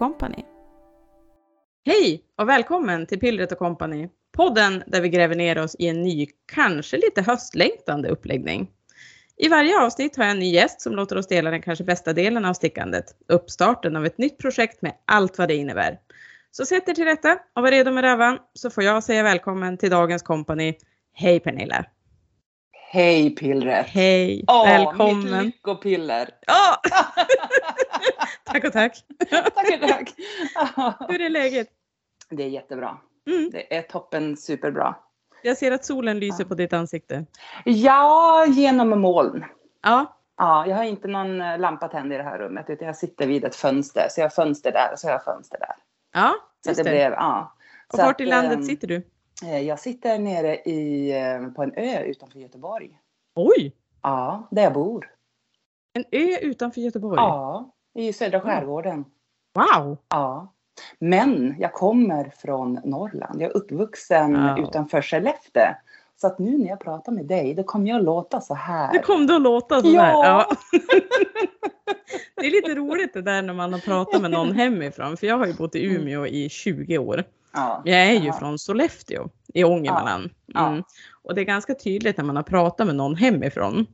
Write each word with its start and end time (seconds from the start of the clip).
Company. 0.00 0.44
Hej 1.86 2.24
och 2.38 2.48
välkommen 2.48 3.06
till 3.06 3.20
Pillret 3.20 3.58
Company, 3.58 4.08
podden 4.36 4.82
där 4.86 5.00
vi 5.00 5.08
gräver 5.08 5.34
ner 5.34 5.58
oss 5.58 5.76
i 5.78 5.88
en 5.88 6.02
ny, 6.02 6.26
kanske 6.52 6.96
lite 6.96 7.22
höstlängtande 7.22 8.08
uppläggning. 8.08 8.70
I 9.36 9.48
varje 9.48 9.80
avsnitt 9.80 10.16
har 10.16 10.24
jag 10.24 10.30
en 10.30 10.38
ny 10.38 10.50
gäst 10.52 10.80
som 10.80 10.96
låter 10.96 11.18
oss 11.18 11.26
dela 11.26 11.50
den 11.50 11.62
kanske 11.62 11.84
bästa 11.84 12.12
delen 12.12 12.44
av 12.44 12.54
stickandet, 12.54 13.04
uppstarten 13.28 13.96
av 13.96 14.06
ett 14.06 14.18
nytt 14.18 14.38
projekt 14.38 14.82
med 14.82 14.92
allt 15.04 15.38
vad 15.38 15.48
det 15.48 15.54
innebär. 15.54 15.98
Så 16.50 16.64
sätt 16.64 16.88
er 16.88 16.94
till 16.94 17.04
rätta 17.04 17.38
och 17.54 17.62
var 17.62 17.70
redo 17.70 17.92
med 17.92 18.04
rävan 18.04 18.38
så 18.54 18.70
får 18.70 18.84
jag 18.84 19.04
säga 19.04 19.22
välkommen 19.22 19.78
till 19.78 19.90
dagens 19.90 20.22
kompani. 20.22 20.74
Hej 21.12 21.40
Pernilla! 21.40 21.84
Hej 22.92 23.30
pillret! 23.36 23.86
Hej! 23.86 24.44
Åh, 24.48 24.64
välkommen! 24.64 25.32
mitt 25.32 25.54
lyckopiller! 25.54 26.30
Ja! 26.46 26.80
tack 28.44 28.64
och 28.64 28.72
tack! 28.72 29.04
tack, 29.30 29.80
tack! 29.80 30.14
Hur 31.08 31.20
är 31.20 31.30
läget? 31.30 31.68
Det 32.30 32.42
är 32.42 32.48
jättebra. 32.48 32.98
Mm. 33.26 33.50
Det 33.52 33.76
är 33.76 33.82
toppen 33.82 34.36
superbra. 34.36 34.94
Jag 35.42 35.56
ser 35.56 35.72
att 35.72 35.84
solen 35.84 36.20
lyser 36.20 36.44
på 36.44 36.54
ditt 36.54 36.72
ansikte. 36.72 37.26
Ja, 37.64 38.44
genom 38.48 39.00
moln. 39.00 39.44
Ja, 39.82 40.16
Ja, 40.36 40.66
jag 40.66 40.76
har 40.76 40.84
inte 40.84 41.08
någon 41.08 41.40
eh, 41.40 41.58
lampa 41.58 41.88
tänd 41.88 42.12
i 42.12 42.16
det 42.16 42.22
här 42.22 42.38
rummet 42.38 42.64
utan 42.70 42.86
jag 42.86 42.96
sitter 42.96 43.26
vid 43.26 43.44
ett 43.44 43.56
fönster. 43.56 44.06
Så 44.10 44.20
jag 44.20 44.24
har 44.24 44.30
fönster 44.30 44.72
där 44.72 44.92
och 44.92 44.98
så 44.98 45.06
har 45.06 45.12
jag 45.12 45.24
fönster 45.24 45.58
där. 45.58 45.74
ja 46.14 46.34
Så 46.64 46.70
just 46.70 46.78
det 46.78 46.84
det. 46.84 46.90
blev, 46.90 47.12
ja. 47.12 47.54
Och 47.92 47.98
Så 47.98 48.04
vart 48.04 48.20
i 48.20 48.24
att, 48.24 48.28
landet 48.28 48.58
ehm, 48.58 48.62
sitter 48.62 48.88
du? 48.88 49.02
Eh, 49.44 49.60
Jag 49.60 49.78
sitter 49.80 50.18
nere 50.18 50.56
i, 50.56 51.10
eh, 51.22 51.48
på 51.48 51.62
en 51.62 51.72
ö 51.76 52.02
utanför 52.02 52.38
Göteborg. 52.38 52.98
Oj! 53.34 53.72
Ja, 54.02 54.48
där 54.50 54.62
jag 54.62 54.72
bor. 54.72 55.10
En 55.92 56.04
ö 56.12 56.36
utanför 56.42 56.80
Göteborg? 56.80 57.16
Ja, 57.16 57.70
i 57.94 58.12
södra 58.12 58.40
skärgården. 58.40 59.04
Wow! 59.54 59.98
Ja. 60.08 60.52
Men 60.98 61.54
jag 61.58 61.72
kommer 61.72 62.32
från 62.36 62.80
Norrland. 62.84 63.42
Jag 63.42 63.50
är 63.50 63.56
uppvuxen 63.56 64.34
Ja. 64.34 64.58
utanför 64.62 65.02
Skellefteå. 65.02 65.74
Så 66.16 66.26
att 66.26 66.38
nu 66.38 66.58
när 66.58 66.68
jag 66.68 66.80
pratar 66.80 67.12
med 67.12 67.26
dig, 67.26 67.54
då 67.54 67.62
kommer 67.62 67.88
jag 67.90 68.04
låta 68.04 68.40
så 68.40 68.54
här. 68.54 68.92
Det 68.92 68.98
kom 68.98 69.26
det 69.26 69.36
att 69.36 69.42
låta 69.42 69.80
sådär. 69.80 70.10
Ja. 70.10 70.46
det 72.36 72.46
är 72.46 72.50
lite 72.50 72.74
roligt 72.74 73.14
det 73.14 73.22
där 73.22 73.42
när 73.42 73.54
man 73.54 73.72
har 73.72 73.80
pratat 73.80 74.22
med 74.22 74.30
någon 74.30 74.52
hemifrån. 74.52 75.16
För 75.16 75.26
jag 75.26 75.38
har 75.38 75.46
ju 75.46 75.54
bott 75.54 75.74
i 75.74 75.84
Umeå 75.84 76.26
i 76.26 76.48
20 76.48 76.98
år. 76.98 77.24
Ja. 77.52 77.82
Jag 77.84 77.98
är 78.06 78.12
ju 78.12 78.26
Ja. 78.26 78.32
från 78.32 78.58
Sollefteå 78.58 79.28
i 79.54 79.64
Ångermanland. 79.64 80.30
Ja. 80.46 80.68
Mm. 80.68 80.82
Och 81.22 81.34
det 81.34 81.40
är 81.40 81.44
ganska 81.44 81.74
tydligt 81.74 82.16
när 82.16 82.24
man 82.24 82.36
har 82.36 82.42
pratat 82.42 82.86
med 82.86 82.96
någon 82.96 83.14
hemifrån. 83.16 83.86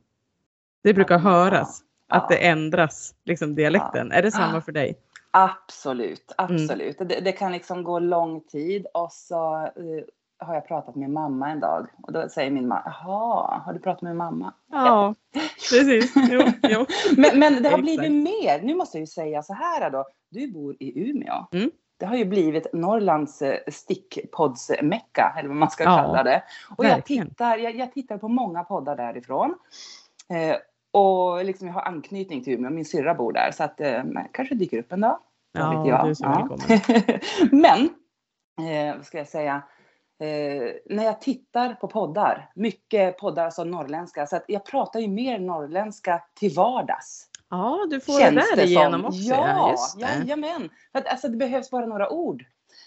Det 0.83 0.93
brukar 0.93 1.17
höras 1.19 1.81
Ja. 2.09 2.15
att 2.15 2.29
det 2.29 2.35
ändras, 2.47 3.15
liksom 3.25 3.55
dialekten. 3.55 4.11
Är 4.11 4.21
det 4.23 4.31
samma 4.31 4.53
Ja. 4.55 4.61
för 4.61 4.71
dig? 4.71 4.97
Absolut, 5.31 6.33
Mm. 6.37 6.55
absolut. 6.55 6.97
Det, 6.99 7.19
det 7.19 7.31
kan 7.31 7.51
liksom 7.51 7.83
gå 7.83 7.99
lång 7.99 8.41
tid 8.41 8.85
och 8.93 9.11
så 9.11 9.55
eh, 9.55 10.45
har 10.47 10.53
jag 10.53 10.67
pratat 10.67 10.95
med 10.95 11.09
mamma 11.09 11.49
en 11.49 11.59
dag. 11.59 11.87
Och 12.03 12.13
då 12.13 12.29
säger 12.29 12.51
min 12.51 12.67
mamma, 12.67 12.81
jaha, 12.85 13.61
har 13.65 13.73
du 13.73 13.79
pratat 13.79 14.01
med 14.01 14.15
mamma? 14.15 14.53
Ja, 14.71 15.15
precis. 15.35 16.13
Jo, 16.31 16.41
jo. 16.63 16.85
Men, 17.17 17.39
men 17.39 17.63
det 17.63 17.69
har 17.69 17.77
blivit 17.77 18.11
mer. 18.11 18.61
Nu 18.61 18.75
måste 18.75 18.97
jag 18.97 19.01
ju 19.01 19.07
säga 19.07 19.43
så 19.43 19.53
här 19.53 19.89
då. 19.89 20.05
Du 20.29 20.51
bor 20.51 20.75
i 20.79 21.09
Umeå. 21.09 21.47
Mm. 21.51 21.71
Det 21.97 22.05
har 22.05 22.15
ju 22.15 22.25
blivit 22.25 22.73
Norrlands 22.73 23.41
eh, 23.41 23.59
stickpoddsmecka, 23.67 25.33
eller 25.37 25.49
vad 25.49 25.57
man 25.57 25.69
ska 25.69 25.83
Ja, 25.83 25.97
kalla 25.97 26.23
det. 26.23 26.43
Och 26.77 26.85
jag 26.85 27.05
tittar, 27.05 27.57
jag, 27.57 27.75
jag 27.75 27.93
tittar 27.93 28.17
på 28.17 28.27
många 28.27 28.63
poddar 28.63 28.95
därifrån. 28.95 29.55
Eh, 30.29 30.55
och 30.91 31.45
liksom 31.45 31.67
jag 31.67 31.73
har 31.73 31.81
anknytning 31.81 32.43
till 32.43 32.53
Umeå, 32.53 32.71
min 32.71 32.85
syrra 32.85 33.15
bor 33.15 33.33
där. 33.33 33.51
Så 33.51 33.63
att 33.63 33.81
eh, 33.81 34.03
kanske 34.31 34.55
dyker 34.55 34.79
upp 34.79 34.91
en 34.91 35.01
dag. 35.01 35.19
Ja, 35.51 35.69
vet 35.69 35.87
jag. 35.87 36.05
du 36.05 36.09
är 36.09 36.13
så 36.13 36.27
välkommen. 36.27 36.79
Men, 37.61 37.89
eh, 38.69 38.95
vad 38.95 39.05
ska 39.05 39.17
jag 39.17 39.27
säga? 39.27 39.63
Eh, 40.19 40.73
när 40.85 41.03
jag 41.03 41.21
tittar 41.21 41.73
på 41.73 41.87
poddar, 41.87 42.51
mycket 42.55 43.17
poddar 43.17 43.45
alltså 43.45 43.63
norrländska, 43.63 44.27
så 44.27 44.35
att 44.35 44.45
jag 44.47 44.65
pratar 44.65 44.99
ju 44.99 45.07
mer 45.07 45.39
norrländska 45.39 46.23
till 46.33 46.53
vardags. 46.55 47.26
Ja, 47.49 47.87
du 47.89 47.99
får 47.99 48.19
Känns 48.19 48.49
det 48.49 48.55
där 48.55 48.65
igenom 48.65 49.05
också. 49.05 49.19
Ja, 49.19 49.71
just 49.71 49.99
det. 49.99 50.05
jajamän. 50.05 50.69
För 50.91 50.99
att, 50.99 51.07
alltså, 51.07 51.27
det 51.27 51.37
behövs 51.37 51.69
bara 51.71 51.85
några 51.85 52.09
ord. 52.09 52.45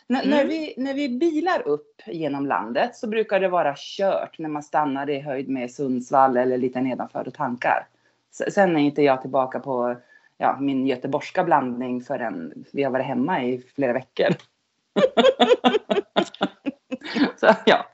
N- 0.08 0.16
Mm. 0.16 0.30
när, 0.30 0.44
vi, 0.44 0.74
när 0.76 0.94
vi 0.94 1.08
bilar 1.08 1.68
upp 1.68 2.02
genom 2.06 2.46
landet 2.46 2.96
så 2.96 3.06
brukar 3.06 3.40
det 3.40 3.48
vara 3.48 3.74
kört 3.76 4.38
när 4.38 4.48
man 4.48 4.62
stannar 4.62 5.10
i 5.10 5.20
höjd 5.20 5.48
med 5.48 5.70
Sundsvall 5.70 6.36
eller 6.36 6.58
lite 6.58 6.80
nedanför 6.80 7.28
och 7.28 7.34
tankar. 7.34 7.86
Sen 8.52 8.76
är 8.76 8.80
inte 8.80 9.02
jag 9.02 9.20
tillbaka 9.20 9.60
på 9.60 9.96
ja, 10.38 10.56
min 10.60 10.86
göteborgska 10.86 11.44
blandning 11.44 12.00
förrän 12.00 12.64
vi 12.72 12.82
har 12.82 12.90
varit 12.90 13.06
hemma 13.06 13.44
i 13.44 13.62
flera 13.74 13.92
veckor. 13.92 14.26
så, 17.36 17.46
ja. 17.66 17.86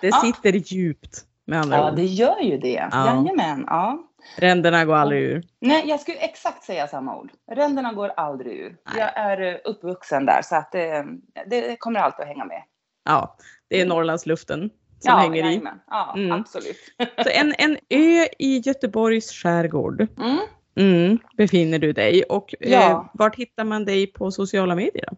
Det 0.00 0.08
Ja. 0.08 0.16
sitter 0.20 0.52
djupt 0.52 1.24
med 1.44 1.60
andra 1.60 1.76
ja, 1.76 1.90
ord. 1.90 1.96
det 1.96 2.04
gör 2.04 2.40
ju 2.40 2.58
det. 2.58 2.88
Ja. 2.92 3.06
Jajamän. 3.06 3.64
Ja. 3.66 4.02
Ränderna 4.36 4.84
går 4.84 4.94
aldrig 4.94 5.22
ur. 5.22 5.42
Nej, 5.60 5.82
jag 5.88 6.00
skulle 6.00 6.18
exakt 6.18 6.64
säga 6.64 6.86
samma 6.88 7.16
ord. 7.18 7.32
Ränderna 7.50 7.92
går 7.92 8.08
aldrig 8.16 8.58
ur. 8.58 8.76
Nej. 8.86 8.94
Jag 8.98 9.16
är 9.16 9.40
eh, 9.40 9.56
uppvuxen 9.64 10.26
där 10.26 10.42
så 10.42 10.56
att 10.56 10.74
eh, 10.74 11.02
det 11.46 11.76
kommer 11.80 12.00
alltid 12.00 12.20
att 12.22 12.28
hänga 12.28 12.44
med. 12.44 12.62
Ja, 13.04 13.36
det 13.68 13.80
är 13.80 13.86
Norrlandsluften 13.86 14.70
som 15.00 15.18
hänger 15.18 15.50
i. 15.50 15.60
Ja, 15.90 16.14
Mm. 16.16 16.32
absolut. 16.32 16.76
Så 17.24 17.30
en, 17.30 17.54
en 17.58 17.76
ö 17.90 18.26
i 18.38 18.58
Göteborgs 18.58 19.32
skärgård 19.32 20.06
Mm. 20.18 20.38
mm, 20.76 21.18
befinner 21.36 21.78
du 21.78 21.92
dig 21.92 22.22
och 22.22 22.54
eh, 22.60 22.72
Ja. 22.72 23.10
vart 23.14 23.36
hittar 23.36 23.64
man 23.64 23.84
dig 23.84 24.06
på 24.06 24.30
sociala 24.30 24.74
medier? 24.74 25.08
Då? 25.10 25.16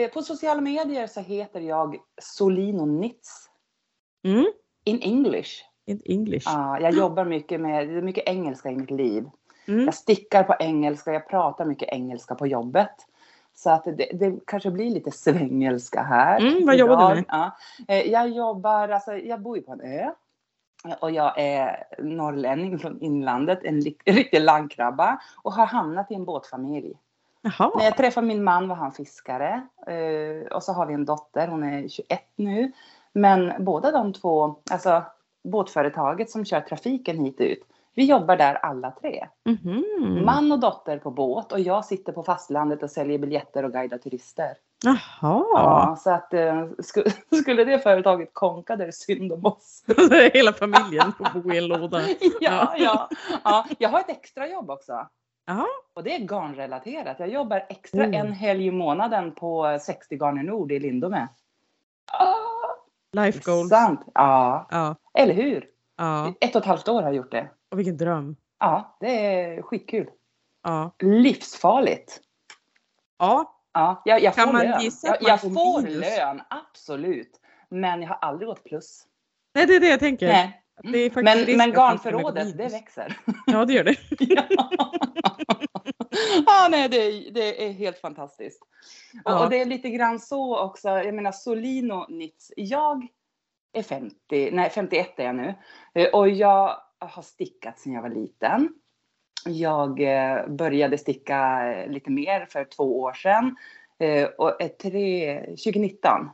Eh, 0.00 0.10
På 0.10 0.22
sociala 0.22 0.60
medier 0.60 1.06
så 1.06 1.20
heter 1.20 1.60
jag 1.60 1.96
Solino 2.22 2.86
Nits 2.86 3.48
Mm, 4.24 4.46
in 4.84 5.02
English. 5.02 5.50
In 5.88 6.00
English. 6.04 6.46
Ja, 6.46 6.80
jag 6.80 6.92
jobbar 6.92 7.24
mycket 7.24 7.60
med, 7.60 7.88
det 7.88 7.94
är 7.98 8.02
mycket 8.02 8.28
engelska 8.28 8.70
i 8.70 8.76
mitt 8.76 8.90
liv. 8.90 9.30
Mm. 9.68 9.84
Jag 9.84 9.94
stickar 9.94 10.42
på 10.44 10.54
engelska, 10.60 11.12
jag 11.12 11.28
pratar 11.28 11.64
mycket 11.64 11.88
engelska 11.88 12.34
på 12.34 12.46
jobbet. 12.46 12.90
Så 13.54 13.70
att 13.70 13.84
det, 13.84 14.10
det 14.12 14.40
kanske 14.46 14.70
blir 14.70 14.90
lite 14.90 15.10
svängelska 15.10 16.02
här. 16.02 16.40
Mm, 16.40 16.66
vad 16.66 16.76
jobbar 16.76 16.96
du 16.96 17.02
idag. 17.04 17.16
med? 17.16 17.24
Ja. 17.28 17.56
Eh, 17.94 18.10
Jag 18.10 18.28
jobbar, 18.28 18.88
alltså 18.88 19.16
jag 19.16 19.40
bor 19.40 19.56
ju 19.56 19.62
på 19.62 19.72
en 19.72 19.80
ö. 19.80 20.10
Och 21.00 21.10
jag 21.10 21.32
är 21.38 21.84
norrlänning 21.98 22.78
från 22.78 23.00
inlandet, 23.00 23.58
en 23.64 23.80
riktig 24.06 24.40
landkrabba. 24.40 25.20
Och 25.42 25.52
har 25.52 25.66
hamnat 25.66 26.10
i 26.10 26.14
en 26.14 26.24
båtfamilj. 26.24 26.94
När 27.42 27.54
Jaha, 27.58 27.70
jag 27.84 27.96
träffade 27.96 28.26
min 28.26 28.44
man 28.44 28.68
var 28.68 28.76
han 28.76 28.92
fiskare. 28.92 29.62
eh, 29.86 30.52
Och 30.56 30.62
så 30.62 30.72
har 30.72 30.86
vi 30.86 30.94
en 30.94 31.04
dotter, 31.04 31.48
hon 31.48 31.62
är 31.62 31.88
21 31.88 32.20
nu. 32.36 32.72
Men 33.12 33.52
båda 33.64 33.90
de 33.90 34.12
två, 34.12 34.54
alltså 34.70 35.02
båtföretaget 35.48 36.30
som 36.30 36.44
kör 36.44 36.60
trafiken 36.60 37.18
hit 37.18 37.40
ut. 37.40 37.62
Vi 37.94 38.04
jobbar 38.04 38.36
där 38.36 38.54
alla 38.54 38.90
tre. 38.90 39.26
Mhm. 39.44 39.84
Man 40.24 40.52
och 40.52 40.60
dotter 40.60 40.98
på 40.98 41.10
båt 41.10 41.52
och 41.52 41.60
jag 41.60 41.84
sitter 41.84 42.12
på 42.12 42.22
fastlandet 42.22 42.82
och 42.82 42.90
säljer 42.90 43.18
biljetter 43.18 43.64
och 43.64 43.72
guidar 43.72 43.98
turister. 43.98 44.56
Jaha, 44.84 44.98
Ja, 45.52 45.96
så 46.00 46.10
att 46.10 46.34
eh, 46.34 46.54
sku- 46.78 47.12
skulle 47.42 47.64
det 47.64 47.78
företaget 47.78 48.30
konka, 48.32 48.76
det 48.76 48.84
är 48.86 48.90
synd 48.90 49.32
om 49.32 49.46
oss. 49.46 49.84
hela 50.32 50.52
familjen 50.52 51.12
får 51.12 51.40
bo 51.40 51.52
i 51.52 51.58
en 51.58 51.66
låda. 51.66 52.00
ja, 52.40 52.74
ja, 52.76 53.08
ja. 53.44 53.66
Jag 53.78 53.88
har 53.88 54.00
ett 54.00 54.10
extrajobb 54.10 54.70
också. 54.70 55.06
Jaha, 55.46 55.66
Och 55.94 56.02
det 56.04 56.14
är 56.14 56.18
garnrelaterat. 56.20 57.16
Jag 57.18 57.28
jobbar 57.28 57.66
extra 57.68 58.04
Mm. 58.04 58.26
en 58.26 58.32
helg 58.32 58.66
i 58.66 58.70
månaden 58.70 59.32
på 59.34 59.78
60 59.80 60.16
Garner 60.16 60.42
Nord 60.42 60.72
i 60.72 60.78
Lindome. 60.78 61.28
Ah, 62.12 62.34
life 63.12 63.40
goals. 63.44 63.68
Sant. 63.68 64.00
Ja, 64.14 64.66
Ja, 64.70 64.96
eller 65.14 65.34
hur? 65.34 65.66
ja, 65.96 66.34
Ett 66.40 66.56
och 66.56 66.62
ett 66.62 66.66
halvt 66.68 66.88
år 66.88 66.94
har 66.94 67.02
jag 67.02 67.14
gjort 67.14 67.30
det. 67.30 67.50
och 67.70 67.78
vilken 67.78 67.96
dröm. 67.96 68.36
Ja, 68.58 68.96
det 69.00 69.34
är 69.34 69.62
skitkul. 69.62 70.10
Ja, 70.62 70.90
Livsfarligt. 71.02 72.20
ja. 73.18 73.54
Ja, 73.72 74.02
jag, 74.04 74.22
jag 74.22 74.34
Kan 74.34 74.46
får 74.46 74.52
man 74.52 74.62
lön. 74.66 74.80
gissa 74.80 75.06
Jag, 75.06 75.16
jag 75.22 75.40
får 75.40 75.82
minus? 75.82 76.00
lön, 76.18 76.42
absolut. 76.50 77.40
Men 77.68 78.02
jag 78.02 78.08
har 78.08 78.16
aldrig 78.16 78.48
gått 78.48 78.64
plus. 78.64 79.02
Nej, 79.54 79.66
det 79.66 79.76
är 79.76 79.80
det 79.80 79.88
jag 79.88 80.00
tänker. 80.00 80.28
Nej. 80.28 80.62
Men, 80.84 81.56
men 81.56 81.72
garnförrådet, 81.72 82.58
det 82.58 82.68
växer. 82.68 83.18
Ja, 83.46 83.64
det 83.64 83.72
gör 83.72 83.84
det. 83.84 83.96
ja, 84.18 84.44
ah, 86.46 86.68
nej, 86.68 86.88
det, 86.88 86.96
är, 86.96 87.30
det 87.30 87.66
är 87.66 87.72
helt 87.72 87.98
fantastiskt. 87.98 88.62
Och, 89.24 89.30
Ja. 89.30 89.44
och 89.44 89.50
det 89.50 89.60
är 89.60 89.64
lite 89.64 89.90
grann 89.90 90.20
så 90.20 90.58
också, 90.58 90.88
jag 90.88 91.14
menar 91.14 91.32
Solino 91.32 92.06
Nitz, 92.08 92.52
jag 92.56 93.06
är 93.72 93.82
50, 93.82 94.50
nej 94.52 94.70
51 94.70 95.18
är 95.18 95.24
jag 95.24 95.36
nu. 95.36 95.54
Eh, 95.94 96.08
Och 96.08 96.28
jag 96.28 96.80
har 96.98 97.22
stickat 97.22 97.78
sedan 97.78 97.92
jag 97.92 98.02
var 98.02 98.10
liten. 98.10 98.74
Jag 99.46 100.00
eh, 100.00 100.46
började 100.48 100.98
sticka 100.98 101.68
eh, 101.72 101.90
lite 101.90 102.10
mer 102.10 102.46
för 102.50 102.64
två 102.64 103.00
år 103.00 103.12
sedan. 103.12 103.56
Och 104.38 104.58
tre, 104.82 105.40
2019. 105.46 106.30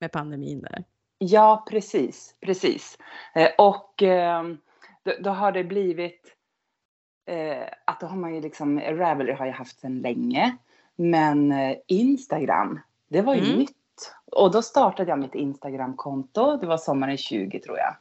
Med 0.00 0.12
pandemin 0.12 0.60
där. 0.60 0.84
Ja, 1.22 1.64
precis, 1.70 2.34
precis. 2.40 2.98
Eh, 3.34 3.48
Och 3.58 4.02
eh, 4.02 4.44
då, 5.20 5.30
har 5.30 5.52
det 5.52 5.64
blivit 5.64 6.36
eh, 7.26 7.62
att 7.84 8.00
då 8.00 8.06
har 8.06 8.16
man 8.16 8.34
ju 8.34 8.40
liksom, 8.40 8.80
Ravelry 8.80 9.32
har 9.32 9.46
jag 9.46 9.52
haft 9.52 9.80
sedan 9.80 9.98
länge. 9.98 10.56
Men 10.96 11.54
Instagram, 11.86 12.80
det 13.08 13.22
var 13.22 13.34
ju 13.34 13.44
Mm. 13.44 13.58
nytt. 13.58 13.76
Och 14.32 14.50
då 14.50 14.62
startade 14.62 15.10
jag 15.10 15.18
mitt 15.18 15.34
Instagramkonto. 15.34 16.56
Det 16.56 16.66
var 16.66 16.76
sommaren 16.76 17.16
20 17.16 17.60
tror 17.60 17.78
jag. 17.78 17.94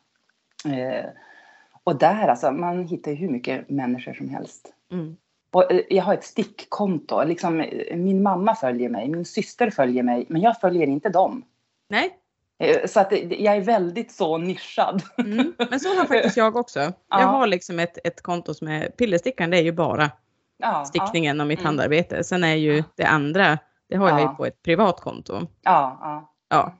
Och 1.83 1.95
där 1.97 2.27
alltså, 2.27 2.51
man 2.51 2.83
hittar 2.87 3.11
ju 3.11 3.17
hur 3.17 3.29
mycket 3.29 3.69
människor 3.69 4.13
som 4.13 4.29
helst. 4.29 4.73
Mm. 4.91 5.17
Och 5.51 5.63
jag 5.89 6.03
har 6.03 6.13
ett 6.13 6.23
stickkonto. 6.23 7.23
Liksom, 7.23 7.65
min 7.95 8.23
mamma 8.23 8.55
följer 8.55 8.89
mig, 8.89 9.07
min 9.09 9.25
syster 9.25 9.69
följer 9.69 10.03
mig, 10.03 10.25
men 10.29 10.41
jag 10.41 10.59
följer 10.59 10.87
inte 10.87 11.09
dem. 11.09 11.43
Nej, 11.87 12.17
Så 12.87 12.99
att 12.99 13.11
jag 13.29 13.55
är 13.55 13.61
väldigt 13.61 14.11
så 14.11 14.37
nischad. 14.37 15.03
mm. 15.17 15.53
men 15.69 15.79
så 15.79 15.89
har 15.97 16.05
faktiskt 16.05 16.37
jag 16.37 16.55
också. 16.55 16.79
Jag 16.79 16.93
Ja. 17.09 17.17
har 17.25 17.47
liksom 17.47 17.79
ett, 17.79 17.97
ett 18.07 18.21
konto 18.21 18.53
som 18.53 18.67
är 18.67 18.89
pillerstickan, 18.89 19.49
det 19.49 19.57
är 19.57 19.63
ju 19.63 19.71
bara 19.71 20.11
Ja, 20.57 20.85
stickningen 20.85 21.41
och 21.41 21.47
mitt 21.47 21.59
Mm. 21.59 21.65
handarbete. 21.65 22.23
Sen 22.23 22.43
är 22.43 22.55
ju 22.55 22.77
Ja. 22.77 22.83
det 22.95 23.03
andra, 23.05 23.57
det 23.89 23.95
har 23.97 24.09
jag 24.09 24.19
ju 24.19 24.25
Ja. 24.25 24.33
på 24.37 24.45
ett 24.45 24.63
privat 24.63 25.01
konto. 25.01 25.33
Ja, 25.61 25.97
ja. 26.01 26.33
Ja. 26.49 26.75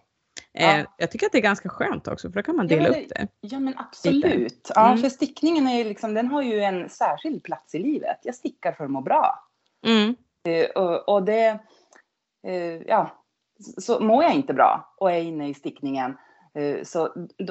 Eh, 0.53 0.77
Ja. 0.79 0.85
Jag 0.97 1.11
tycker 1.11 1.25
att 1.25 1.31
det 1.31 1.37
är 1.37 1.41
ganska 1.41 1.69
skönt 1.69 2.07
också 2.07 2.29
för 2.31 2.35
då 2.35 2.43
kan 2.43 2.55
man 2.55 2.67
Ja, 2.67 2.75
dela 2.77 2.89
men 2.89 3.01
upp 3.03 3.09
det. 3.09 3.27
Ja 3.41 3.59
men 3.59 3.73
absolut. 3.77 4.71
Ja, 4.75 4.87
Mm. 4.87 4.97
för 4.97 5.09
stickningen 5.09 5.67
är 5.67 5.77
ju 5.77 5.83
liksom, 5.83 6.13
den 6.13 6.27
har 6.27 6.41
ju 6.41 6.59
en 6.61 6.89
särskild 6.89 7.43
plats 7.43 7.75
i 7.75 7.79
livet. 7.79 8.17
Jag 8.23 8.35
stickar 8.35 8.71
för 8.71 8.83
att 8.83 8.91
må 8.91 9.01
bra. 9.01 9.43
Mm. 9.85 10.15
Eh, 10.47 10.83
och, 10.83 11.09
och 11.09 11.23
det, 11.23 11.59
eh, 12.47 12.75
ja, 12.87 13.18
så, 13.59 13.81
så 13.81 13.99
mår 13.99 14.23
jag 14.23 14.33
inte 14.35 14.53
bra 14.53 14.95
och 14.97 15.11
är 15.11 15.21
inne 15.21 15.49
i 15.49 15.53
stickningen 15.53 16.17
eh, 16.53 16.83
så 16.83 17.09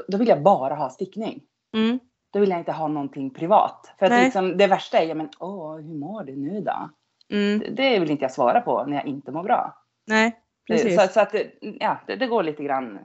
då, 0.08 0.18
vill 0.18 0.28
jag 0.28 0.42
bara 0.42 0.74
ha 0.74 0.90
stickning. 0.90 1.42
Mm. 1.76 1.98
Då 2.32 2.40
vill 2.40 2.50
jag 2.50 2.58
inte 2.58 2.72
ha 2.72 2.88
någonting 2.88 3.30
privat. 3.34 3.94
För 3.98 4.06
att 4.06 4.24
liksom, 4.24 4.56
det 4.56 4.66
värsta 4.66 4.98
är, 4.98 5.06
ja 5.06 5.14
men 5.14 5.28
åh, 5.38 5.76
hur 5.76 5.94
mår 5.94 6.24
du 6.24 6.36
nu 6.36 6.60
då? 6.60 6.90
Mm. 7.32 7.74
Det, 7.76 7.98
vill 7.98 8.10
inte 8.10 8.24
jag 8.24 8.32
svara 8.32 8.60
på 8.60 8.84
när 8.84 8.96
jag 8.96 9.06
inte 9.06 9.32
mår 9.32 9.42
bra. 9.42 9.74
Nej, 10.06 10.26
Eh, 10.70 10.74
precis. 10.74 11.02
Så, 11.02 11.08
så 11.08 11.20
att, 11.20 11.34
ja, 11.60 12.00
det, 12.06 12.16
det 12.16 12.26
går 12.26 12.42
lite 12.42 12.62
grann. 12.62 12.98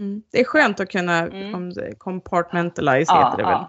Mm. 0.00 0.22
Det 0.32 0.40
är 0.40 0.44
skönt 0.44 0.80
att 0.80 0.90
kunna 0.90 1.18
Mm. 1.18 1.72
compartmentalize 1.98 3.12
heter 3.14 3.36
det 3.36 3.42
väl. 3.42 3.64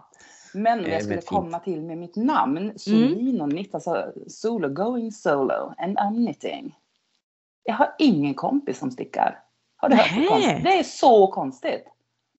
Men 0.53 0.79
om 0.79 0.85
är 0.85 0.89
jag 0.89 1.03
skulle 1.03 1.21
komma 1.21 1.59
till 1.59 1.81
med 1.81 1.97
mitt 1.97 2.15
namn, 2.15 2.73
Solino 2.75 3.49
Knit, 3.49 3.75
alltså 3.75 4.13
solo, 4.27 4.69
going 4.69 5.11
solo, 5.11 5.73
and 5.77 5.97
I'm 5.97 6.15
knitting. 6.25 6.75
Jag 7.69 7.75
har 7.75 7.95
ingen 7.97 8.33
kompis 8.33 8.79
som 8.79 8.91
stickar. 8.91 9.39
Har 9.77 9.89
du 9.89 9.95
hört 9.95 10.09
det 10.15 10.27
konstigt? 10.27 10.63
Det 10.63 10.79
är 10.79 10.83
så 10.83 11.27
konstigt. 11.27 11.85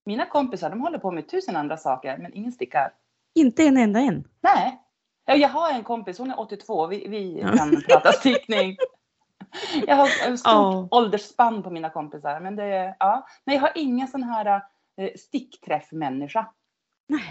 Mina 0.04 0.26
kompisar 0.26 0.70
de 0.70 0.80
håller 0.80 0.98
på 0.98 1.10
med 1.10 1.28
tusen 1.28 1.56
andra 1.56 1.76
saker, 1.76 2.18
men 2.18 2.34
ingen 2.34 2.52
stickar. 2.52 2.92
Inte 3.34 3.62
en 3.64 3.76
enda 3.76 4.00
en. 4.00 4.24
Nej. 4.40 4.80
Ja, 5.24 5.34
Jag 5.34 5.48
har 5.48 5.70
en 5.72 5.82
kompis, 5.84 6.18
hon 6.18 6.30
är 6.30 6.40
82, 6.40 6.86
vi, 6.86 7.08
vi 7.08 7.40
Ja. 7.40 7.56
kan 7.56 7.82
prata 7.88 8.12
stickning. 8.12 8.76
Jag 9.86 9.96
har 9.96 10.04
ett 10.06 10.40
stort 10.40 10.52
Ja. 10.52 10.88
åldersspann 10.90 11.62
på 11.62 11.70
mina 11.70 11.90
kompisar. 11.90 12.40
Men, 12.40 12.56
det, 12.56 12.96
ja. 12.98 13.26
men 13.44 13.54
jag 13.54 13.62
har 13.62 13.72
ingen 13.74 14.08
sån 14.08 14.22
här 14.22 14.62
eh, 14.96 15.10
stickträffmänniska 15.16 16.46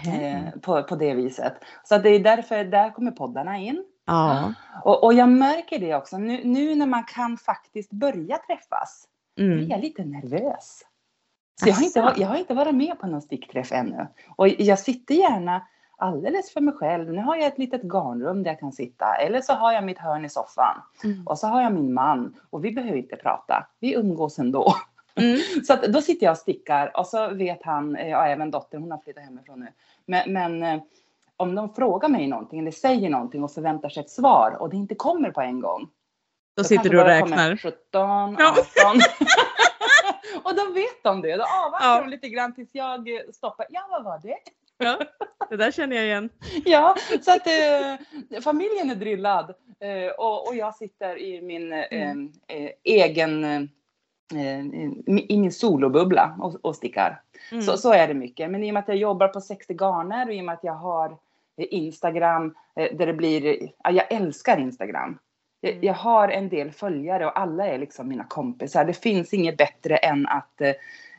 eh, 0.06 0.60
på, 0.60 0.82
på 0.82 0.96
det 0.96 1.14
viset. 1.14 1.54
Så 1.84 1.98
det 1.98 2.08
är 2.10 2.20
därför, 2.20 2.64
där 2.64 2.90
kommer 2.90 3.10
poddarna 3.10 3.58
in. 3.58 3.84
Ja. 4.10 4.54
Och, 4.84 5.04
och 5.04 5.14
jag 5.14 5.28
märker 5.28 5.78
det 5.78 5.94
också, 5.94 6.18
nu, 6.18 6.40
nu 6.44 6.74
när 6.74 6.86
man 6.86 7.04
kan 7.04 7.36
faktiskt 7.36 7.90
börja 7.90 8.38
träffas, 8.38 9.06
blir 9.36 9.52
Mm. 9.52 9.68
jag 9.68 9.80
lite 9.80 10.04
nervös. 10.04 10.82
Så 11.60 11.68
jag 11.68 11.74
har, 11.74 11.84
inte, 11.84 12.14
jag 12.16 12.28
har 12.28 12.36
inte 12.36 12.54
varit 12.54 12.74
med 12.74 12.98
på 13.00 13.06
någon 13.06 13.22
stickträff 13.22 13.72
ännu. 13.72 14.06
Och 14.36 14.48
jag 14.48 14.78
sitter 14.78 15.14
gärna 15.14 15.66
alldeles 15.96 16.52
för 16.52 16.60
mig 16.60 16.74
själv. 16.74 17.12
Nu 17.12 17.22
har 17.22 17.36
jag 17.36 17.46
ett 17.46 17.58
litet 17.58 17.82
garnrum 17.82 18.42
där 18.42 18.50
jag 18.50 18.60
kan 18.60 18.72
sitta. 18.72 19.14
Eller 19.14 19.40
så 19.40 19.52
har 19.52 19.72
jag 19.72 19.84
mitt 19.84 19.98
hörn 19.98 20.24
i 20.24 20.28
soffan. 20.28 20.82
Mm. 21.04 21.26
Och 21.26 21.38
så 21.38 21.46
har 21.46 21.62
jag 21.62 21.72
min 21.74 21.94
man. 21.94 22.34
Och 22.50 22.64
vi 22.64 22.72
behöver 22.72 22.96
inte 22.96 23.16
prata. 23.16 23.66
Vi 23.80 23.94
umgås 23.94 24.38
ändå. 24.38 24.74
Mm. 25.14 25.38
Så 25.66 25.72
att 25.72 25.82
då 25.82 26.00
sitter 26.02 26.26
jag 26.26 26.32
och 26.32 26.38
stickar. 26.38 26.96
Och 26.96 27.06
så 27.06 27.34
vet 27.34 27.62
han, 27.62 27.96
eh, 27.96 28.08
ja 28.08 28.26
även 28.26 28.50
dottern, 28.50 28.82
hon 28.82 28.90
har 28.90 28.98
flyttat 28.98 29.24
hemifrån 29.24 29.60
nu. 29.60 29.68
Men, 30.06 30.32
men 30.32 30.62
eh, 30.62 30.82
om 31.40 31.54
de 31.54 31.74
frågar 31.74 32.08
mig 32.08 32.26
någonting 32.26 32.60
eller 32.60 32.70
säger 32.70 33.10
någonting 33.10 33.44
och 33.44 33.52
förväntar 33.52 33.88
sig 33.88 34.00
ett 34.02 34.10
svar 34.10 34.56
och 34.60 34.70
det 34.70 34.76
inte 34.76 34.94
kommer 34.94 35.30
på 35.30 35.40
en 35.40 35.60
gång. 35.60 35.88
Då 36.56 36.64
sitter 36.64 36.76
kanske 36.76 36.96
du 36.96 37.00
och 37.00 37.06
räknar. 37.06 37.56
17, 37.56 37.76
18. 38.00 38.36
Ja. 38.76 38.94
och 40.42 40.54
då 40.56 40.72
vet 40.74 41.02
de 41.02 41.20
det. 41.22 41.36
Då 41.36 41.44
avvaktar 41.66 41.88
Ja. 41.88 42.00
de 42.00 42.08
lite 42.10 42.28
grann 42.28 42.54
tills 42.54 42.70
jag 42.72 43.08
eh, 43.14 43.20
stoppar. 43.34 43.66
Ja, 43.70 43.86
vad 43.90 44.04
var 44.04 44.18
det? 44.18 44.36
Ja, 44.78 44.98
det 45.50 45.56
där 45.56 45.70
känner 45.70 45.96
jag 45.96 46.04
igen. 46.04 46.28
Ja, 46.64 46.96
så 47.22 47.32
att 47.32 47.46
eh, 47.46 48.40
familjen 48.42 48.90
är 48.90 48.94
drillad. 48.94 49.54
Eh, 49.80 50.10
och, 50.18 50.48
och 50.48 50.54
jag 50.54 50.74
sitter 50.74 51.18
i 51.18 51.42
min 51.42 51.72
eh, 51.72 51.84
Mm. 51.90 52.32
eh, 52.48 52.70
egen, 52.84 53.44
eh, 53.44 53.60
i 55.28 55.36
min 55.38 55.52
solobubbla 55.52 56.36
och, 56.40 56.64
och 56.64 56.76
stickar. 56.76 57.22
Mm. 57.52 57.62
Så, 57.62 57.76
så 57.76 57.92
är 57.92 58.08
det 58.08 58.14
mycket. 58.14 58.50
Men 58.50 58.64
i 58.64 58.70
och 58.70 58.74
med 58.74 58.80
att 58.80 58.88
jag 58.88 58.96
jobbar 58.96 59.28
på 59.28 59.40
60 59.40 59.74
garner 59.74 60.26
och 60.28 60.34
i 60.34 60.40
och 60.40 60.44
med 60.44 60.52
att 60.52 60.64
jag 60.64 60.72
har 60.74 61.06
eh, 61.10 61.16
Instagram 61.66 62.54
eh, 62.76 62.96
där 62.96 63.06
det 63.06 63.12
blir, 63.14 63.70
ja, 63.84 63.90
jag 63.90 64.12
älskar 64.12 64.58
Instagram. 64.58 65.18
Jag, 65.60 65.72
Mm. 65.72 65.84
jag 65.84 65.94
har 65.94 66.28
en 66.28 66.48
del 66.48 66.70
följare 66.70 67.26
och 67.26 67.38
alla 67.38 67.66
är 67.66 67.78
liksom 67.78 68.08
mina 68.08 68.24
kompisar. 68.24 68.84
Det 68.84 68.92
finns 69.02 69.34
inget 69.34 69.56
bättre 69.56 69.96
än 69.96 70.26
att 70.26 70.60
eh, 70.60 70.72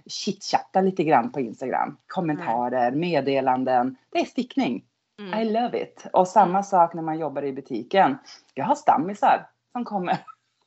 chitchatta 0.06 0.82
lite 0.82 1.04
grann 1.04 1.32
på 1.32 1.40
Instagram. 1.40 1.98
Kommentarer, 2.08 2.92
meddelanden. 2.92 3.96
Det 4.10 4.20
är 4.20 4.26
stickning. 4.26 4.84
I 5.20 5.22
Mm. 5.24 5.48
love 5.54 5.82
it. 5.84 6.06
Och 6.14 6.28
samma 6.28 6.64
sak 6.64 6.94
när 6.94 7.02
man 7.02 7.20
jobbar 7.20 7.44
i 7.44 7.54
butiken. 7.54 8.18
Jag 8.54 8.66
har 8.66 8.76
stammisar 8.76 9.48
som 9.72 9.86
kommer. 9.86 10.18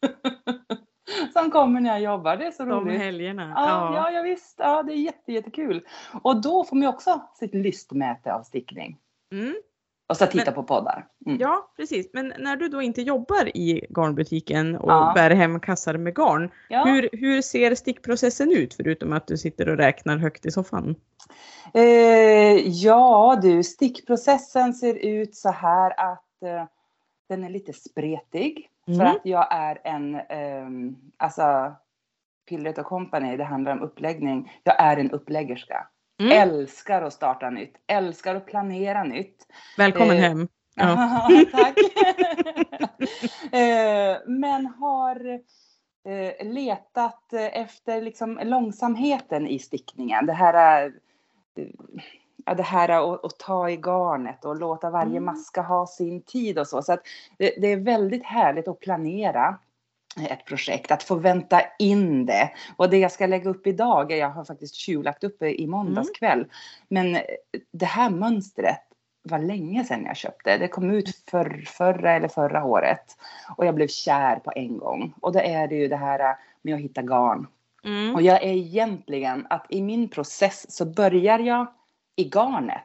som 1.33 1.51
kommer 1.51 1.81
när 1.81 1.91
jag 1.91 2.01
jobbar. 2.01 2.37
Det 2.37 2.47
är 2.47 2.51
så 2.51 2.65
De 2.65 2.71
roligt. 2.81 3.01
helgerna. 3.01 3.53
Ja, 3.57 3.95
ja, 3.95 4.11
ja 4.11 4.23
visst. 4.23 4.55
Ja, 4.59 4.83
det 4.83 4.93
är 4.93 4.97
jätte, 4.97 5.33
jättekul. 5.33 5.87
Och 6.23 6.43
då 6.43 6.65
får 6.65 6.77
man 6.77 6.89
också 6.89 7.23
sitt 7.35 7.55
lystmäte 7.55 8.35
av 8.35 8.43
stickning. 8.43 8.99
Mm. 9.43 9.55
Och 10.09 10.17
så 10.17 10.27
titta 10.27 10.45
Men- 10.45 10.55
på 10.55 10.63
poddar. 10.63 11.07
Mm. 11.27 11.39
Ja, 11.41 11.73
precis. 11.77 12.11
Men 12.13 12.33
när 12.39 12.57
du 12.57 12.69
då 12.69 12.83
inte 12.83 13.03
jobbar 13.03 13.57
i 13.57 13.87
garnbutiken 13.97 14.77
och 14.77 14.91
Ja. 14.93 15.13
bär 15.15 15.31
hem 15.31 15.61
kassar 15.61 15.97
med 15.97 16.15
garn, 16.17 16.51
Ja. 16.69 16.85
hur, 16.85 17.09
hur 17.13 17.43
ser 17.43 17.75
stickprocessen 17.75 18.53
ut 18.53 18.75
förutom 18.75 19.13
att 19.13 19.27
du 19.27 19.37
sitter 19.39 19.69
och 19.69 19.77
räknar 19.77 20.17
högt 20.17 20.47
i 20.47 20.51
soffan? 20.51 20.95
Eh, 21.75 22.69
ja 22.69 23.39
du, 23.43 23.63
stickprocessen 23.63 24.75
ser 24.75 24.95
ut 24.95 25.35
så 25.35 25.51
här 25.51 26.01
att 26.13 26.43
eh, 26.43 26.65
den 27.29 27.45
är 27.45 27.51
lite 27.51 27.73
spretig. 27.73 28.71
För 28.87 28.93
Mm. 28.93 29.07
att 29.07 29.21
jag 29.25 29.47
är 29.55 29.79
en, 29.85 30.15
ehm, 30.15 30.97
alltså 31.17 31.73
Pillret 32.49 32.79
och 32.79 32.87
Company, 32.87 33.37
det 33.37 33.45
handlar 33.45 33.73
om 33.73 33.83
uppläggning. 33.83 34.53
Jag 34.65 34.81
är 34.83 34.97
en 34.97 35.11
uppläggerska. 35.11 35.87
Mm. 36.21 36.33
Älskar 36.33 37.03
att 37.03 37.13
starta 37.13 37.51
nytt, 37.51 37.75
älskar 37.87 38.35
att 38.35 38.47
planera 38.47 39.05
nytt. 39.05 39.47
Välkommen 39.79 40.17
eh, 40.17 40.23
hem. 40.23 40.49
Ja. 40.77 41.29
Tack. 41.53 41.75
Eh, 43.53 44.17
Men 44.27 44.67
har 44.67 45.41
eh, 46.09 46.47
letat 46.53 47.33
efter 47.33 48.03
liksom 48.03 48.41
långsamheten 48.45 49.47
i 49.47 49.59
stickningen. 49.59 50.27
Det 50.27 50.33
här, 50.33 50.87
eh, 51.57 51.67
ja, 52.45 52.55
det 52.55 52.63
här 52.63 52.89
att, 52.89 53.25
att 53.25 53.39
ta 53.39 53.71
i 53.71 53.77
garnet 53.77 54.45
och 54.45 54.57
låta 54.57 54.91
varje 54.91 55.11
Mm. 55.17 55.25
maska 55.25 55.63
ha 55.63 55.87
sin 55.87 56.23
tid 56.23 56.59
och 56.59 56.67
så. 56.67 56.83
Så 56.83 56.93
att 56.93 57.01
det, 57.39 57.55
det 57.61 57.67
är 57.73 57.77
väldigt 57.77 58.25
härligt 58.25 58.69
att 58.69 58.81
planera 58.81 59.59
ett 60.31 60.45
projekt, 60.45 60.91
att 60.91 61.03
få 61.03 61.15
vänta 61.15 61.61
in 61.79 62.27
det. 62.27 62.51
Och 62.77 62.91
det 62.91 62.99
jag 62.99 63.13
ska 63.13 63.27
lägga 63.27 63.51
upp 63.51 63.67
idag, 63.67 64.13
jag 64.13 64.31
har 64.31 64.45
faktiskt 64.45 64.75
tjuvlagt 64.75 65.25
upp 65.25 65.37
det 65.41 65.61
i 65.61 65.67
måndags 65.67 66.09
Mm. 66.09 66.15
kväll. 66.15 66.47
Men 66.89 67.19
det 67.73 67.87
här 67.87 68.11
mönstret 68.11 68.81
var 69.23 69.39
länge 69.39 69.85
sedan 69.85 70.05
jag 70.05 70.17
köpte. 70.17 70.59
Det 70.59 70.69
kom 70.69 70.91
ut 70.91 71.23
för, 71.31 71.65
förra 71.67 72.13
eller 72.13 72.29
förra 72.29 72.65
året. 72.65 73.17
Och 73.57 73.67
jag 73.67 73.75
blev 73.75 73.89
kär 73.89 74.37
på 74.37 74.53
en 74.57 74.79
gång. 74.79 75.15
Och 75.21 75.33
då 75.33 75.41
är 75.41 75.69
det 75.69 75.75
ju 75.75 75.89
det 75.89 75.97
här 75.97 76.37
med 76.63 76.75
att 76.75 76.81
hitta 76.81 77.03
garn. 77.03 77.47
Mm. 77.85 78.15
Och 78.15 78.23
jag 78.23 78.43
är 78.43 78.53
egentligen 78.53 79.47
att 79.51 79.67
i 79.69 79.83
min 79.83 80.09
process 80.09 80.77
så 80.77 80.85
börjar 80.87 81.39
jag 81.39 81.67
i 82.17 82.25
garnet. 82.25 82.83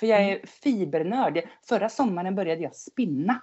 För 0.00 0.06
jag 0.06 0.22
är 0.22 0.46
fibernörd. 0.46 1.42
Förra 1.68 1.88
sommaren 1.88 2.34
började 2.34 2.62
jag 2.62 2.74
spinna. 2.74 3.40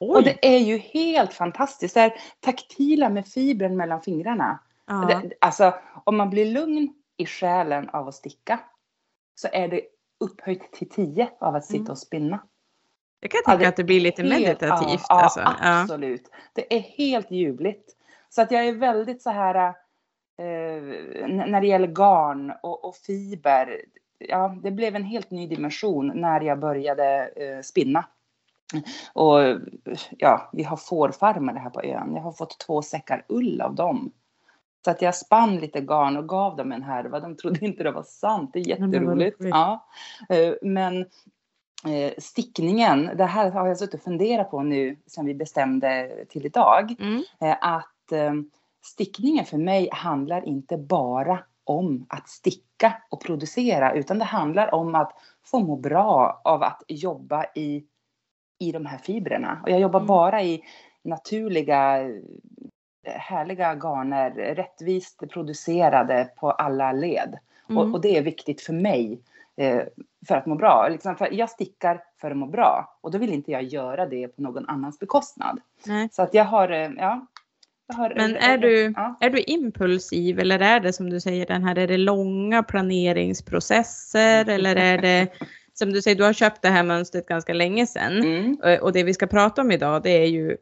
Och 0.00 0.16
Oj! 0.16 0.22
det 0.24 0.54
är 0.56 0.58
ju 0.58 0.78
helt 0.78 1.32
fantastiskt. 1.34 1.94
Det 1.94 2.00
här 2.00 2.12
taktila 2.40 3.08
med 3.08 3.26
fibren 3.26 3.76
mellan 3.76 4.02
fingrarna. 4.02 4.58
Ja. 4.86 4.94
Det, 4.94 5.32
alltså 5.40 5.74
om 6.04 6.16
man 6.16 6.30
blir 6.30 6.46
lugn 6.46 6.94
i 7.16 7.26
själen 7.26 7.88
av 7.88 8.08
att 8.08 8.14
sticka. 8.14 8.60
Så 9.34 9.48
är 9.52 9.68
det 9.68 9.80
upphöjt 10.20 10.72
till 10.72 10.88
10 10.88 11.28
av 11.40 11.54
att 11.56 11.64
sitta 11.64 11.78
Mm. 11.80 11.90
och 11.90 11.98
spinna. 11.98 12.38
Jag 13.20 13.30
kan 13.30 13.40
Ja, 13.44 13.50
tänka 13.50 13.62
det 13.64 13.68
att 13.68 13.76
det 13.76 13.84
blir 13.84 14.00
lite 14.00 14.22
Helt- 14.22 14.34
meditativt. 14.40 15.00
Ja, 15.08 15.22
alltså. 15.22 15.40
ja, 15.40 15.54
ja. 15.62 15.82
absolut. 15.82 16.30
Det 16.52 16.76
är 16.76 16.80
helt 16.80 17.30
ljuvligt. 17.30 17.92
Så 18.28 18.42
att 18.42 18.50
jag 18.50 18.66
är 18.66 18.72
väldigt 18.72 19.22
så 19.22 19.30
här 19.30 19.54
eh, 20.38 20.82
när 21.28 21.60
det 21.60 21.66
gäller 21.66 21.88
garn 21.88 22.52
och, 22.62 22.84
och 22.84 22.96
fiber. 22.96 23.80
Ja, 24.18 24.56
det 24.62 24.70
blev 24.70 24.96
en 24.96 25.04
helt 25.04 25.30
ny 25.30 25.46
dimension 25.46 26.12
när 26.14 26.40
jag 26.40 26.58
började 26.58 27.26
eh, 27.28 27.60
spinna. 27.62 28.04
Och 29.12 29.38
ja, 30.10 30.50
vi 30.52 30.62
har 30.62 30.76
fårfarmare 30.76 31.58
här 31.58 31.70
på 31.70 31.82
ön. 31.82 32.14
Jag 32.14 32.22
har 32.22 32.32
fått 32.32 32.58
två 32.58 32.82
säckar 32.82 33.24
ull 33.28 33.60
av 33.60 33.74
dem. 33.74 34.12
Så 34.84 34.90
att 34.90 35.02
jag 35.02 35.14
spann 35.14 35.56
lite 35.56 35.80
garn 35.80 36.16
och 36.16 36.28
gav 36.28 36.56
dem 36.56 36.72
en 36.72 36.82
härva. 36.82 37.20
De 37.20 37.36
trodde 37.36 37.64
inte 37.64 37.82
det 37.82 37.90
var 37.90 38.02
sant. 38.02 38.50
Det 38.52 38.58
är 38.58 38.68
jätteroligt. 38.68 39.36
Ja. 39.40 39.86
Eh, 40.28 40.54
men 40.62 41.00
eh, 41.86 42.12
stickningen, 42.18 43.10
det 43.16 43.24
här 43.24 43.50
har 43.50 43.66
jag 43.66 43.78
suttit 43.78 43.94
och 43.94 44.00
funderat 44.00 44.50
på 44.50 44.62
nu 44.62 44.96
sen 45.06 45.26
vi 45.26 45.34
bestämde 45.34 46.10
till 46.28 46.46
idag. 46.46 46.94
Mm. 47.00 47.22
Eh, 47.40 47.56
att 47.60 47.92
stickningen 48.84 49.44
för 49.44 49.58
mig 49.58 49.88
handlar 49.92 50.48
inte 50.48 50.76
bara 50.76 51.38
om 51.64 52.06
att 52.08 52.28
sticka 52.28 53.02
och 53.10 53.20
producera 53.20 53.92
utan 53.92 54.18
det 54.18 54.24
handlar 54.24 54.74
om 54.74 54.94
att 54.94 55.12
få 55.44 55.58
må 55.58 55.76
bra 55.76 56.40
av 56.44 56.62
att 56.62 56.82
jobba 56.88 57.44
i, 57.54 57.84
i 58.58 58.72
de 58.72 58.86
här 58.86 58.98
fibrerna. 58.98 59.60
Och 59.62 59.70
jag 59.70 59.80
jobbar 59.80 60.00
mm. 60.00 60.06
bara 60.06 60.42
i 60.42 60.62
naturliga 61.02 62.10
härliga 63.06 63.74
garner, 63.74 64.30
rättvist 64.30 65.22
producerade 65.30 66.30
på 66.36 66.50
alla 66.50 66.92
led. 66.92 67.38
Mm. 67.68 67.78
Och, 67.78 67.94
och, 67.94 68.00
det 68.00 68.16
är 68.16 68.22
viktigt 68.22 68.60
för 68.60 68.72
mig 68.72 69.20
eh, 69.56 69.82
för 70.28 70.34
att 70.34 70.46
må 70.46 70.54
bra. 70.54 70.88
Liksom 70.90 71.16
jag 71.30 71.50
stickar 71.50 72.02
för 72.20 72.30
att 72.30 72.36
må 72.36 72.46
bra 72.46 72.98
och 73.00 73.10
då 73.10 73.18
vill 73.18 73.32
inte 73.32 73.50
jag 73.50 73.62
göra 73.62 74.06
det 74.06 74.28
på 74.28 74.42
någon 74.42 74.68
annans 74.68 74.98
bekostnad. 74.98 75.60
Nej. 75.86 76.08
Så 76.12 76.22
att 76.22 76.34
jag 76.34 76.44
har, 76.44 76.70
eh, 76.70 76.90
ja. 76.96 77.26
Jag 77.88 77.96
har, 77.96 78.12
Men 78.16 78.36
är, 78.36 78.58
du, 78.58 78.92
ja. 78.96 79.14
är 79.20 79.30
du 79.30 79.42
impulsiv 79.42 80.38
eller 80.38 80.60
är 80.60 80.80
det 80.80 80.92
som 80.92 81.10
du 81.10 81.20
säger 81.20 81.46
den 81.46 81.64
här, 81.64 81.78
är 81.78 81.86
det 81.86 81.96
långa 81.96 82.62
planeringsprocesser 82.62 84.48
eller 84.48 84.76
är 84.76 84.98
det 84.98 85.28
som 85.78 85.92
du 85.92 86.02
säger, 86.02 86.16
du 86.16 86.24
har 86.24 86.32
köpt 86.32 86.62
det 86.62 86.68
här 86.68 86.82
mönstret 86.82 87.26
ganska 87.26 87.52
länge 87.52 87.86
sedan. 87.86 88.18
Mm. 88.18 88.58
Och 88.82 88.92
det 88.92 89.02
vi 89.02 89.14
ska 89.14 89.26
prata 89.26 89.62
om 89.62 89.70
idag 89.70 90.02
det 90.02 90.10
är 90.10 90.26
ju 90.26 90.56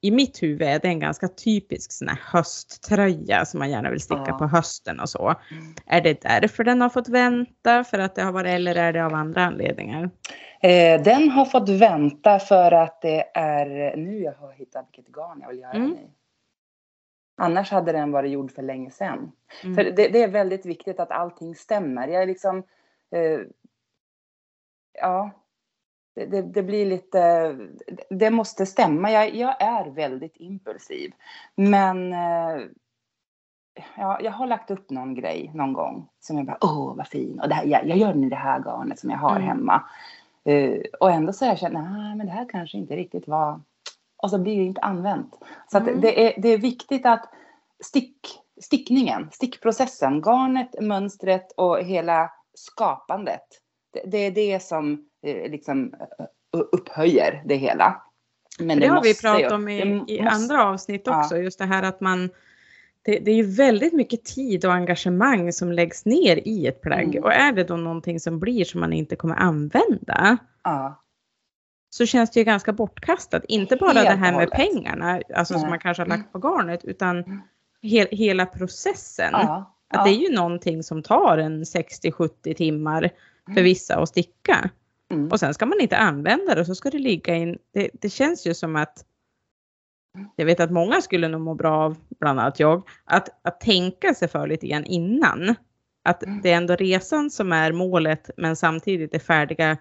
i 0.00 0.10
mitt 0.10 0.42
huvud 0.42 0.62
är 0.62 0.78
det 0.78 0.88
en 0.88 1.00
ganska 1.00 1.28
typisk 1.28 1.92
sån 1.92 2.08
här 2.08 2.20
hösttröja 2.24 3.44
som 3.44 3.58
man 3.58 3.70
gärna 3.70 3.90
vill 3.90 4.00
sticka 4.00 4.24
ja. 4.26 4.38
på 4.38 4.46
hösten 4.46 5.00
och 5.00 5.08
så. 5.08 5.34
Mm. 5.50 5.74
Är 5.86 6.00
det 6.00 6.22
därför 6.22 6.64
den 6.64 6.80
har 6.80 6.88
fått 6.88 7.08
vänta 7.08 7.84
för 7.84 7.98
att 7.98 8.14
det 8.14 8.22
har 8.22 8.32
varit 8.32 8.50
eller 8.50 8.74
är 8.74 8.92
det 8.92 9.04
av 9.04 9.14
andra 9.14 9.44
anledningar? 9.44 10.10
Eh, 10.62 11.02
den 11.02 11.30
har 11.30 11.44
fått 11.44 11.68
vänta 11.68 12.38
för 12.38 12.72
att 12.72 13.02
det 13.02 13.24
är 13.34 13.96
nu 13.96 14.18
jag 14.18 14.32
har 14.32 14.52
hittat 14.52 14.88
vilket 14.92 15.14
garn 15.14 15.38
jag 15.40 15.48
vill 15.48 15.58
göra 15.58 15.72
mm. 15.72 15.88
den 15.88 15.98
i. 15.98 16.10
Annars 17.40 17.70
hade 17.70 17.92
den 17.92 18.12
varit 18.12 18.32
gjord 18.32 18.52
för 18.52 18.62
länge 18.62 18.90
sedan. 18.90 19.32
Mm. 19.64 19.74
För 19.74 19.84
det, 19.84 20.08
det, 20.08 20.22
är 20.22 20.28
väldigt 20.28 20.66
viktigt 20.66 21.00
att 21.00 21.10
allting 21.10 21.54
stämmer. 21.54 22.08
Jag 22.08 22.22
är 22.22 22.26
liksom 22.26 22.58
eh, 23.10 23.40
ja, 25.00 25.30
det, 26.14 26.42
det, 26.42 26.62
blir 26.62 26.86
lite, 26.86 27.56
det 28.10 28.30
måste 28.30 28.66
stämma. 28.66 29.12
Jag, 29.12 29.34
jag 29.34 29.62
är 29.62 29.90
väldigt 29.90 30.36
impulsiv. 30.36 31.12
Men 31.54 32.12
eh, 32.12 32.66
ja, 33.96 34.20
jag 34.20 34.32
har 34.32 34.46
lagt 34.46 34.70
upp 34.70 34.90
någon 34.90 35.14
grej 35.14 35.50
någon 35.54 35.72
gång 35.72 36.08
som 36.20 36.36
jag 36.36 36.46
bara, 36.46 36.58
åh 36.60 36.94
vad 36.96 37.08
fin. 37.08 37.40
Och 37.40 37.48
det 37.48 37.54
här, 37.54 37.64
jag, 37.64 37.88
jag 37.88 37.98
gör 37.98 38.12
den 38.12 38.24
i 38.24 38.28
det 38.28 38.36
här 38.36 38.60
garnet 38.60 38.98
som 38.98 39.10
jag 39.10 39.18
har 39.18 39.36
mm. 39.36 39.42
hemma. 39.42 39.82
Uh, 40.48 40.82
och 41.00 41.10
ändå 41.10 41.32
så 41.32 41.44
har 41.44 41.52
jag 41.52 41.58
känt, 41.58 41.74
nej 41.74 42.14
men 42.16 42.26
det 42.26 42.32
här 42.32 42.48
kanske 42.48 42.78
inte 42.78 42.96
riktigt 42.96 43.28
var, 43.28 43.60
och 44.22 44.30
så 44.30 44.38
blir 44.38 44.58
det 44.58 44.64
inte 44.64 44.80
använt. 44.80 45.38
Så 45.70 45.78
mm. 45.78 46.00
det, 46.00 46.26
är, 46.26 46.42
det 46.42 46.48
är 46.48 46.58
viktigt 46.58 47.06
att 47.06 47.28
stick, 47.84 48.40
stickningen, 48.60 49.28
stickprocessen, 49.32 50.22
garnet, 50.22 50.74
mönstret 50.80 51.52
och 51.52 51.78
hela 51.78 52.30
skapandet 52.54 53.46
det, 53.92 54.10
det 54.10 54.18
är 54.18 54.30
det 54.30 54.62
som 54.62 55.08
eh, 55.22 55.50
liksom 55.50 55.94
eh, 56.54 56.60
upphöjer 56.72 57.42
det 57.46 57.56
hela. 57.56 58.02
Men 58.58 58.80
det, 58.80 58.86
det 58.86 58.92
har 58.92 59.02
vi 59.02 59.14
pratat 59.14 59.52
om 59.52 59.68
i, 59.68 59.84
måste, 59.84 60.12
i, 60.12 60.20
andra 60.20 60.64
avsnitt 60.64 61.08
också, 61.08 61.36
ja. 61.36 61.42
just 61.42 61.58
det 61.58 61.64
här 61.64 61.82
att 61.82 62.00
man 62.00 62.30
det, 63.02 63.18
det, 63.18 63.30
är 63.30 63.34
ju 63.34 63.42
väldigt 63.42 63.92
mycket 63.92 64.24
tid 64.24 64.64
och 64.64 64.72
engagemang 64.72 65.52
som 65.52 65.72
läggs 65.72 66.04
ner 66.04 66.48
i 66.48 66.66
ett 66.66 66.80
plagg 66.80 67.14
mm. 67.14 67.24
och 67.24 67.32
är 67.32 67.52
det 67.52 67.64
då 67.64 67.76
någonting 67.76 68.20
som 68.20 68.38
blir 68.38 68.64
som 68.64 68.80
man 68.80 68.92
inte 68.92 69.16
kommer 69.16 69.34
använda 69.34 70.38
ja. 70.64 71.02
så 71.90 72.06
känns 72.06 72.30
det 72.30 72.40
ju 72.40 72.44
ganska 72.44 72.72
bortkastat. 72.72 73.44
Inte 73.48 73.76
bara 73.76 73.92
Helt 73.92 74.08
det 74.08 74.16
här 74.16 74.32
med 74.32 74.50
pengarna, 74.50 75.22
alltså 75.34 75.54
Nej. 75.54 75.60
som 75.60 75.70
man 75.70 75.78
kanske 75.78 76.02
har 76.02 76.08
lagt 76.08 76.32
på 76.32 76.38
garnet, 76.38 76.84
utan 76.84 77.18
mm. 77.18 77.40
he, 77.82 78.06
hela 78.10 78.46
processen. 78.46 79.30
Ja. 79.32 79.74
Att 79.90 80.04
det 80.04 80.10
är 80.10 80.28
ju 80.28 80.34
någonting 80.34 80.82
som 80.82 81.02
tar 81.02 81.38
en 81.38 81.64
60-70 81.64 82.54
timmar 82.54 83.10
för 83.54 83.62
vissa 83.62 83.96
att 83.96 84.08
sticka. 84.08 84.70
Mm. 85.10 85.28
Och 85.28 85.40
sen 85.40 85.54
ska 85.54 85.66
man 85.66 85.80
inte 85.80 85.96
använda 85.96 86.54
det 86.54 86.60
och 86.60 86.66
så 86.66 86.74
ska 86.74 86.90
det 86.90 86.98
ligga 86.98 87.34
in. 87.34 87.58
Det, 87.72 87.90
det 87.92 88.08
känns 88.08 88.46
ju 88.46 88.54
som 88.54 88.76
att 88.76 89.04
jag 90.36 90.46
vet 90.46 90.60
att 90.60 90.70
många 90.70 91.00
skulle 91.00 91.28
nog 91.28 91.40
må 91.40 91.54
bra 91.54 91.76
av, 91.76 91.96
bland 92.20 92.40
annat 92.40 92.60
jag, 92.60 92.88
att, 93.04 93.28
att 93.42 93.60
tänka 93.60 94.14
sig 94.14 94.28
för 94.28 94.46
lite 94.46 94.66
grann 94.66 94.84
innan. 94.84 95.54
Att 96.04 96.22
mm. 96.22 96.40
det 96.42 96.52
är 96.52 96.56
ändå 96.56 96.76
resan 96.76 97.30
som 97.30 97.52
är 97.52 97.72
målet 97.72 98.30
men 98.36 98.56
samtidigt 98.56 99.12
det 99.12 99.18
färdiga 99.18 99.76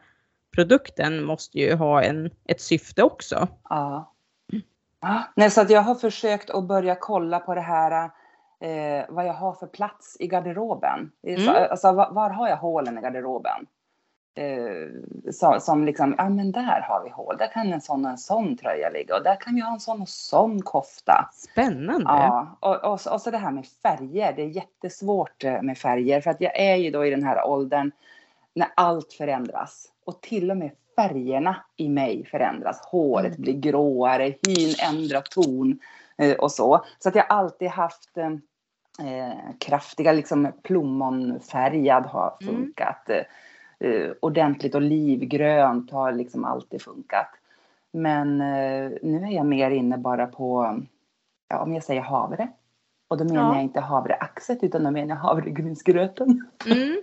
produkten 0.56 1.24
måste 1.24 1.60
ju 1.60 1.74
ha 1.74 2.04
en, 2.04 2.32
ett 2.46 2.62
syfte 2.62 3.04
också. 3.04 3.48
Ja. 3.70 4.14
ja. 5.02 5.24
Nej, 5.36 5.52
så 5.52 5.62
att 5.62 5.70
jag 5.70 5.82
har 5.82 5.96
försökt 5.96 6.50
att 6.50 6.68
börja 6.68 6.96
kolla 6.96 7.40
på 7.40 7.56
det 7.56 7.62
här 7.62 8.12
eh, 8.60 9.06
vad 9.10 9.26
jag 9.26 9.34
har 9.34 9.54
för 9.54 9.68
plats 9.68 10.18
i 10.20 10.28
garderoben. 10.28 11.12
Mm. 11.28 11.42
Så, 11.42 11.52
alltså, 11.52 11.92
var, 11.92 12.12
var, 12.12 12.30
har 12.30 12.50
jag 12.50 12.58
hålen 12.58 12.98
i 12.98 13.02
garderoben? 13.02 13.68
Eh, 14.36 15.32
så, 15.32 15.58
som 15.60 15.86
liksom, 15.86 16.16
ja 16.18 16.30
men 16.30 16.52
där 16.52 16.82
har 16.82 17.04
vi 17.04 17.10
hål, 17.10 17.38
där 17.38 17.48
kan 17.48 17.74
en 17.74 17.82
sån 17.82 18.06
och 18.06 18.12
en 18.12 18.18
sån 18.18 18.58
tröja 18.58 18.90
ligga 18.90 19.16
och 19.16 19.24
där 19.24 19.36
kan 19.36 19.56
vi 19.56 19.62
ha 19.62 19.74
en 19.74 19.80
sån 19.80 20.02
och 20.02 20.10
sån 20.10 20.62
kofta. 20.62 21.30
Spännande! 21.34 22.06
Ja, 22.06 22.58
och, 22.60 22.76
och, 22.76 23.08
och 23.14 23.22
så 23.22 23.32
det 23.32 23.38
här 23.38 23.52
med 23.52 23.66
färger, 23.66 24.34
det 24.34 24.42
är 24.42 24.48
jättesvårt 24.48 25.44
eh, 25.44 25.62
med 25.62 25.78
färger 25.78 26.22
för 26.22 26.32
att 26.32 26.42
jag 26.42 26.60
är 26.60 26.76
ju 26.76 26.92
då 26.92 27.06
i 27.06 27.10
den 27.10 27.24
här 27.24 27.48
åldern 27.48 27.92
när 28.54 28.68
allt 28.76 29.14
förändras 29.14 29.88
och 30.06 30.22
till 30.22 30.52
och 30.52 30.58
med 30.58 30.72
färgerna 30.96 31.56
i 31.76 31.90
mig 31.90 32.26
förändras. 32.26 32.82
Håret 32.82 33.38
mm. 33.38 33.42
blir 33.42 33.54
gråare, 33.54 34.24
hyn 34.24 34.76
ändrar 34.90 35.22
ton. 35.22 35.80
Eh, 36.18 36.36
och 36.36 36.52
så. 36.52 36.86
Så 37.00 37.10
att 37.10 37.16
jag 37.16 37.26
alltid 37.30 37.68
haft 37.68 38.18
eh, 38.18 38.32
eh, 39.08 39.38
kraftiga, 39.60 40.12
liksom 40.12 40.52
plommonfärgad 40.64 42.06
har 42.06 42.38
mm. 42.42 42.56
funkat. 42.56 43.10
Mm. 43.10 43.26
Eh, 43.80 44.12
ordentligt 44.20 44.76
olivgrönt 44.76 45.92
har 45.92 46.12
liksom 46.12 46.46
alltid 46.46 46.82
funkat. 46.82 47.30
Men 47.92 48.42
eh, 48.42 48.92
nu 49.02 49.24
är 49.24 49.32
jag 49.32 49.46
mer 49.46 49.72
inne 49.72 49.98
bara 49.98 50.28
på, 50.28 50.80
ja, 51.48 51.60
om 51.60 51.74
jag 51.74 51.84
säger 51.84 52.02
havre. 52.02 52.48
Och 53.08 53.18
då 53.18 53.24
menar 53.24 53.42
ja. 53.42 53.56
jag 53.56 53.64
inte 53.64 53.80
havreaxet 53.80 54.64
utan 54.64 54.84
då 54.84 54.92
menar 54.92 55.16
jag 55.16 55.22
havregrynsgröten. 55.22 56.48
Mm. 56.66 57.02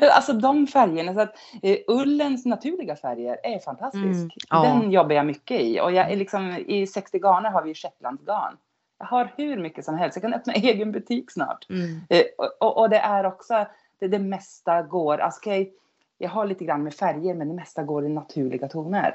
alltså 0.12 0.32
de 0.32 0.66
färgerna. 0.66 1.14
Så 1.14 1.20
att, 1.20 1.34
eh, 1.62 1.78
ullens 1.88 2.46
naturliga 2.46 2.96
färger 2.96 3.38
är 3.42 3.58
fantastisk. 3.58 4.04
Mm. 4.04 4.30
Ja. 4.50 4.62
Den 4.62 4.90
jobbar 4.90 5.14
jag 5.14 5.26
mycket 5.26 5.60
i. 5.60 5.80
Och 5.80 5.92
jag 5.92 6.12
är 6.12 6.16
liksom, 6.16 6.56
i 6.66 6.86
60 6.86 7.18
garner 7.18 7.50
har 7.50 7.62
vi 7.62 7.74
Shetlandsgarn. 7.74 8.56
Jag 8.98 9.06
har 9.06 9.32
hur 9.36 9.58
mycket 9.58 9.84
som 9.84 9.94
helst. 9.94 10.16
Jag 10.16 10.22
kan 10.22 10.34
öppna 10.34 10.52
egen 10.56 10.92
butik 10.92 11.30
snart. 11.30 11.66
Mm. 11.70 12.00
Eh, 12.08 12.22
och, 12.60 12.78
och, 12.78 12.90
det 12.90 12.98
är 12.98 13.26
också, 13.26 13.66
det, 13.98 14.08
det 14.08 14.18
mesta 14.18 14.82
går, 14.82 15.18
alltså, 15.18 15.40
okay, 15.40 15.70
jag 16.18 16.30
har 16.30 16.46
lite 16.46 16.64
grann 16.64 16.82
med 16.82 16.94
färger 16.94 17.34
men 17.34 17.48
det 17.48 17.54
mesta 17.54 17.82
går 17.82 18.06
i 18.06 18.08
naturliga 18.08 18.68
toner. 18.68 19.14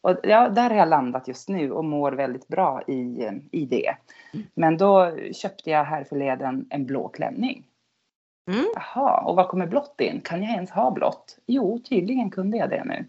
Och 0.00 0.16
ja, 0.22 0.48
där 0.48 0.70
har 0.70 0.76
jag 0.76 0.88
landat 0.88 1.28
just 1.28 1.48
nu 1.48 1.72
och 1.72 1.84
mår 1.84 2.12
väldigt 2.12 2.48
bra 2.48 2.82
i, 2.86 3.30
i 3.50 3.66
det. 3.66 3.96
Mm. 4.34 4.46
Men 4.54 4.76
då 4.76 5.16
köpte 5.32 5.70
jag 5.70 5.84
här 5.84 6.04
förleden 6.04 6.66
en 6.70 6.86
blå 6.86 7.08
klänning. 7.08 7.64
Mm. 8.48 8.64
Jaha, 8.74 9.20
och 9.20 9.36
vad 9.36 9.48
kommer 9.48 9.66
blått 9.66 10.00
in? 10.00 10.20
Kan 10.20 10.42
jag 10.42 10.52
ens 10.52 10.70
ha 10.70 10.90
blått? 10.90 11.38
Jo, 11.46 11.78
tydligen 11.78 12.30
kunde 12.30 12.56
jag 12.56 12.70
det 12.70 12.84
nu. 12.84 13.04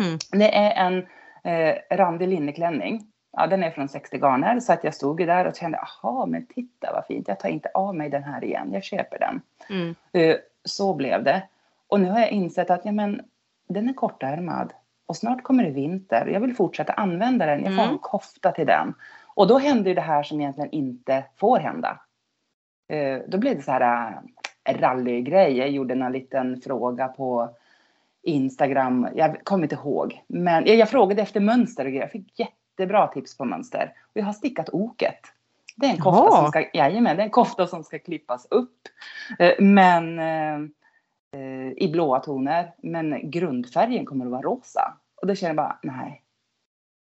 Mm. 0.00 0.18
Det 0.30 0.56
är 0.56 0.86
en 0.86 1.06
eh, 1.44 1.96
randig 1.96 2.28
linneklänning. 2.28 3.06
Ja, 3.36 3.46
den 3.46 3.62
är 3.62 3.70
från 3.70 3.88
60 3.88 4.18
garner 4.18 4.60
så 4.60 4.72
att 4.72 4.84
jag 4.84 4.94
stod 4.94 5.20
ju 5.20 5.26
där 5.26 5.46
och 5.46 5.56
kände, 5.56 5.78
aha, 5.78 6.26
men 6.26 6.46
titta 6.46 6.92
vad 6.92 7.06
fint, 7.06 7.28
jag 7.28 7.40
tar 7.40 7.48
inte 7.48 7.70
av 7.74 7.94
mig 7.94 8.10
den 8.10 8.24
här 8.24 8.44
igen, 8.44 8.72
jag 8.72 8.84
köper 8.84 9.18
den. 9.18 9.40
Mm. 9.70 9.94
Eh, 10.12 10.36
så 10.64 10.94
blev 10.94 11.24
det. 11.24 11.42
Och 11.86 12.00
nu 12.00 12.10
har 12.10 12.18
jag 12.18 12.30
insett 12.30 12.70
att 12.70 12.84
ja, 12.84 12.92
men, 12.92 13.22
den 13.68 13.88
är 13.88 13.92
kortärmad 13.92 14.72
och 15.12 15.16
snart 15.16 15.42
kommer 15.42 15.64
det 15.64 15.70
vinter. 15.70 16.26
Jag 16.26 16.40
vill 16.40 16.56
fortsätta 16.56 16.92
använda 16.92 17.46
den, 17.46 17.64
jag 17.64 17.74
får 17.74 17.82
mm. 17.82 17.92
en 17.92 17.98
kofta 17.98 18.52
till 18.52 18.66
den. 18.66 18.94
Och 19.34 19.46
då 19.46 19.58
händer 19.58 19.94
det 19.94 20.00
här 20.00 20.22
som 20.22 20.40
egentligen 20.40 20.70
inte 20.70 21.24
får 21.36 21.58
hända. 21.58 22.00
Eh, 22.88 23.18
då 23.28 23.38
blev 23.38 23.56
det 23.56 23.62
så 23.62 23.72
här 23.72 24.20
rallygrej. 24.68 25.56
Jag 25.56 25.70
gjorde 25.70 25.94
en 25.94 26.12
liten 26.12 26.60
fråga 26.60 27.08
på 27.08 27.50
Instagram. 28.22 29.08
Jag 29.14 29.44
kommer 29.44 29.62
inte 29.62 29.74
ihåg. 29.74 30.22
Men 30.26 30.66
jag, 30.66 30.88
frågade 30.88 31.22
efter 31.22 31.40
mönster 31.40 31.84
och 31.84 31.90
grejer. 31.90 32.02
Jag 32.02 32.10
fick 32.10 32.38
jättebra 32.38 33.06
tips 33.06 33.36
på 33.36 33.44
mönster. 33.44 33.92
Och 34.02 34.16
jag 34.20 34.24
har 34.24 34.32
stickat 34.32 34.68
oket. 34.72 35.20
Det 35.76 35.86
är 35.86 35.90
en 35.90 36.00
kofta, 36.00 36.36
som 36.36 36.48
ska, 36.48 36.64
jajamän, 36.72 37.16
det 37.16 37.22
är 37.22 37.24
en 37.24 37.30
kofta 37.30 37.66
som 37.66 37.84
ska 37.84 37.98
klippas 37.98 38.46
upp. 38.50 38.88
Eh, 39.38 39.52
men 39.58 40.18
eh, 40.18 41.72
i 41.76 41.88
blåa 41.92 42.20
toner. 42.20 42.72
Men 42.82 43.30
grundfärgen 43.30 44.06
kommer 44.06 44.24
att 44.24 44.30
vara 44.30 44.42
rosa. 44.42 44.94
Och 45.22 45.28
då 45.28 45.34
känner 45.34 45.48
jag 45.50 45.56
bara, 45.56 45.78
nej, 45.82 46.22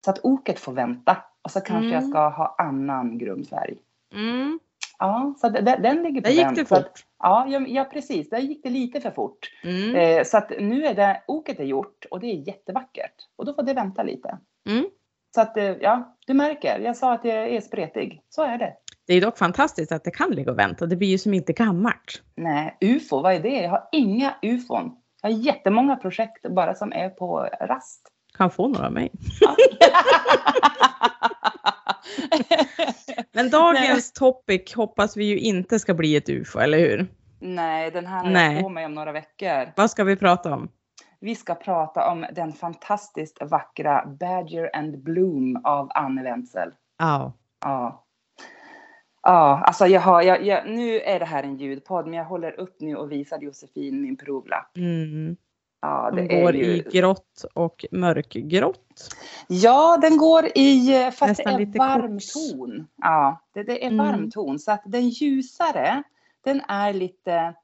Så 0.04 0.10
att 0.10 0.18
oket 0.24 0.58
får 0.58 0.72
vänta. 0.72 1.16
Och 1.42 1.50
så 1.50 1.60
kanske 1.60 1.86
Mm. 1.86 1.92
jag 1.92 2.04
ska 2.04 2.28
ha 2.28 2.54
annan 2.58 3.18
grundfärg. 3.18 3.76
Mm. 4.14 4.58
Ja, 4.98 5.34
så 5.40 5.48
det- 5.48 5.60
den 5.82 6.02
ligger 6.02 6.20
på 6.20 6.28
Där 6.28 6.34
gick 6.34 6.54
det 6.54 6.62
att- 6.62 6.68
fort. 6.68 7.04
Ja, 7.18 7.46
ja, 7.48 7.60
ja, 7.68 7.84
precis. 7.84 8.30
Där 8.30 8.38
gick 8.38 8.62
det 8.62 8.70
lite 8.70 9.00
för 9.00 9.10
fort. 9.10 9.38
Mm. 9.64 9.94
Eh, 9.96 10.24
så 10.24 10.36
att 10.38 10.50
nu 10.60 10.84
är 10.86 10.94
det, 10.94 11.22
oket 11.26 11.60
är 11.60 11.64
gjort 11.64 12.04
och 12.10 12.20
det 12.20 12.26
är 12.26 12.48
jättevackert. 12.48 13.14
Och 13.36 13.44
då 13.46 13.54
får 13.54 13.62
det 13.62 13.74
vänta 13.74 14.02
lite. 14.02 14.38
Mm. 14.68 14.86
Så 15.34 15.40
att, 15.40 15.56
eh, 15.56 15.64
ja, 15.64 16.16
du 16.26 16.34
märker. 16.34 16.78
Jag 16.80 16.96
sa 16.96 17.12
att 17.12 17.24
jag 17.24 17.48
är 17.48 17.60
spretig. 17.60 18.22
Så 18.28 18.42
är 18.42 18.58
det. 18.58 18.72
Det 19.06 19.14
är 19.14 19.20
dock 19.20 19.38
fantastiskt 19.38 19.92
att 19.92 20.04
det 20.04 20.10
kan 20.10 20.30
ligga 20.30 20.50
och 20.52 20.58
vänta. 20.58 20.86
Det 20.86 20.96
blir 20.96 21.08
ju 21.08 21.18
som 21.18 21.34
inte 21.34 21.52
gammalt. 21.52 22.22
Nej, 22.34 22.76
ufo, 22.80 23.22
vad 23.22 23.34
är 23.34 23.40
det? 23.40 23.62
Jag 23.62 23.70
har 23.70 23.88
inga 23.92 24.34
ufon. 24.42 24.96
Jag 25.22 25.30
har 25.30 25.36
jättemånga 25.36 25.96
projekt 25.96 26.46
bara 26.50 26.74
som 26.74 26.92
är 26.92 27.08
på 27.08 27.48
rast. 27.60 28.08
Kan 28.36 28.50
få 28.50 28.68
några 28.68 28.86
av 28.86 28.92
mig. 28.92 29.12
Men 33.32 33.50
dagens 33.50 34.12
topic 34.12 34.74
hoppas 34.74 35.16
vi 35.16 35.24
ju 35.24 35.38
inte 35.38 35.78
ska 35.78 35.94
bli 35.94 36.16
ett 36.16 36.28
UFO, 36.28 36.58
eller 36.58 36.78
hur? 36.78 37.06
Nej, 37.40 37.90
den 37.90 38.06
här 38.06 38.24
har 38.24 38.52
jag 38.52 38.62
på 38.62 38.68
mig 38.68 38.86
om 38.86 38.94
några 38.94 39.12
veckor. 39.12 39.72
Vad 39.76 39.90
ska 39.90 40.04
vi 40.04 40.16
prata 40.16 40.54
om? 40.54 40.68
Vi 41.20 41.34
ska 41.34 41.54
prata 41.54 42.10
om 42.10 42.26
den 42.32 42.52
fantastiskt 42.52 43.38
vackra 43.42 44.06
Badger 44.06 44.76
and 44.76 45.02
Bloom 45.02 45.60
av 45.64 45.90
Anne 45.94 46.22
Wenzel. 46.22 46.72
Ja. 46.98 47.32
Ja. 47.64 48.05
Ja, 49.28 49.62
alltså 49.64 49.86
jag 49.86 50.00
har, 50.00 50.22
jag, 50.22 50.46
jag, 50.46 50.68
nu 50.70 51.00
är 51.00 51.18
det 51.18 51.24
här 51.24 51.42
en 51.42 51.56
ljudpodd, 51.56 52.04
men 52.06 52.14
jag 52.14 52.24
håller 52.24 52.60
upp 52.60 52.76
nu 52.80 52.96
och 52.96 53.12
visar 53.12 53.38
Josefin 53.38 54.02
min 54.02 54.16
provlapp. 54.16 54.76
Mm. 54.76 55.36
Ja, 55.80 56.10
De 56.10 56.22
det 56.28 56.34
är 56.38 56.42
går 56.42 56.54
ju... 56.54 56.64
i 56.64 56.84
grått 56.92 57.44
och 57.54 57.84
mörkgrått. 57.90 59.08
Ja, 59.48 59.98
den 60.02 60.16
går 60.16 60.46
i, 60.54 60.92
fast 61.12 61.28
Nästan 61.28 61.44
det 61.56 61.62
är 61.62 61.66
lite 61.66 61.78
varm 61.78 62.12
koks. 62.12 62.32
ton. 62.52 62.86
Ja, 62.96 63.40
det, 63.54 63.62
det 63.62 63.84
är 63.84 63.90
Mm. 63.90 64.06
varm 64.06 64.30
ton. 64.30 64.58
Så 64.58 64.72
att 64.72 64.82
den 64.86 65.08
ljusare, 65.08 66.02
den 66.44 66.60
är 66.68 66.92
lite 66.92 67.54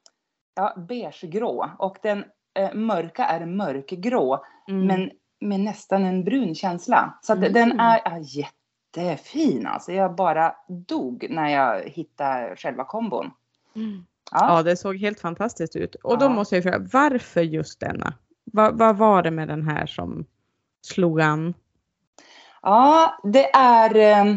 ja, 0.56 0.74
beigegrå 0.88 1.70
och 1.78 1.96
den 2.02 2.24
eh, 2.58 2.74
mörka 2.74 3.24
är 3.24 3.46
mörkgrå, 3.46 4.44
Mm. 4.68 4.86
men 4.86 5.10
med 5.40 5.60
nästan 5.60 6.04
en 6.04 6.24
brun 6.24 6.54
känsla. 6.54 7.18
Så 7.22 7.32
att 7.32 7.38
Mm. 7.38 7.52
den 7.52 7.80
är, 7.80 8.00
är 8.04 8.20
jättefin 9.00 9.66
alltså. 9.66 9.92
Jag 9.92 10.14
bara 10.14 10.54
dog 10.68 11.26
när 11.30 11.48
jag 11.48 11.82
hittade 11.84 12.56
själva 12.56 12.84
kombon. 12.84 13.30
Mm. 13.76 14.06
Ja. 14.30 14.56
Ja, 14.56 14.62
det 14.62 14.76
såg 14.76 14.96
helt 14.96 15.20
fantastiskt 15.20 15.76
ut. 15.76 15.94
Och 15.94 16.18
då 16.18 16.24
Ja. 16.24 16.28
måste 16.28 16.54
jag 16.56 16.62
fråga, 16.62 16.86
varför 16.92 17.40
just 17.40 17.80
denna? 17.80 18.14
Vad, 18.44 18.78
vad 18.78 18.96
var 18.96 19.22
det 19.22 19.30
med 19.30 19.48
den 19.48 19.62
här 19.68 19.86
som 19.86 20.26
slog 20.82 21.20
an? 21.20 21.54
Ja, 22.62 23.14
det 23.22 23.50
är 23.54 23.96
eh, 23.96 24.36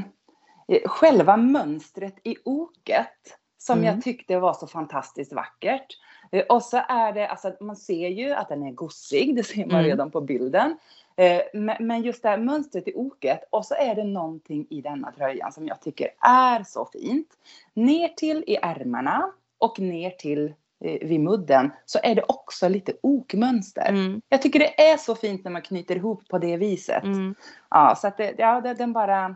själva 0.85 1.37
mönstret 1.37 2.15
i 2.23 2.35
oket 2.45 3.37
som 3.57 3.79
Mm. 3.79 3.85
jag 3.93 4.03
tyckte 4.03 4.39
var 4.39 4.53
så 4.53 4.67
fantastiskt 4.67 5.33
vackert. 5.33 5.85
Eh, 6.31 6.43
och 6.49 6.63
så 6.63 6.77
är 6.89 7.13
det, 7.13 7.27
alltså 7.27 7.53
man 7.61 7.75
ser 7.75 8.07
ju 8.09 8.31
att 8.31 8.49
den 8.49 8.63
är 8.63 8.71
gossig, 8.71 9.35
det 9.35 9.43
ser 9.43 9.65
man 9.65 9.75
Mm. 9.75 9.85
redan 9.85 10.11
på 10.11 10.21
bilden. 10.21 10.77
Eh, 11.17 11.41
men, 11.79 12.03
just 12.03 12.23
det 12.23 12.29
här 12.29 12.37
mönstret 12.37 12.87
i 12.87 12.93
oket 12.95 13.39
och 13.49 13.65
så 13.65 13.75
är 13.75 13.95
det 13.95 14.03
någonting 14.03 14.67
i 14.69 14.81
denna 14.81 15.11
tröjan 15.11 15.51
som 15.51 15.67
jag 15.67 15.81
tycker 15.81 16.09
är 16.21 16.63
så 16.63 16.85
fint. 16.85 17.27
Ner 17.73 18.07
till 18.07 18.43
i 18.47 18.57
ärmarna 18.61 19.31
och 19.57 19.79
ner 19.79 20.09
till 20.09 20.53
eh, 20.85 21.07
vid 21.07 21.19
mudden 21.19 21.71
så 21.85 21.99
är 22.03 22.15
det 22.15 22.23
också 22.27 22.67
lite 22.67 22.93
okmönster. 23.03 23.89
Mm. 23.89 24.21
Jag 24.29 24.41
tycker 24.41 24.59
det 24.59 24.89
är 24.91 24.97
så 24.97 25.15
fint 25.15 25.43
när 25.43 25.51
man 25.51 25.61
knyter 25.61 25.95
ihop 25.95 26.27
på 26.27 26.37
det 26.37 26.57
viset. 26.57 27.03
Mm. 27.03 27.35
Ja, 27.69 27.95
så 27.97 28.07
att 28.07 28.17
det, 28.17 28.35
ja, 28.37 28.61
den 28.61 28.93
bara, 28.93 29.35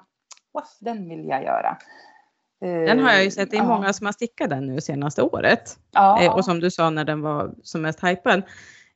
waff, 0.54 0.78
den 0.80 1.10
vill 1.10 1.28
jag 1.28 1.44
göra. 1.44 1.78
Den 2.62 3.00
har 3.00 3.12
jag 3.12 3.24
ju 3.24 3.32
sett, 3.32 3.52
det 3.52 3.58
är 3.58 3.64
många 3.64 3.94
som 3.94 4.06
har 4.06 4.14
stickat 4.14 4.50
den 4.50 4.66
nu 4.66 4.82
senaste 4.82 5.22
året. 5.22 5.78
Ja, 5.92 6.24
Eh, 6.24 6.36
och 6.36 6.46
som 6.46 6.60
du 6.60 6.72
sa 6.72 6.90
när 6.90 7.06
den 7.06 7.22
var 7.22 7.52
som 7.64 7.82
mest 7.82 8.04
hypad. 8.04 8.44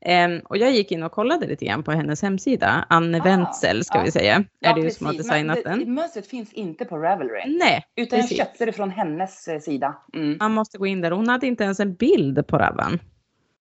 Ehm, 0.05 0.39
och 0.39 0.57
jag 0.57 0.71
gick 0.71 0.91
in 0.91 1.03
och 1.03 1.11
kollade 1.11 1.47
lite 1.47 1.65
grann 1.65 1.83
på 1.83 1.91
hennes 1.91 2.21
hemsida. 2.21 2.85
Anne 2.89 3.19
Ah, 3.19 3.23
Wenzel 3.23 3.85
ska 3.85 3.97
ja. 3.97 4.03
vi 4.03 4.11
säga. 4.11 4.43
ja, 4.59 4.69
är 4.69 4.75
det 4.75 4.81
ju 4.81 4.89
som 4.89 5.05
har 5.05 5.13
designat 5.13 5.59
Men 5.65 5.79
det, 5.79 5.85
den. 5.85 5.93
Mönstret 5.93 6.27
finns 6.27 6.53
inte 6.53 6.85
på 6.85 6.97
Ravelry. 6.97 7.57
Nej, 7.59 7.85
Utan 7.95 8.19
precis. 8.19 8.37
jag 8.37 8.47
köpte 8.47 8.65
det 8.65 8.71
från 8.71 8.89
hennes 8.91 9.47
eh, 9.47 9.59
sida. 9.59 9.95
Mm. 10.13 10.37
man 10.39 10.51
måste 10.51 10.77
gå 10.77 10.85
in 10.87 11.01
där. 11.01 11.11
Hon 11.11 11.27
hade 11.29 11.47
inte 11.47 11.63
ens 11.63 11.79
en 11.79 11.95
bild 11.95 12.47
på 12.47 12.57
Ravan. 12.57 12.99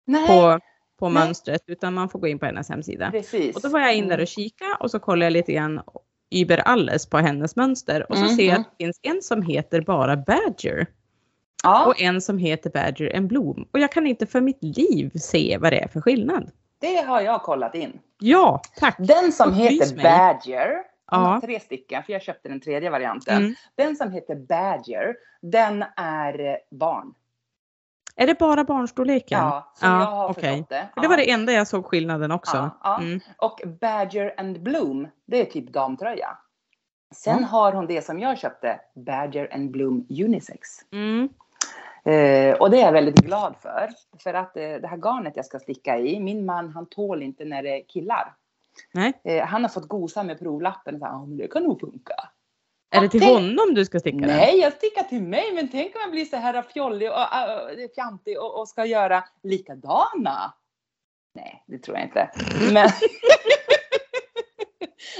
Nej, 0.07 0.27
På, 0.27 0.59
på 0.99 1.09
Nej. 1.09 1.25
mönstret. 1.25 1.61
Utan 1.67 1.93
man 1.93 2.09
får 2.09 2.19
gå 2.19 2.27
in 2.27 2.39
på 2.39 2.45
hennes 2.45 2.69
hemsida. 2.69 3.11
precis. 3.11 3.55
Och 3.55 3.61
då 3.61 3.69
var 3.69 3.79
jag 3.79 3.95
in 3.95 4.07
där 4.07 4.21
och 4.21 4.27
kika 4.27 4.65
och 4.79 4.91
så 4.91 4.99
kollade 4.99 5.25
jag 5.25 5.33
lite 5.33 5.53
grann 5.53 5.81
über 6.35 6.57
alles 6.57 7.09
på 7.09 7.17
hennes 7.17 7.55
mönster. 7.55 8.05
Och 8.11 8.17
så 8.17 8.23
Mm, 8.23 8.35
ser 8.35 8.43
jag 8.43 8.49
mm. 8.55 8.61
att 8.61 8.67
det 8.77 8.83
finns 8.85 8.99
en 9.01 9.21
som 9.21 9.41
heter 9.41 9.81
bara 9.81 10.17
Badger. 10.17 10.87
Ja, 11.63 11.85
Och 11.85 12.01
en 12.01 12.21
som 12.21 12.37
heter 12.37 12.69
Badger 12.69 13.15
and 13.17 13.27
Bloom. 13.27 13.67
Och 13.71 13.79
jag 13.79 13.91
kan 13.91 14.07
inte 14.07 14.25
för 14.25 14.41
mitt 14.41 14.63
liv 14.63 15.11
se 15.15 15.57
vad 15.61 15.71
det 15.73 15.79
är 15.83 15.87
för 15.87 16.01
skillnad. 16.01 16.51
det 16.79 16.95
har 17.07 17.21
jag 17.21 17.41
kollat 17.43 17.75
in. 17.75 17.99
Ja, 18.19 18.61
tack. 18.79 18.95
Den 18.99 19.31
som 19.31 19.49
Upplys 19.49 19.71
heter 19.91 19.95
mig. 19.95 20.03
Badger, 20.03 20.77
Ja. 21.11 21.39
tre 21.43 21.59
stycken, 21.59 22.03
för 22.03 22.13
jag 22.13 22.21
köpte 22.21 22.49
den 22.49 22.61
tredje 22.61 22.89
varianten. 22.89 23.37
Mm. 23.37 23.55
Den 23.75 23.95
som 23.95 24.11
heter 24.11 24.35
Badger, 24.35 25.15
den 25.41 25.85
är 25.97 26.57
barn. 26.71 27.13
Är 28.15 28.27
det 28.27 28.39
bara 28.39 28.63
barnstorleken? 28.63 29.39
Ja, 29.39 29.71
som 29.75 29.89
Ja, 29.91 29.99
jag 29.99 30.05
har 30.05 30.29
okej. 30.29 30.43
förstått 30.43 30.69
det. 30.69 30.89
Det 31.01 31.07
var 31.07 31.17
det 31.17 31.31
enda 31.31 31.51
jag 31.53 31.67
såg 31.67 31.85
skillnaden 31.85 32.31
också. 32.31 32.69
Ja. 32.83 32.99
Mm. 33.01 33.19
Och 33.37 33.61
Badger 33.81 34.33
and 34.37 34.61
Bloom, 34.63 35.07
det 35.25 35.41
är 35.41 35.45
typ 35.45 35.73
damtröja. 35.73 36.37
Sen 37.15 37.43
har 37.43 37.71
hon 37.73 37.87
det 37.87 38.01
som 38.05 38.19
jag 38.19 38.37
köpte, 38.37 38.79
Badger 39.05 39.53
and 39.53 39.71
Bloom 39.71 40.07
Unisex. 40.09 40.67
Mm. 40.91 41.29
Eh, 42.05 42.55
och 42.55 42.69
det 42.69 42.77
är 42.77 42.85
jag 42.85 42.91
väldigt 42.91 43.15
glad 43.15 43.55
för. 43.61 43.89
För 44.23 44.33
att 44.33 44.57
eh, 44.57 44.63
det 44.63 44.87
här 44.87 44.97
garnet 44.97 45.33
jag 45.35 45.45
ska 45.45 45.59
sticka 45.59 45.97
i, 45.97 46.19
min 46.19 46.45
man 46.45 46.69
han 46.69 46.85
tål 46.85 47.23
inte 47.23 47.45
när 47.45 47.63
det 47.63 47.69
är 47.69 47.83
killar. 47.87 48.33
Nej. 48.91 49.13
Eh, 49.23 49.45
han 49.45 49.61
har 49.61 49.69
fått 49.69 49.87
gosa 49.87 50.23
med 50.23 50.39
provlappen 50.39 50.95
och 50.95 50.99
sagt, 50.99 51.11
ja 51.11 51.25
men 51.25 51.37
det 51.37 51.47
kan 51.47 51.63
nog 51.63 51.79
funka. 51.79 52.15
Är 52.89 53.01
det 53.01 53.09
till 53.09 53.23
honom 53.23 53.73
du 53.73 53.85
ska 53.85 53.99
sticka? 53.99 54.17
Nej, 54.17 54.59
jag 54.59 54.73
stickar 54.73 55.03
till 55.03 55.23
mig, 55.23 55.51
men 55.53 55.67
tänk 55.67 55.95
om 55.95 56.01
jag 56.01 56.11
blir 56.11 56.25
så 56.25 56.37
här 56.37 56.61
fjollig 56.61 57.11
och 57.11 57.17
äh, 57.17 57.89
fjantig 57.95 58.39
och, 58.39 58.59
och 58.59 58.67
ska 58.67 58.85
göra 58.85 59.23
likadana. 59.43 60.53
Nej, 61.33 61.63
det 61.65 61.77
tror 61.77 61.97
jag 61.97 62.05
inte. 62.05 62.31
Men 62.73 62.89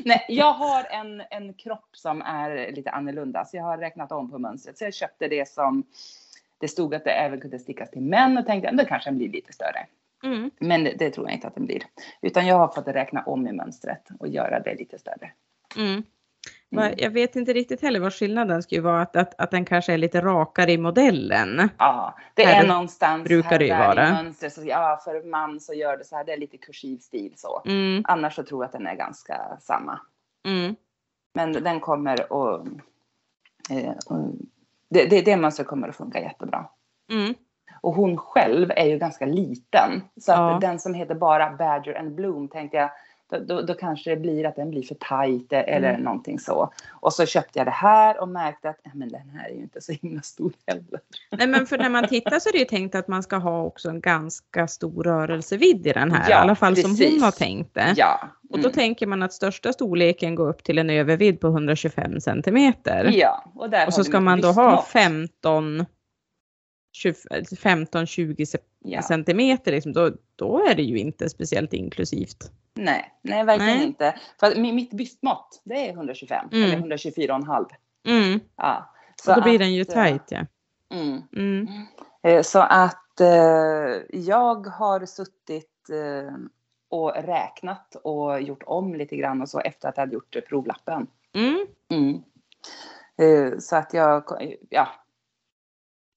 Nej, 0.06 0.26
jag 0.30 0.54
har 0.54 0.84
en, 0.90 1.24
en 1.30 1.54
kropp 1.54 1.90
som 1.92 2.22
är 2.22 2.72
lite 2.72 2.92
annorlunda, 2.92 3.46
så 3.46 3.58
jag 3.58 3.64
har 3.64 3.78
räknat 3.78 4.12
om 4.12 4.32
på 4.32 4.40
mönstret. 4.40 4.78
Så 4.78 4.84
jag 4.84 4.94
köpte 4.94 5.28
det 5.28 5.50
som 5.50 5.84
det 6.58 6.68
stod 6.68 6.96
att 6.96 7.04
det 7.04 7.12
även 7.12 7.42
kunde 7.42 7.60
stickas 7.60 7.92
till 7.92 8.02
män 8.02 8.38
och 8.38 8.46
tänkte 8.46 8.70
att 8.70 8.78
det 8.78 8.86
kanske 8.86 9.12
blir 9.12 9.30
lite 9.30 9.54
större. 9.54 9.88
Mm. 10.24 10.52
Men 10.60 10.84
det, 10.84 10.96
det 11.00 11.10
tror 11.10 11.28
jag 11.28 11.34
inte 11.34 11.48
att 11.48 11.56
den 11.56 11.66
blir. 11.66 11.84
Utan 12.22 12.48
jag 12.48 12.56
har 12.56 12.68
fått 12.68 12.88
räkna 12.88 13.24
om 13.24 13.48
i 13.48 13.52
mönstret 13.52 14.08
och 14.20 14.28
göra 14.28 14.60
det 14.60 14.76
lite 14.76 15.00
större. 15.00 15.32
Mm. 15.78 16.04
Mm. 16.72 16.94
Jag 16.98 17.10
vet 17.10 17.36
inte 17.36 17.54
riktigt 17.54 17.82
heller 17.82 18.00
vad 18.00 18.14
skillnaden 18.14 18.64
skulle 18.64 18.82
vara. 18.82 19.02
Att, 19.02 19.16
att, 19.16 19.40
att 19.40 19.52
den 19.52 19.66
kanske 19.66 19.94
är 19.94 19.98
lite 19.98 20.22
rakare 20.22 20.72
i 20.72 20.78
modellen. 20.78 21.70
Ja, 21.78 22.16
det 22.34 22.46
Här 22.46 22.64
är 22.64 22.68
någonstans 22.68 23.24
brukar 23.24 23.50
här 23.50 23.60
det 23.60 23.68
där 23.68 23.88
vara. 23.88 24.10
i 24.10 24.12
mönstret. 24.12 24.54
Så, 24.54 24.62
ja, 24.66 25.02
för 25.04 25.24
man 25.24 25.60
så 25.60 25.74
gör 25.74 25.98
det 25.98 26.04
så 26.04 26.16
här, 26.16 26.24
det 26.24 26.34
är 26.34 26.38
lite 26.38 26.58
kursiv 26.58 26.98
stil 26.98 27.34
så. 27.36 27.62
Mm. 27.66 28.04
Annars 28.08 28.36
så 28.36 28.44
tror 28.44 28.64
jag 28.64 28.66
att 28.66 28.72
den 28.72 28.88
är 28.88 28.96
ganska 28.96 29.58
samma. 29.60 30.00
Mm. 30.48 30.76
Men 31.34 31.54
den 31.54 31.80
kommer 31.80 32.34
och, 32.34 32.68
eh, 33.70 33.94
det, 34.96 35.06
det, 35.06 35.22
det 35.22 35.38
mönstret 35.38 35.68
kommer 35.68 35.88
att 35.88 35.96
funka 35.96 36.22
jättebra. 36.22 36.66
Mm. 37.12 37.34
Och 37.82 37.94
hon 37.94 38.18
själv 38.18 38.72
är 38.76 38.86
ju 38.86 38.98
ganska 38.98 39.26
liten. 39.26 40.02
Så 40.22 40.32
att 40.32 40.38
Ja. 40.38 40.58
den 40.62 40.80
som 40.80 40.94
heter 40.94 41.16
bara 41.16 41.50
Badger 41.52 42.00
and 42.00 42.16
Bloom 42.16 42.50
tänkte 42.50 42.78
jag, 42.78 42.90
då, 43.48 43.62
då, 43.62 43.74
kanske 43.74 44.10
det 44.10 44.16
blir 44.18 44.46
att 44.46 44.56
den 44.56 44.70
blir 44.70 44.84
för 44.84 44.96
tajt 44.96 45.54
eller 45.54 45.90
Mm. 45.90 46.02
någonting 46.02 46.40
så. 46.40 46.74
Och 46.92 47.14
så 47.14 47.26
köpte 47.26 47.60
jag 47.60 47.68
det 47.68 47.72
här 47.72 48.22
och 48.22 48.30
märkte 48.30 48.70
att 48.70 48.80
"Nej, 48.86 48.92
men 48.96 49.10
den 49.10 49.30
här 49.30 49.50
är 49.50 49.54
ju 49.54 49.62
inte 49.62 49.82
så 49.82 49.92
himla 49.92 50.22
stor 50.22 50.54
heller. 50.68 51.00
Nej 51.38 51.48
men 51.48 51.66
för 51.66 51.78
när 51.78 51.90
man 51.90 52.08
tittar 52.08 52.40
så 52.40 52.50
är 52.50 52.54
det 52.54 52.60
ju 52.60 52.66
tänkt 52.66 52.96
att 52.96 53.08
man 53.08 53.24
ska 53.24 53.36
ha 53.38 53.64
också 53.64 53.90
en 53.90 54.00
ganska 54.02 54.68
stor 54.68 55.04
rörelsevidd 55.04 55.88
i 55.88 55.92
den 55.94 56.12
här. 56.12 56.30
Ja, 56.30 56.38
I 56.38 56.40
alla 56.42 56.56
fall 56.56 56.76
som 56.76 56.92
hon 56.92 56.98
precis. 56.98 57.22
har 57.24 57.32
tänkt 57.32 57.74
det. 57.74 57.94
Ja. 57.96 58.20
Och 58.50 58.58
då 58.58 58.64
mm. 58.68 58.72
tänker 58.74 59.08
man 59.08 59.24
att 59.24 59.34
största 59.34 59.74
storleken 59.74 60.36
går 60.36 60.50
upp 60.50 60.64
till 60.64 60.78
en 60.78 60.90
övervidd 60.90 61.40
på 61.40 61.48
125 61.48 62.22
centimeter. 62.22 63.10
Ja, 63.14 63.52
och 63.56 63.70
där 63.70 63.88
Och 63.88 63.94
så 63.94 64.04
ska 64.04 64.20
man 64.20 64.42
då 64.42 64.48
ha 64.48 64.70
bröstmått. 64.72 64.88
15 64.88 65.86
15-20 67.64 68.56
Ja. 68.88 69.02
centimeter, 69.02 69.72
liksom, 69.72 69.94
då, 69.94 70.12
då 70.36 70.66
är 70.70 70.76
det 70.76 70.84
ju 70.84 70.98
inte 71.00 71.30
speciellt 71.30 71.74
inklusivt. 71.74 72.52
Nej, 72.76 73.14
nej 73.22 73.44
verkligen 73.46 73.78
Nej. 73.78 73.86
inte. 73.88 74.16
För 74.40 74.48
att 74.48 74.54
mi- 74.54 74.74
mitt 74.74 74.92
bröstmått 74.94 75.62
det 75.64 75.90
är 75.90 75.94
125 75.94 76.50
Mm. 76.52 76.64
eller 76.64 76.78
124,5. 76.78 77.66
Mm. 78.08 78.40
Ja. 78.56 78.94
Och 79.28 79.36
då 79.36 79.42
blir 79.42 79.60
den 79.60 79.74
ju 79.74 79.82
att, 79.82 79.90
eh, 79.90 79.94
tajt. 79.94 80.22
Ja. 80.32 80.46
Mm. 80.94 81.22
Mm. 81.36 81.68
Eh, 82.24 82.42
Så 82.42 82.60
att 82.60 83.22
eh, 83.22 83.28
jag 84.12 84.68
har 84.68 85.06
suttit 85.06 85.90
eh, 85.90 86.34
och 86.90 87.14
räknat 87.16 87.96
och 88.04 88.42
gjort 88.42 88.64
om 88.66 88.96
lite 88.96 89.16
grann 89.16 89.42
och 89.42 89.50
så 89.50 89.60
efter 89.60 89.90
att 89.90 89.98
jag 89.98 90.02
hade 90.02 90.14
gjort 90.14 90.36
provlappen. 90.50 91.08
Mm. 91.34 91.66
Mm. 91.90 92.24
Eh, 93.18 93.58
Så 93.60 93.76
att 93.76 93.94
jag, 93.94 94.24
ja, 94.70 94.88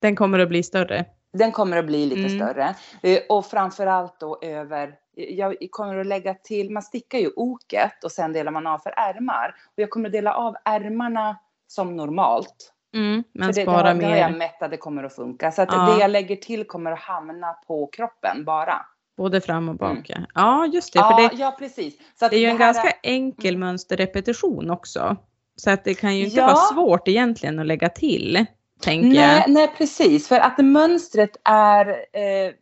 Den 0.00 0.16
kommer 0.16 0.38
att 0.38 0.48
bli 0.48 0.62
större. 0.62 1.04
Den 1.32 1.52
kommer 1.52 1.76
att 1.76 1.84
bli 1.86 2.06
lite 2.06 2.34
Mm. 2.34 2.38
större. 2.48 2.74
Eh, 3.02 3.18
Och 3.28 3.46
framförallt 3.46 4.20
då 4.20 4.38
över, 4.42 4.94
jag 5.14 5.56
kommer 5.70 5.96
att 5.98 6.06
lägga 6.06 6.34
till, 6.34 6.70
man 6.70 6.82
stickar 6.82 7.18
ju 7.18 7.30
oket 7.36 8.04
och 8.04 8.12
sen 8.12 8.32
delar 8.32 8.52
man 8.52 8.66
av 8.66 8.78
för 8.78 8.90
ärmar. 8.90 9.54
Och 9.66 9.72
jag 9.82 9.90
kommer 9.90 10.08
att 10.08 10.12
dela 10.12 10.34
av 10.34 10.56
ärmarna 10.64 11.36
som 11.66 11.96
normalt. 11.96 12.72
Mm. 12.94 13.24
Men 13.32 13.46
För 13.48 13.52
det, 13.52 13.60
det, 13.60 13.64
spara 13.64 13.88
har, 13.88 13.94
det 13.94 14.06
har 14.06 14.16
jag 14.16 14.30
mer. 14.30 14.38
mätt 14.38 14.62
att 14.62 14.70
det 14.70 14.76
kommer 14.76 15.04
att 15.04 15.14
funka. 15.14 15.52
Så 15.52 15.62
att 15.62 15.68
Ja. 15.72 15.92
det 15.94 16.00
jag 16.00 16.10
lägger 16.10 16.36
till 16.36 16.64
kommer 16.64 16.92
att 16.92 16.98
hamna 17.00 17.52
på 17.52 17.86
kroppen 17.86 18.44
bara. 18.44 18.86
Både 19.16 19.40
fram 19.40 19.68
och 19.68 19.74
bak. 19.76 20.10
Mm. 20.10 20.26
ja. 20.34 20.66
Just 20.66 20.92
det. 20.92 20.98
För 20.98 21.10
Ja, 21.22 21.28
det, 21.32 21.36
ja 21.36 21.56
precis. 21.58 21.98
Så 22.18 22.24
att 22.24 22.30
det 22.30 22.36
är 22.36 22.40
ju 22.40 22.46
en 22.46 22.58
ganska 22.58 22.88
är- 22.88 22.98
enkel 23.02 23.54
Mm. 23.54 23.60
mönsterrepetition 23.68 24.70
också. 24.70 25.16
Så 25.56 25.70
att 25.70 25.84
det 25.84 25.94
kan 25.94 26.16
ju 26.16 26.24
inte 26.24 26.36
Ja. 26.36 26.46
vara 26.46 26.56
svårt 26.56 27.08
egentligen 27.08 27.58
att 27.58 27.66
lägga 27.66 27.88
till. 27.88 28.46
Tänker 28.80 29.08
Nej, 29.08 29.42
jag. 29.46 29.54
nej, 29.54 29.74
precis. 29.78 30.28
För 30.28 30.40
att 30.40 30.58
mönstret 30.58 31.36
är... 31.44 31.88
Eh, 31.88 32.52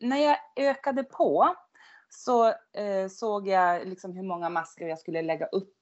när 0.00 0.16
jag 0.16 0.36
ökade 0.56 1.04
på 1.04 1.54
så 2.10 2.48
eh, 2.48 3.08
såg 3.10 3.48
jag 3.48 3.86
liksom 3.86 4.12
hur 4.12 4.22
många 4.22 4.48
masker 4.48 4.86
jag 4.86 4.98
skulle 4.98 5.22
lägga 5.22 5.46
upp 5.46 5.74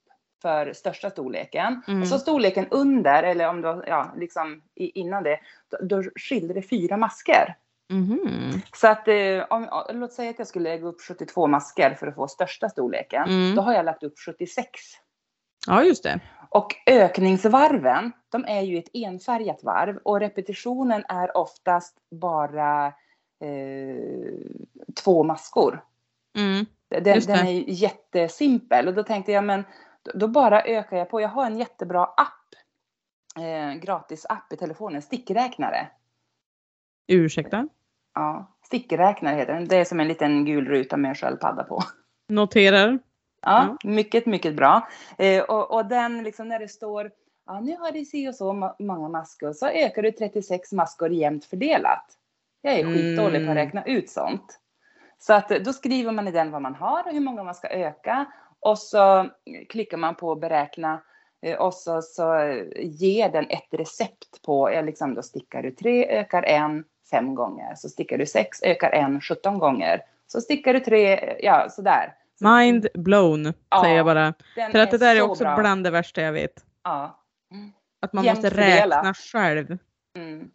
för 0.42 0.72
största 0.72 1.10
storleken. 1.10 1.82
Mm. 1.88 2.02
Och 2.02 2.08
så 2.08 2.18
storleken 2.18 2.66
under, 2.70 3.22
eller 3.22 3.48
om 3.48 3.60
det 3.60 3.84
ja, 3.86 4.12
liksom 4.16 4.62
innan 4.74 5.22
det, 5.22 5.40
då, 5.70 5.78
då 5.82 6.10
skilde 6.16 6.54
det 6.54 6.62
fyra 6.62 6.96
masker. 6.96 7.56
Mhm. 7.88 8.62
Så 8.74 8.88
att 8.88 9.08
eh, 9.08 9.44
om, 9.50 9.84
låt 9.92 10.12
säga 10.12 10.30
att 10.30 10.38
jag 10.38 10.48
skulle 10.48 10.70
lägga 10.70 10.86
upp 10.86 11.00
72 11.00 11.46
masker 11.46 11.94
för 11.94 12.06
att 12.06 12.14
få 12.14 12.28
största 12.28 12.68
storleken. 12.68 13.22
Mm. 13.22 13.54
Då 13.54 13.62
har 13.62 13.72
jag 13.72 13.84
lagt 13.84 14.02
upp 14.02 14.18
76. 14.18 14.70
Ja, 15.66 15.84
just 15.84 16.02
det. 16.02 16.20
Och 16.56 16.74
ökningsvarven, 16.86 18.12
de 18.28 18.44
är 18.44 18.60
ju 18.60 18.78
ett 18.78 18.90
enfärgat 18.92 19.64
varv 19.64 19.96
och 19.96 20.20
repetitionen 20.20 21.04
är 21.08 21.36
oftast 21.36 21.96
bara 22.10 22.86
eh, 23.40 24.34
två 25.04 25.22
maskor. 25.22 25.84
Mm. 26.38 26.66
Den, 26.88 27.20
den 27.20 27.46
är 27.46 27.64
jättesimpel 27.70 28.88
och 28.88 28.94
då 28.94 29.02
tänkte 29.02 29.32
jag 29.32 29.44
men 29.44 29.64
då, 30.02 30.10
då 30.14 30.28
bara 30.28 30.62
ökar 30.62 30.96
jag 30.96 31.10
på. 31.10 31.20
Jag 31.20 31.28
har 31.28 31.46
en 31.46 31.58
jättebra 31.58 32.04
app, 32.04 32.54
eh, 33.38 33.74
gratis 33.80 34.26
app 34.28 34.52
i 34.52 34.56
telefonen, 34.56 35.02
stickräknare. 35.02 35.88
Ursäkta. 37.06 37.68
Ja, 38.14 38.56
stickräknare 38.66 39.36
heter 39.36 39.54
den. 39.54 39.68
Det 39.68 39.76
är 39.76 39.84
som 39.84 40.00
en 40.00 40.08
liten 40.08 40.44
gul 40.44 40.66
ruta 40.66 40.96
med 40.96 41.08
en 41.08 41.14
sköldpadda 41.14 41.64
på. 41.64 41.82
Noterar. 42.28 42.98
Ja, 43.46 43.76
mycket, 43.84 44.26
mycket 44.26 44.54
bra. 44.56 44.88
Eh, 45.18 45.42
och, 45.42 45.70
och 45.70 45.86
den 45.86 46.22
liksom 46.22 46.48
när 46.48 46.58
det 46.58 46.68
står, 46.68 47.10
ja 47.46 47.60
nu 47.60 47.76
har 47.76 47.92
det 47.92 48.04
si 48.04 48.28
och 48.28 48.34
så 48.34 48.74
många 48.78 49.08
maskor, 49.08 49.52
så 49.52 49.66
ökar 49.66 50.02
du 50.02 50.12
36 50.12 50.72
maskor 50.72 51.10
jämnt 51.12 51.44
fördelat. 51.44 52.04
Jag 52.62 52.74
är 52.74 52.80
Mm. 52.84 52.94
skitdålig 52.94 53.44
på 53.44 53.50
att 53.50 53.56
räkna 53.56 53.84
ut 53.84 54.10
sånt. 54.10 54.60
Så 55.18 55.32
att 55.34 55.50
eh, 55.50 55.58
då 55.58 55.72
skriver 55.72 56.12
man 56.12 56.28
i 56.28 56.30
den 56.30 56.50
vad 56.50 56.62
man 56.62 56.74
har 56.74 57.06
och 57.06 57.12
hur 57.12 57.20
många 57.20 57.42
man 57.42 57.54
ska 57.54 57.68
öka. 57.68 58.24
Och 58.60 58.78
så 58.78 59.26
klickar 59.68 59.96
man 59.96 60.14
på 60.14 60.34
beräkna 60.34 61.02
eh, 61.42 61.58
och 61.58 61.74
så, 61.74 62.02
så 62.02 62.34
eh, 62.34 62.64
ger 62.76 63.28
den 63.28 63.46
ett 63.50 63.68
recept 63.70 64.42
på, 64.46 64.72
ja, 64.72 64.80
liksom 64.80 65.14
då 65.14 65.22
stickar 65.22 65.62
du 65.62 65.70
tre, 65.70 66.06
ökar 66.20 66.42
en, 66.42 66.84
fem 67.10 67.34
gånger. 67.34 67.74
Så 67.74 67.88
stickar 67.88 68.18
du 68.18 68.26
sex, 68.26 68.62
ökar 68.62 68.90
en, 68.90 69.20
17 69.20 69.58
gånger. 69.58 70.00
Så 70.26 70.40
stickar 70.40 70.72
du 70.72 70.80
tre, 70.80 71.36
ja 71.40 71.68
sådär. 71.70 72.14
Så 72.38 72.48
Mind 72.48 72.86
blown, 72.94 73.52
Ja, 73.70 73.82
säger 73.82 73.96
jag 73.96 74.06
bara. 74.06 74.34
För 74.72 74.78
att 74.78 74.90
det 74.90 74.98
där 74.98 75.16
är 75.16 75.20
så 75.20 75.26
också 75.30 75.44
bra. 75.44 75.56
bland 75.56 75.84
det 75.84 75.90
värsta 75.90 76.22
jag 76.22 76.32
vet. 76.32 76.64
Ja. 76.84 77.22
Att 78.02 78.12
man 78.12 78.24
måste 78.24 78.50
fördelat. 78.50 78.98
räkna 78.98 79.14
själv. 79.14 79.78
Mm. 80.16 80.50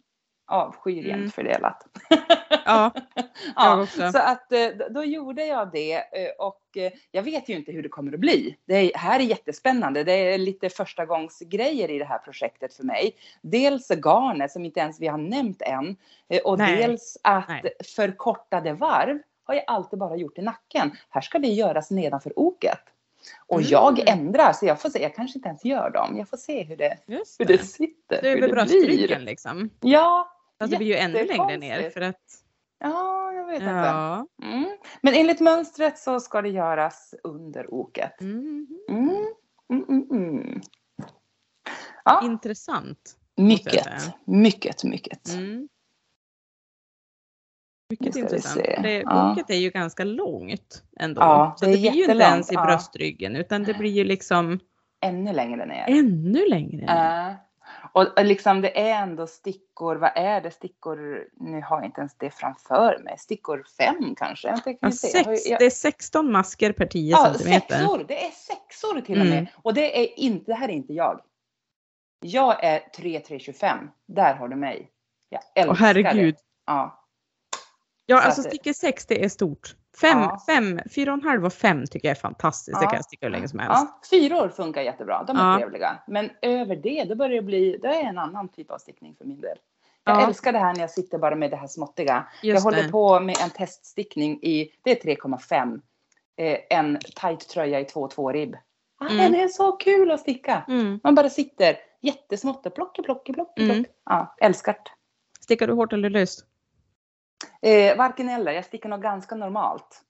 Avskyr 0.46 1.02
jämnt 1.02 1.14
Mm. 1.16 1.30
fördelat. 1.30 1.86
Ja, 2.64 2.90
jag 3.56 3.86
ja, 3.98 4.10
så 4.12 4.18
att 4.18 4.52
eh, 4.52 4.68
då- 4.90 5.04
gjorde 5.04 5.44
jag 5.46 5.72
det 5.72 5.94
eh, 5.94 6.30
och 6.38 6.76
eh, 6.76 6.92
jag 7.10 7.22
vet 7.22 7.48
ju 7.48 7.54
inte 7.56 7.72
hur 7.72 7.82
det 7.82 7.88
kommer 7.88 8.12
att 8.14 8.20
bli. 8.20 8.56
Det 8.64 8.74
är, 8.74 8.98
här 8.98 9.20
är 9.20 9.24
jättespännande. 9.24 10.04
Det 10.04 10.12
är 10.12 10.38
lite 10.38 10.68
första 10.68 11.06
gångs 11.06 11.38
grejer 11.40 11.90
i 11.90 11.98
det 11.98 12.04
här 12.04 12.18
projektet 12.18 12.74
för 12.74 12.84
mig. 12.84 13.16
Dels 13.42 13.88
garnet 13.90 14.50
som 14.52 14.64
inte 14.64 14.80
ens 14.80 15.00
vi 15.00 15.06
har 15.06 15.18
nämnt 15.18 15.62
än 15.62 15.96
och 16.44 16.58
Nej. 16.58 16.76
dels 16.76 17.18
att 17.22 17.48
Nej. 17.48 17.62
förkortade 17.96 18.72
varv 18.72 19.18
har 19.52 19.56
jag 19.56 19.64
alltid 19.66 19.98
bara 19.98 20.16
gjort 20.16 20.38
i 20.38 20.42
nacken. 20.42 20.90
Här 21.10 21.20
ska 21.20 21.38
det 21.38 21.48
göras 21.48 21.90
nedanför 21.90 22.38
oket. 22.38 22.78
Och 23.46 23.58
Mm. 23.60 23.70
jag 23.70 24.08
ändrar 24.08 24.52
så 24.52 24.66
jag 24.66 24.80
får 24.80 24.88
se, 24.90 25.02
jag 25.02 25.14
kanske 25.14 25.38
inte 25.38 25.48
ens 25.48 25.64
gör 25.64 25.90
dem. 25.90 26.18
Jag 26.18 26.28
får 26.28 26.36
se 26.36 26.62
hur 26.62 26.76
det, 26.76 26.98
just 27.06 27.40
hur 27.40 27.44
det. 27.44 27.56
det 27.56 27.64
sitter. 27.64 28.22
Det 28.22 28.28
är 28.30 28.34
hur 28.40 28.48
det 28.56 28.64
blir. 28.86 29.18
liksom. 29.18 29.70
Ja, 29.80 30.32
Fast 30.58 30.70
det 30.70 30.76
blir 30.76 30.86
ju 30.86 30.94
ännu 30.96 31.24
längre 31.24 31.56
ner 31.56 31.90
för 31.90 32.00
att 32.00 32.20
ja, 32.78 33.32
jag 33.32 33.46
vet 33.46 33.54
inte. 33.60 33.70
ja. 33.70 34.26
Mm. 34.42 34.64
Men 35.00 35.14
enligt 35.14 35.40
mönstret 35.40 35.98
så 35.98 36.20
ska 36.20 36.42
det 36.42 36.48
göras 36.48 37.14
under 37.22 37.74
oket. 37.74 38.20
Mm. 38.20 38.66
Mm. 38.88 39.08
Mm, 39.70 39.84
mm, 39.88 40.06
mm. 40.10 40.60
Ja, 42.04 42.22
Intressant. 42.24 43.16
mycket, 43.36 43.86
mycket, 44.24 44.84
mycket. 44.84 45.28
Mm. 45.34 45.68
Mycket 48.00 48.16
intressant. 48.16 48.64
Det, 48.82 49.02
Ja. 49.06 49.28
Boket 49.36 49.50
är 49.50 49.54
ju 49.58 49.70
ganska 49.70 50.04
långt 50.04 50.82
ändå. 51.00 51.20
Ja, 51.20 51.54
så 51.56 51.64
det 51.64 51.70
det, 51.72 51.76
är 51.76 51.80
blir 51.90 51.92
ju 52.06 52.12
inte 52.12 52.24
ens 52.24 52.52
i 52.52 52.54
ja. 52.54 52.64
bröstryggen 52.64 53.36
utan 53.36 53.62
det 53.64 53.74
blir 53.74 53.90
ju 53.90 54.04
liksom 54.04 54.58
Ännu 55.04 55.32
längre 55.32 55.66
ner. 55.66 55.84
ännu 55.88 56.48
längre. 56.48 56.86
ner. 56.86 57.28
Äh. 57.30 57.34
Och 57.94 58.24
liksom 58.24 58.60
det 58.60 58.80
är 58.80 59.02
ändå 59.02 59.26
stickor, 59.26 59.96
vad 59.96 60.10
är 60.14 60.40
det 60.40 60.50
stickor, 60.50 61.24
nu 61.40 61.60
har 61.60 61.76
jag 61.76 61.84
inte 61.84 62.00
ens 62.00 62.16
det 62.18 62.30
framför 62.30 62.98
mig, 63.04 63.18
stickor 63.18 63.64
fem 63.78 64.14
kanske? 64.16 64.48
Ja? 64.48 64.58
Jag 64.64 64.90
ju- 64.92 64.96
sex, 64.96 65.46
jag- 65.46 65.58
det 65.58 65.66
är 65.66 65.70
16 65.70 66.32
masker 66.32 66.72
per 66.72 66.86
10 66.86 67.10
Ja, 67.10 67.24
centimeter. 67.24 67.76
sexor. 67.78 68.04
Det 68.08 68.26
är 68.26 68.30
sexor 68.30 69.00
till 69.00 69.20
och 69.20 69.26
med. 69.26 69.38
Mm. 69.38 69.46
Och 69.62 69.74
det 69.74 70.02
är 70.02 70.18
inte, 70.18 70.44
det 70.50 70.54
här 70.54 70.68
är 70.68 70.72
inte 70.72 70.92
jag. 70.92 71.20
Jag 72.20 72.64
är 72.64 72.78
3325. 72.96 73.78
Där 74.08 74.34
har 74.34 74.48
du 74.48 74.56
mig. 74.56 74.88
Jag 75.28 75.42
älskar 75.54 75.72
Åh 75.72 75.76
herregud. 75.78 76.34
det. 76.34 76.40
Ja. 76.66 77.01
Ja, 78.06 78.16
Så 78.18 78.22
alltså 78.22 78.42
det- 78.42 78.48
sticker 78.48 78.72
6 78.72 79.06
det 79.06 79.24
är 79.24 79.28
stort. 79.28 79.76
5, 80.00 80.18
Ja. 80.18 80.42
fem, 80.46 80.80
fyra 80.94 81.12
och 81.12 81.18
en 81.18 81.24
halv 81.24 81.44
och 81.46 81.52
5 81.52 81.86
tycker 81.86 82.08
jag 82.08 82.16
är 82.16 82.20
fantastiskt. 82.20 82.78
Det 82.80 82.84
Ja. 82.84 82.90
kan 82.90 82.96
jag 82.96 83.04
sticka 83.04 83.26
hur 83.26 83.30
länge 83.32 83.48
som 83.48 83.58
helst. 83.58 83.82
ja. 83.84 84.00
Fyror 84.10 84.48
funkar 84.48 84.82
jättebra. 84.82 85.24
De 85.26 85.36
är 85.36 85.50
Ja. 85.52 85.58
trevliga. 85.58 86.02
Men 86.06 86.30
över 86.42 86.76
det, 86.76 87.04
då 87.04 87.14
börjar 87.14 87.34
det 87.36 87.42
bli, 87.42 87.78
det 87.82 87.88
är 87.88 88.02
en 88.04 88.18
annan 88.18 88.48
typ 88.48 88.70
av 88.70 88.78
stickning 88.78 89.14
för 89.18 89.24
min 89.24 89.40
del. 89.40 89.58
Jag 90.04 90.16
Ja. 90.22 90.26
älskar 90.26 90.52
det 90.52 90.58
här 90.58 90.72
när 90.74 90.80
jag 90.80 90.90
sitter 90.90 91.18
bara 91.18 91.36
med 91.36 91.50
det 91.50 91.56
här 91.56 91.66
småttiga. 91.66 92.26
jag 92.42 92.48
Just 92.54 92.64
håller 92.64 92.82
det. 92.82 92.88
på 92.88 93.20
med 93.20 93.36
en 93.42 93.50
teststickning 93.50 94.38
i, 94.42 94.72
det 94.84 94.90
är 94.90 95.02
3,5. 95.02 95.80
Eh, 96.36 96.58
en 96.70 96.98
tight 97.20 97.48
tröja 97.48 97.80
i 97.80 97.84
2,2 97.84 98.32
ribb. 98.32 98.54
Ah, 99.00 99.04
Mm. 99.06 99.16
Den 99.32 99.34
är 99.40 99.48
så 99.48 99.72
kul 99.72 100.10
att 100.10 100.20
sticka. 100.20 100.64
Mm. 100.68 101.00
Man 101.02 101.14
bara 101.14 101.30
sitter 101.30 101.76
jättesmått 102.00 102.66
och 102.66 102.74
plock, 102.74 102.94
plock, 102.94 103.06
plock, 103.24 103.34
plock. 103.34 103.58
Mm. 103.58 103.84
Ja, 104.04 104.34
älskar 104.40 104.72
det. 104.72 104.90
Stickar 105.44 105.66
du 105.66 105.72
hårt 105.72 105.92
eller 105.92 106.10
löst? 106.10 106.46
Eh, 107.62 107.96
varken 107.96 108.28
eller, 108.28 108.52
jag 108.52 108.64
stickar 108.64 108.88
nog 108.88 109.02
ganska 109.02 109.34
normalt. 109.34 110.02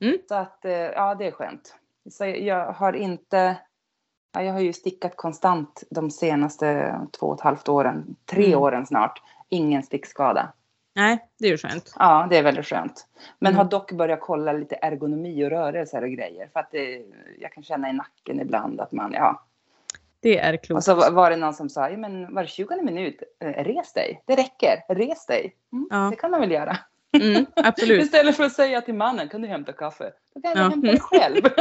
Mm. 0.00 0.18
Så 0.28 0.34
att, 0.34 0.64
eh, 0.64 0.72
ja 0.72 1.14
det 1.14 1.26
är 1.26 1.30
skönt. 1.30 1.76
Så 2.10 2.24
jag 2.26 2.72
har 2.72 2.92
inte, 2.92 3.56
ja, 4.32 4.42
jag 4.42 4.52
har 4.52 4.60
ju 4.60 4.72
stickat 4.72 5.16
konstant 5.16 5.82
de 5.90 6.10
senaste 6.10 7.00
två 7.18 7.26
och 7.26 7.34
ett 7.34 7.40
halvt 7.40 7.68
åren, 7.68 8.16
tre 8.26 8.46
Mm. 8.46 8.58
åren 8.60 8.86
snart. 8.86 9.22
Ingen 9.48 9.82
stickskada. 9.82 10.52
Nej, 10.96 11.28
det 11.38 11.46
är 11.46 11.50
ju 11.50 11.58
skönt. 11.58 11.94
Ja, 11.98 12.26
det 12.30 12.36
är 12.38 12.42
väldigt 12.42 12.66
skönt. 12.66 13.06
Men 13.38 13.52
Mm. 13.52 13.58
har 13.58 13.64
dock 13.64 13.92
börjat 13.92 14.20
kolla 14.20 14.52
lite 14.52 14.74
ergonomi 14.82 15.44
och 15.44 15.50
rörelser 15.50 16.02
och 16.02 16.10
grejer. 16.10 16.48
För 16.52 16.60
att 16.60 16.70
det, 16.70 17.02
jag 17.38 17.52
kan 17.52 17.62
känna 17.62 17.90
i 17.90 17.92
nacken 17.92 18.40
ibland 18.40 18.80
att 18.80 18.92
man, 18.92 19.12
ja. 19.12 19.42
Det 20.20 20.38
är 20.38 20.54
Och 20.54 20.62
klokt. 20.62 20.84
så 20.84 20.94
var- 20.94 21.10
var 21.10 21.30
det 21.30 21.36
någon 21.36 21.54
som 21.54 21.68
sa, 21.68 21.90
ja, 21.90 21.96
men 21.96 22.34
var 22.34 22.44
20 22.44 22.82
minut, 22.82 23.22
eh, 23.40 23.64
res 23.64 23.92
dig. 23.92 24.22
Det 24.26 24.34
räcker, 24.36 24.94
res 24.94 25.26
dig. 25.26 25.54
Mm, 25.72 25.88
Ja. 25.90 25.96
Det 26.10 26.16
kan 26.16 26.30
man 26.30 26.40
väl 26.40 26.50
göra. 26.50 26.76
Mm, 27.14 27.46
absolut. 27.56 28.02
Istället 28.02 28.36
för 28.36 28.44
att 28.44 28.52
säga 28.52 28.80
till 28.80 28.94
mannen, 28.94 29.28
kan 29.28 29.42
du 29.42 29.48
hämta 29.48 29.72
kaffe? 29.72 30.12
Då 30.34 30.40
kan 30.40 30.50
jag 30.50 30.58
Ja. 30.58 30.68
hämta 30.68 30.90
det 30.92 31.00
själv. 31.00 31.42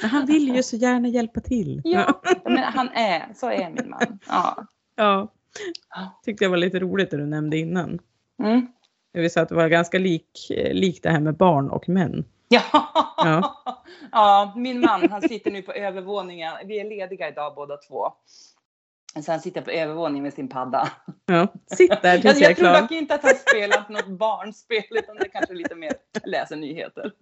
Men 0.00 0.10
han 0.10 0.26
vill 0.26 0.54
ju 0.54 0.62
så 0.62 0.76
gärna 0.76 1.08
hjälpa 1.08 1.40
till. 1.40 1.80
ja, 1.84 2.20
men 2.44 2.58
han 2.58 2.88
är, 2.88 3.34
så 3.34 3.50
är 3.50 3.70
min 3.70 3.90
man. 3.90 4.18
Ja. 4.28 4.66
ja. 4.96 5.32
Tyckte 6.24 6.44
jag 6.44 6.50
var 6.50 6.56
lite 6.56 6.78
roligt 6.78 7.10
det 7.10 7.16
du 7.16 7.26
nämnde 7.26 7.58
innan. 7.58 7.98
Mm. 8.42 8.66
Det 9.12 9.20
vill 9.20 9.30
säga 9.30 9.42
att 9.42 9.48
det 9.48 9.54
var 9.54 9.68
ganska 9.68 9.98
lik, 9.98 10.50
lik 10.72 11.02
det 11.02 11.10
här 11.10 11.20
med 11.20 11.36
barn 11.36 11.70
och 11.70 11.88
män. 11.88 12.24
Ja. 12.48 12.62
Ja. 13.16 13.62
ja, 14.12 14.52
min 14.56 14.80
man 14.80 15.10
han 15.10 15.22
sitter 15.22 15.50
nu 15.50 15.62
på 15.62 15.72
övervåningen. 15.72 16.52
Vi 16.64 16.80
är 16.80 16.84
lediga 16.84 17.28
idag 17.28 17.54
båda 17.54 17.76
två. 17.76 18.12
Så 19.22 19.30
han 19.32 19.40
sitter 19.40 19.60
på 19.60 19.70
övervåningen 19.70 20.22
med 20.22 20.32
sin 20.34 20.48
padda. 20.48 20.88
Ja, 21.26 21.46
sitt 21.66 22.02
där 22.02 22.18
tills 22.18 22.24
Jag, 22.24 22.34
jag 22.34 22.42
är 22.42 22.48
jag 22.48 22.56
tror 22.56 22.68
klar. 22.68 22.80
dock 22.80 22.90
inte 22.90 23.14
att 23.14 23.22
han 23.22 23.34
spelar 23.34 23.84
något 23.88 24.06
barnspel 24.08 24.82
utan 24.90 25.16
det 25.16 25.28
kanske 25.28 25.54
lite 25.54 25.74
mer 25.74 25.92
läser 26.24 26.56
nyheter. 26.56 27.12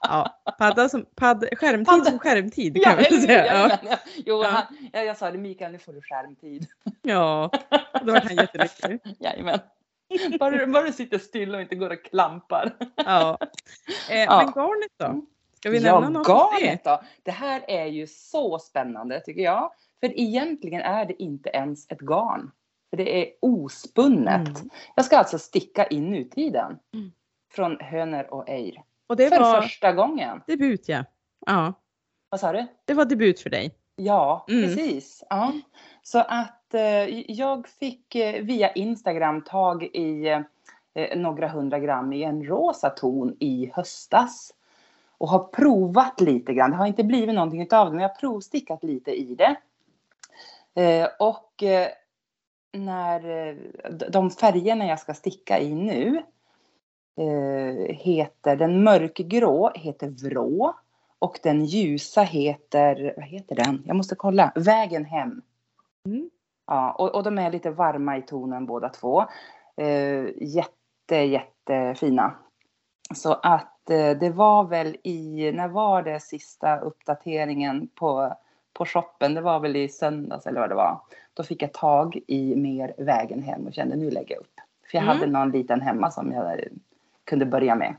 Ja, 0.00 0.40
padda 0.58 0.88
som, 0.88 1.06
padd, 1.14 1.44
skärmtid 1.56 1.86
Padda. 1.86 2.04
som 2.04 2.18
skärmtid 2.18 2.84
kan 2.84 2.96
Ja, 2.98 3.06
man 3.10 3.20
säga. 3.20 3.46
Ja, 3.46 3.52
Jajamän. 3.68 3.96
Jo, 4.16 4.42
Ja. 4.42 4.48
han, 4.48 4.62
jag, 4.92 5.04
jag 5.06 5.16
sa 5.16 5.30
det 5.30 5.38
Mikael, 5.38 5.72
nu 5.72 5.78
får 5.78 5.92
du 5.92 6.02
skärmtid. 6.02 6.66
ja. 7.02 7.50
då 8.04 8.12
var 8.12 8.20
han 8.20 8.36
jättelycklig. 8.36 9.00
Jajamän. 9.18 9.58
Bara, 10.40 10.66
bara 10.66 10.82
du 10.82 10.92
sitter 10.92 11.18
still 11.18 11.54
och 11.54 11.60
inte 11.60 11.74
går 11.74 11.90
och 11.90 12.04
klampar. 12.04 12.72
Ja. 12.96 13.38
Eh, 14.10 14.18
Ja. 14.18 14.36
Men 14.44 14.52
garnet 14.52 14.92
då? 14.98 15.22
Ska 15.56 15.70
vi 15.70 15.78
Ja, 15.78 16.00
nämna 16.00 16.18
något 16.18 16.26
det? 16.26 16.32
garnet 16.66 16.84
då. 16.84 17.02
Det 17.22 17.30
här 17.30 17.62
är 17.68 17.86
ju 17.86 18.06
så 18.06 18.58
spännande 18.58 19.20
tycker 19.20 19.42
jag. 19.42 19.70
För 20.00 20.20
egentligen 20.20 20.80
är 20.82 21.04
det 21.04 21.22
inte 21.22 21.48
ens 21.48 21.86
ett 21.90 22.00
garn. 22.00 22.50
För 22.90 22.96
det 22.96 23.22
är 23.22 23.32
ospunnet. 23.42 24.48
Mm. 24.48 24.70
Jag 24.94 25.04
ska 25.04 25.18
alltså 25.18 25.38
sticka 25.38 25.86
i 25.90 26.00
nutiden. 26.00 26.78
Mm. 26.94 27.12
Från 27.52 27.80
hönor 27.80 28.34
och 28.34 28.48
ejr. 28.48 28.82
Och 29.06 29.16
det 29.16 29.28
För 29.28 29.40
var 29.40 29.62
första 29.62 29.92
gången. 29.92 30.42
debut 30.46 30.88
ja. 30.88 31.04
Ja, 31.46 31.72
Vad 32.30 32.40
sa 32.40 32.52
du? 32.52 32.66
det 32.84 32.94
var 32.94 33.04
debut 33.04 33.40
för 33.40 33.50
dig. 33.50 33.74
Ja, 33.96 34.46
Mm. 34.48 34.62
precis. 34.64 35.24
Ja. 35.30 35.52
Så 36.02 36.18
att 36.18 36.74
eh, 36.74 37.30
jag 37.30 37.68
fick 37.68 38.14
eh, 38.14 38.42
via 38.44 38.72
Instagram 38.72 39.42
tag 39.44 39.82
i 39.82 40.28
eh, 40.94 41.16
några 41.18 41.48
hundra 41.48 41.78
gram 41.78 42.12
i 42.12 42.22
en 42.22 42.44
rosa 42.44 42.90
ton 42.90 43.36
i 43.40 43.70
höstas. 43.74 44.54
Och 45.18 45.28
har 45.28 45.38
provat 45.44 46.20
lite 46.20 46.54
grann. 46.54 46.70
Det 46.70 46.76
har 46.76 46.86
inte 46.86 47.04
blivit 47.04 47.34
någonting 47.34 47.62
utav 47.62 47.86
det, 47.86 47.92
men 47.92 48.02
jag 48.02 48.08
har 48.08 48.14
provstickat 48.16 48.84
lite 48.84 49.10
i 49.10 49.34
det. 49.34 49.56
Eh, 50.78 51.08
och 51.18 51.62
eh, 51.62 51.88
när 52.72 53.48
eh, 53.48 53.56
de 53.90 54.30
färgerna 54.30 54.86
jag 54.86 54.98
ska 54.98 55.14
sticka 55.14 55.58
i 55.60 55.74
nu 55.74 56.22
heter, 57.88 58.56
den 58.56 58.84
mörkgrå 58.84 59.70
heter 59.74 60.08
vrå. 60.08 60.74
Och 61.18 61.38
den 61.42 61.64
ljusa 61.64 62.22
heter, 62.22 63.14
vad 63.16 63.26
heter 63.26 63.56
den? 63.56 63.82
Jag 63.86 63.96
måste 63.96 64.14
kolla. 64.14 64.52
Vägen 64.54 65.04
hem. 65.04 65.42
Mm. 66.06 66.30
Ja, 66.66 66.92
och, 66.92 67.14
och 67.14 67.22
de 67.22 67.38
är 67.38 67.50
lite 67.50 67.70
varma 67.70 68.16
i 68.16 68.22
tonen 68.22 68.66
båda 68.66 68.88
två. 68.88 69.24
Jätte, 70.36 71.16
jättefina. 71.16 72.34
Så 73.14 73.32
att 73.32 73.80
det 74.20 74.34
var 74.34 74.64
väl 74.64 74.96
i, 75.02 75.52
när 75.52 75.68
var 75.68 76.02
det 76.02 76.20
sista 76.20 76.78
uppdateringen 76.78 77.88
på, 77.88 78.36
på 78.78 78.84
shoppen? 78.86 79.34
Det 79.34 79.40
var 79.40 79.60
väl 79.60 79.76
i 79.76 79.88
söndags 79.88 80.46
eller 80.46 80.60
vad 80.60 80.68
det 80.68 80.74
var. 80.74 81.00
Då 81.34 81.42
fick 81.42 81.62
jag 81.62 81.72
tag 81.72 82.18
i 82.26 82.56
mer 82.56 82.94
vägen 82.98 83.42
hem 83.42 83.66
och 83.66 83.74
kände 83.74 83.96
nu 83.96 84.10
lägger 84.10 84.34
jag 84.34 84.40
upp. 84.40 84.54
För 84.90 84.98
jag 84.98 85.02
Mm. 85.04 85.16
hade 85.16 85.30
någon 85.30 85.50
liten 85.50 85.80
hemma 85.80 86.10
som 86.10 86.32
jag 86.32 86.60
kunde 87.24 87.46
börja 87.46 87.74
med. 87.74 87.94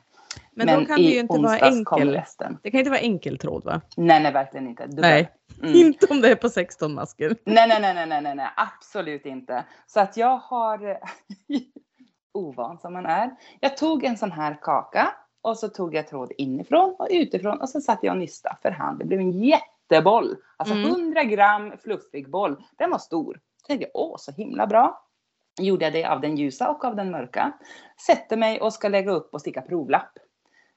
Men, 0.52 0.68
då 0.68 0.86
kan 0.86 0.96
det 0.96 1.02
ju 1.04 1.20
inte 1.20 1.39
vara 1.39 1.58
enkel. 1.58 2.22
Det 2.63 2.72
kan 2.72 2.80
inte 2.80 2.89
vara 2.89 3.00
enkeltråd 3.00 3.65
va? 3.65 3.82
Nej, 3.98 4.24
nej, 4.24 4.34
verkligen 4.34 4.68
inte. 4.68 4.86
Dubbel. 4.88 5.02
Nej, 5.02 5.30
Mm. 5.63 5.74
inte 5.76 6.08
om 6.10 6.22
det 6.22 6.32
är 6.32 6.36
på 6.36 6.50
16 6.50 6.94
masker. 6.94 7.36
Nej, 7.44 7.68
nej, 7.68 7.82
nej, 7.82 8.08
nej, 8.08 8.22
nej, 8.22 8.36
nej, 8.36 8.48
absolut 8.58 9.26
inte. 9.26 9.63
Så 9.88 10.00
att 10.00 10.18
jag 10.18 10.38
har, 10.38 11.00
ovan 12.34 12.78
som 12.78 12.94
man 12.94 13.06
är, 13.06 13.36
jag 13.60 13.78
tog 13.78 14.04
en 14.04 14.18
sån 14.18 14.32
här 14.32 14.58
kaka 14.62 15.08
och 15.42 15.58
så 15.58 15.68
tog 15.68 15.96
jag 15.96 16.08
tråd 16.08 16.32
inifrån 16.38 16.96
och 17.00 17.08
utifrån 17.12 17.62
och 17.62 17.70
så 17.70 17.82
satte 17.82 18.06
jag 18.06 18.13
och 18.13 18.20
nystade 18.20 18.56
för 18.62 18.72
hand. 18.72 19.00
Det 19.00 19.06
blev 19.06 19.20
en 19.20 19.32
jätteboll. 19.89 20.36
Alltså 20.58 20.75
Mm. 20.75 20.89
100 20.89 21.23
gram 21.23 21.78
fluffig 21.84 22.30
boll. 22.30 22.63
Den 22.78 22.91
var 22.91 22.97
stor. 22.97 23.39
Så 23.62 23.65
tänkte 23.67 23.89
jag, 23.93 24.02
åh 24.02 24.15
så 24.17 24.32
himla 24.32 24.67
bra. 24.67 25.06
Gjorde 25.62 25.86
jag 25.86 25.93
det 25.93 26.06
av 26.06 26.21
den 26.21 26.36
ljusa 26.38 26.69
och 26.69 26.86
av 26.86 26.95
den 26.95 27.12
mörka. 27.12 27.52
Sätter 28.08 28.38
mig 28.38 28.62
och 28.62 28.73
ska 28.73 28.88
lägga 28.88 29.12
upp 29.12 29.34
och 29.34 29.41
sticka 29.41 29.62
provlapp. 29.62 30.12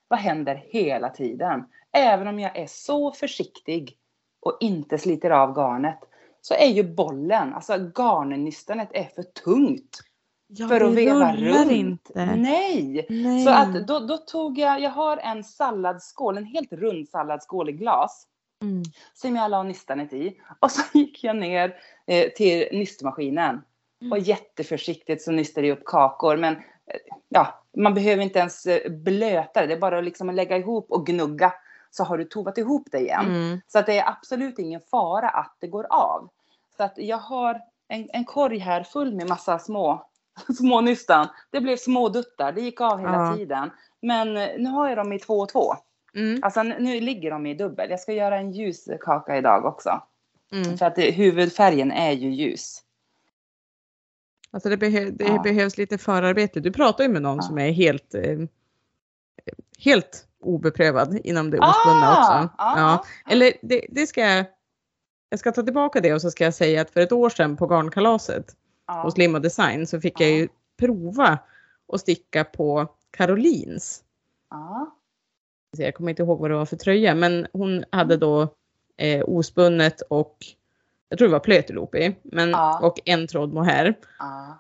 Vad 0.08 0.18
händer 0.18 0.64
hela 0.68 1.08
tiden? 1.08 1.64
Även 1.92 2.28
om 2.28 2.40
jag 2.40 2.56
är 2.56 2.66
så 2.66 3.12
försiktig 3.12 3.96
och 4.40 4.56
inte 4.60 4.98
sliter 4.98 5.30
av 5.30 5.54
garnet 5.54 5.98
så 6.40 6.54
är 6.54 6.66
ju 6.68 6.94
bollen, 6.94 7.54
alltså 7.54 7.72
garnnystanet 7.98 8.88
är 8.92 9.04
för 9.04 9.22
tungt 9.22 9.98
Ja, 10.46 10.68
för 10.68 10.80
att 10.80 10.94
veva 10.94 11.36
runt. 11.36 11.70
inte. 11.70 12.26
Nej! 12.36 13.06
Nej. 13.08 13.44
Så 13.44 13.50
att 13.50 13.86
då, 13.86 13.98
då 14.00 14.16
tog 14.16 14.58
jag, 14.58 14.80
jag 14.80 14.90
har 14.90 15.16
en 15.16 15.44
salladsskål, 15.44 16.36
en 16.38 16.44
helt 16.44 16.72
rund 16.72 17.08
salladsskål 17.08 17.68
i 17.68 17.72
glas 17.72 18.26
Mm. 18.62 18.82
som 19.14 19.36
jag 19.36 19.50
la 19.50 19.62
nystanet 19.62 20.12
i. 20.12 20.40
Och 20.60 20.70
så 20.70 20.82
gick 20.98 21.24
jag 21.24 21.36
ner 21.36 21.76
eh, 22.06 22.28
till 22.32 22.68
nystmaskinen. 22.72 23.62
Mm. 24.00 24.12
Och 24.12 24.18
jätteförsiktigt 24.18 25.22
så 25.22 25.32
nystade 25.32 25.66
jag 25.66 25.78
upp 25.78 25.84
kakor. 25.84 26.36
Men 26.36 26.54
eh, 26.56 26.62
ja, 27.28 27.62
man 27.76 27.94
behöver 27.94 28.22
inte 28.22 28.38
ens 28.38 28.66
eh, 28.66 28.90
blöta 28.90 29.60
det. 29.60 29.66
Det 29.66 29.74
är 29.74 29.80
bara 29.80 29.98
att 29.98 30.04
liksom 30.04 30.30
lägga 30.30 30.56
ihop 30.56 30.90
och 30.90 31.06
gnugga. 31.06 31.52
Så 31.90 32.04
har 32.04 32.18
du 32.18 32.24
tovat 32.24 32.58
ihop 32.58 32.88
det 32.90 32.98
igen. 32.98 33.26
Mm. 33.26 33.60
Så 33.66 33.78
att 33.78 33.86
det 33.86 33.98
är 33.98 34.08
absolut 34.08 34.58
ingen 34.58 34.80
fara 34.80 35.28
att 35.28 35.56
det 35.60 35.66
går 35.66 35.86
av. 35.90 36.28
Så 36.76 36.82
att 36.82 36.94
jag 36.96 37.18
har 37.18 37.60
en, 37.88 38.08
en 38.12 38.24
korg 38.24 38.58
här 38.58 38.82
full 38.82 39.14
med 39.14 39.28
massa 39.28 39.58
små, 39.58 40.06
små 40.58 40.80
nystan. 40.80 41.28
Det 41.50 41.60
blev 41.60 41.76
små 41.76 42.08
duttar. 42.08 42.52
Det 42.52 42.60
gick 42.60 42.80
av 42.80 42.98
hela 42.98 43.12
Ja. 43.12 43.36
tiden. 43.36 43.70
Men 44.02 44.36
eh, 44.36 44.48
nu 44.58 44.70
har 44.70 44.88
jag 44.88 44.98
dem 44.98 45.12
i 45.12 45.18
två 45.18 45.34
och 45.34 45.48
två. 45.48 45.74
Mm. 46.16 46.38
Alltså 46.42 46.62
nu- 46.62 47.00
ligger 47.00 47.30
de 47.30 47.46
i 47.46 47.54
dubbel. 47.54 47.90
Jag 47.90 48.00
ska 48.00 48.12
göra 48.12 48.38
en 48.38 48.52
ljus 48.52 48.88
kaka 49.00 49.36
idag 49.36 49.64
också. 49.64 50.02
Mm. 50.52 50.78
För 50.78 50.86
att 50.86 50.96
det, 50.96 51.10
huvudfärgen 51.10 51.92
är 51.92 52.12
ju 52.12 52.30
ljus. 52.30 52.82
Alltså 54.50 54.68
det, 54.68 54.76
behö 54.76 55.10
det 55.10 55.24
Ja. 55.24 55.42
behövs 55.42 55.78
lite 55.78 55.98
förarbete. 55.98 56.60
Du 56.60 56.72
pratar 56.72 57.04
ju 57.04 57.10
med 57.10 57.22
någon 57.22 57.36
Ja. 57.36 57.42
som 57.42 57.58
är 57.58 57.70
helt, 57.72 58.14
eh, 58.14 58.38
helt 59.78 60.26
obeprövad 60.40 61.18
inom 61.24 61.50
det 61.50 61.58
ospunna 61.58 62.06
Ah, 62.06 62.42
också. 62.44 62.54
ja, 62.58 62.74
Ja. 62.78 63.04
Eller 63.32 63.52
det, 63.62 63.86
det 63.90 64.06
ska 64.06 64.20
jag, 64.20 64.44
jag 65.28 65.38
ska 65.40 65.52
ta 65.52 65.62
tillbaka 65.62 66.00
det 66.00 66.14
och 66.14 66.20
så 66.20 66.30
ska 66.30 66.44
jag 66.44 66.54
säga 66.54 66.80
att 66.82 66.90
för 66.90 67.00
ett 67.00 67.12
år 67.12 67.30
sedan 67.30 67.56
på 67.56 67.66
garnkalaset 67.66 68.56
Ja. 68.86 69.02
hos 69.02 69.16
Limo 69.18 69.38
Design 69.38 69.86
så 69.86 70.00
fick 70.00 70.20
jag 70.20 70.30
Ja. 70.30 70.36
ju 70.36 70.48
prova 70.78 71.38
att 71.92 72.00
sticka 72.00 72.44
på 72.44 72.94
Carolins. 73.10 74.04
Ja. 75.78 75.84
Jag 75.84 75.94
kommer 75.94 76.10
inte 76.10 76.22
ihåg 76.22 76.40
vad 76.40 76.50
det 76.50 76.56
var 76.56 76.66
för 76.66 76.76
tröja 76.76 77.14
men 77.14 77.46
hon 77.52 77.84
hade 77.92 78.16
då 78.16 78.48
eh, 78.96 79.24
ospunnet 79.28 80.00
och 80.00 80.36
jag 81.08 81.18
tror 81.18 81.28
det 81.28 81.32
var 81.32 81.40
plöteloop 81.40 81.94
i, 81.94 82.16
men, 82.22 82.50
Ja. 82.50 82.80
och 82.82 83.00
en 83.04 83.26
tråd 83.26 83.52
mohair. 83.52 83.94
Ja. 84.18 84.58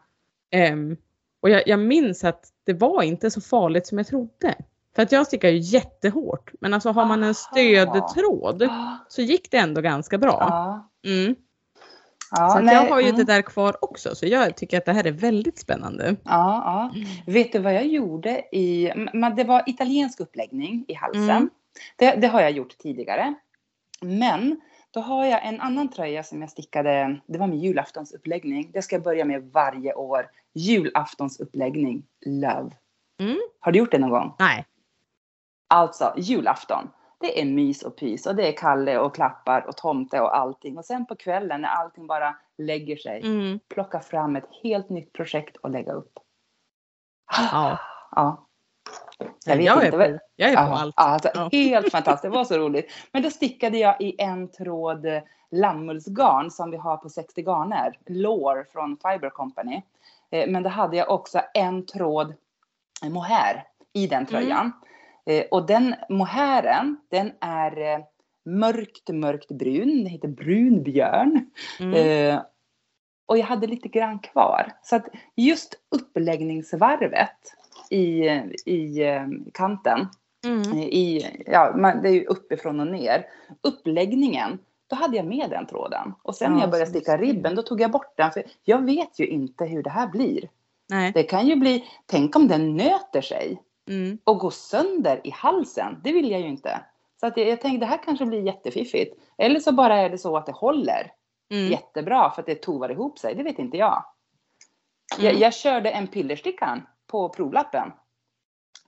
Ehm, 0.50 0.96
och 1.40 1.50
jag, 1.50 1.68
jag 1.68 1.78
minns 1.78 2.24
att 2.24 2.48
det 2.64 2.72
var 2.72 3.02
inte 3.02 3.30
så 3.30 3.40
farligt 3.40 3.86
som 3.86 3.98
jag 3.98 4.06
trodde. 4.06 4.54
För 4.94 5.02
att 5.02 5.12
jag 5.12 5.26
stickar 5.26 5.48
ju 5.48 5.58
jättehårt. 5.58 6.52
Men 6.60 6.74
alltså 6.74 6.90
har 6.90 7.04
man 7.04 7.22
en 7.22 7.34
stödtråd 7.34 8.68
så 9.08 9.22
gick 9.22 9.50
det 9.50 9.56
ändå 9.56 9.80
ganska 9.80 10.18
bra. 10.18 10.40
Mm. 11.04 11.34
Ja, 12.36 12.50
Så 12.50 12.60
nej, 12.60 12.74
jag 12.74 12.90
har 12.90 13.00
ju 13.00 13.08
mm. 13.08 13.16
det 13.16 13.24
där 13.24 13.42
kvar 13.42 13.84
också. 13.84 14.14
Så 14.14 14.26
jag 14.26 14.56
tycker 14.56 14.78
att 14.78 14.84
det 14.84 14.92
här 14.92 15.06
är 15.06 15.12
väldigt 15.12 15.58
spännande. 15.58 16.16
Ja, 16.24 16.90
ja. 16.94 17.02
Vet 17.26 17.52
du 17.52 17.58
vad 17.58 17.74
jag 17.74 17.86
gjorde 17.86 18.56
i... 18.56 18.92
Det 19.36 19.44
var 19.44 19.62
italiensk 19.66 20.20
uppläggning 20.20 20.84
i 20.88 20.94
halsen. 20.94 21.30
Mm. 21.30 21.50
Det, 21.96 22.14
det 22.14 22.26
har 22.26 22.40
jag 22.40 22.50
gjort 22.50 22.78
tidigare. 22.78 23.34
Men 24.00 24.60
då 24.90 25.00
har 25.00 25.24
jag 25.24 25.46
en 25.46 25.60
annan 25.60 25.88
tröja 25.88 26.22
som 26.22 26.40
jag 26.40 26.50
stickade. 26.50 27.20
Det 27.26 27.38
var 27.38 27.46
min 27.46 27.60
julaftonsuppläggning. 27.60 28.70
Det 28.72 28.82
ska 28.82 28.96
jag 28.96 29.02
börja 29.02 29.24
med 29.24 29.50
varje 29.52 29.94
år. 29.94 30.30
Julaftonsuppläggning. 30.54 32.02
Love. 32.26 32.70
Mm. 33.20 33.38
Har 33.60 33.72
du 33.72 33.78
gjort 33.78 33.90
det 33.90 33.98
någon 33.98 34.10
gång? 34.10 34.34
Nej. 34.38 34.66
Alltså 35.68 36.14
julafton. 36.16 36.90
Det 37.22 37.40
är 37.40 37.44
mys 37.44 37.82
och 37.82 37.96
pys 37.96 38.26
och 38.26 38.34
det 38.36 38.48
är 38.48 38.52
Kalle 38.56 38.98
och 38.98 39.14
klappar 39.14 39.66
och 39.68 39.76
tomte 39.76 40.20
och 40.20 40.36
allting. 40.36 40.78
Och 40.78 40.84
sen 40.84 41.06
på 41.06 41.16
kvällen 41.16 41.60
när 41.60 41.68
allting 41.68 42.06
bara 42.06 42.36
lägger 42.58 42.96
sig. 42.96 43.20
Mm. 43.24 43.60
Plocka 43.68 44.00
fram 44.00 44.36
ett 44.36 44.48
helt 44.62 44.88
nytt 44.88 45.12
projekt 45.12 45.56
och 45.56 45.70
lägga 45.70 45.92
upp. 45.92 46.12
Ja. 47.52 47.78
Ja. 48.16 48.46
Jag 49.44 49.56
vet 49.56 49.64
jag, 49.66 49.82
är 49.82 49.84
inte 49.86 49.96
vad- 49.96 50.10
på, 50.10 50.18
jag 50.36 50.50
är 50.50 50.56
på 50.56 50.62
Ja, 50.62 50.78
allt. 50.80 50.94
alltså, 50.96 51.30
Ja. 51.34 51.48
Helt 51.52 51.90
fantastiskt, 51.92 52.22
det 52.22 52.28
var 52.38 52.44
så 52.44 52.58
roligt. 52.58 52.90
Men 53.12 53.22
då 53.22 53.30
stickade 53.30 53.78
jag 53.78 54.00
i 54.00 54.22
en 54.22 54.48
tråd 54.48 55.06
eh, 55.06 55.22
lammullsgarn 55.50 56.50
som 56.50 56.70
vi 56.70 56.76
har 56.76 56.96
på 56.96 57.08
60 57.08 57.42
garner. 57.42 57.98
Lore 58.06 58.64
från 58.64 58.96
Fiber 58.96 59.30
Company. 59.30 59.82
Eh, 60.30 60.50
Men 60.50 60.62
då 60.62 60.68
hade 60.68 60.96
jag 60.96 61.10
också 61.10 61.40
en 61.54 61.86
tråd 61.86 62.34
mohair 63.10 63.64
i 63.92 64.06
den 64.06 64.26
tröjan. 64.26 64.72
Eh, 65.30 65.44
Och 65.50 65.66
den 65.66 65.94
mohairen, 66.08 66.96
den 67.10 67.32
är 67.40 67.94
eh, 67.94 67.98
mörkt, 68.44 69.08
mörkt 69.12 69.48
brun. 69.50 69.88
Den 69.88 70.06
heter 70.06 70.28
brunbjörn. 70.28 71.50
Mm. 71.80 71.94
Eh, 71.94 72.42
och 73.26 73.38
jag 73.38 73.44
hade 73.44 73.66
lite 73.66 73.88
grann 73.88 74.18
kvar. 74.18 74.72
Så 74.82 74.96
att 74.96 75.06
just 75.36 75.74
uppläggningsvarvet 75.90 77.36
i, 77.90 78.24
i 78.66 79.02
eh, 79.02 79.26
kanten, 79.54 80.08
Mm. 80.46 80.78
i, 80.78 81.26
ja, 81.46 81.74
man, 81.76 82.02
det 82.02 82.08
är 82.08 82.12
ju 82.12 82.24
uppifrån 82.24 82.80
och 82.80 82.86
ner. 82.86 83.26
Uppläggningen, 83.60 84.58
då 84.86 84.96
hade 84.96 85.16
jag 85.16 85.26
med 85.26 85.50
den 85.50 85.66
tråden. 85.66 86.14
Och 86.22 86.34
sen 86.34 86.50
Ja, 86.50 86.54
när 86.54 86.60
jag 86.60 86.70
började 86.70 86.90
sticka 86.90 87.16
ribben, 87.16 87.54
då 87.54 87.62
tog 87.62 87.80
jag 87.80 87.90
bort 87.90 88.16
den. 88.16 88.30
För 88.32 88.42
jag 88.64 88.84
vet 88.84 89.18
ju 89.18 89.26
inte 89.26 89.64
hur 89.64 89.82
det 89.82 89.90
här 89.90 90.06
blir. 90.06 90.48
Nej. 90.88 91.12
Det 91.14 91.22
kan 91.22 91.46
ju 91.46 91.56
bli, 91.56 91.84
tänk 92.06 92.36
om 92.36 92.48
den 92.48 92.76
nöter 92.76 93.20
sig 93.20 93.62
Mm. 93.88 94.18
och 94.24 94.38
går 94.38 94.50
sönder 94.50 95.20
i 95.24 95.30
halsen. 95.30 96.00
Det 96.04 96.12
vill 96.12 96.30
jag 96.30 96.40
ju 96.40 96.48
inte. 96.48 96.80
Så 97.20 97.26
att 97.26 97.36
jag, 97.36 97.48
jag 97.48 97.60
tänkte 97.60 97.86
det 97.86 97.90
här 97.90 98.02
kanske 98.04 98.26
blir 98.26 98.40
jättefiffigt. 98.46 99.20
Eller 99.38 99.60
så 99.60 99.72
bara 99.72 99.96
är 99.96 100.10
det 100.10 100.18
så 100.18 100.36
att 100.36 100.46
det 100.46 100.52
håller 100.52 101.12
Mm. 101.50 101.70
jättebra 101.70 102.30
för 102.30 102.42
att 102.42 102.46
det 102.46 102.54
tovar 102.62 102.88
ihop 102.88 103.18
sig. 103.18 103.34
Det 103.34 103.42
vet 103.42 103.58
inte 103.58 103.76
jag. 103.76 104.04
Jag, 105.18 105.30
Mm. 105.30 105.42
jag 105.42 105.54
körde 105.54 105.90
en 105.90 106.06
pillerstickan 106.06 106.86
på 107.06 107.28
provlappen. 107.28 107.92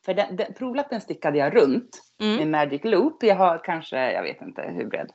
För 0.04 0.14
den, 0.14 0.36
den, 0.36 0.54
provlappen 0.54 1.00
stickade 1.00 1.38
jag 1.38 1.56
runt 1.56 2.02
med 2.18 2.34
Mm. 2.36 2.50
Magic 2.50 2.80
Loop. 2.84 3.22
Jag 3.22 3.36
har 3.36 3.64
kanske, 3.64 4.12
jag 4.12 4.22
vet 4.22 4.42
inte 4.42 4.62
hur 4.62 4.86
bred, 4.86 5.10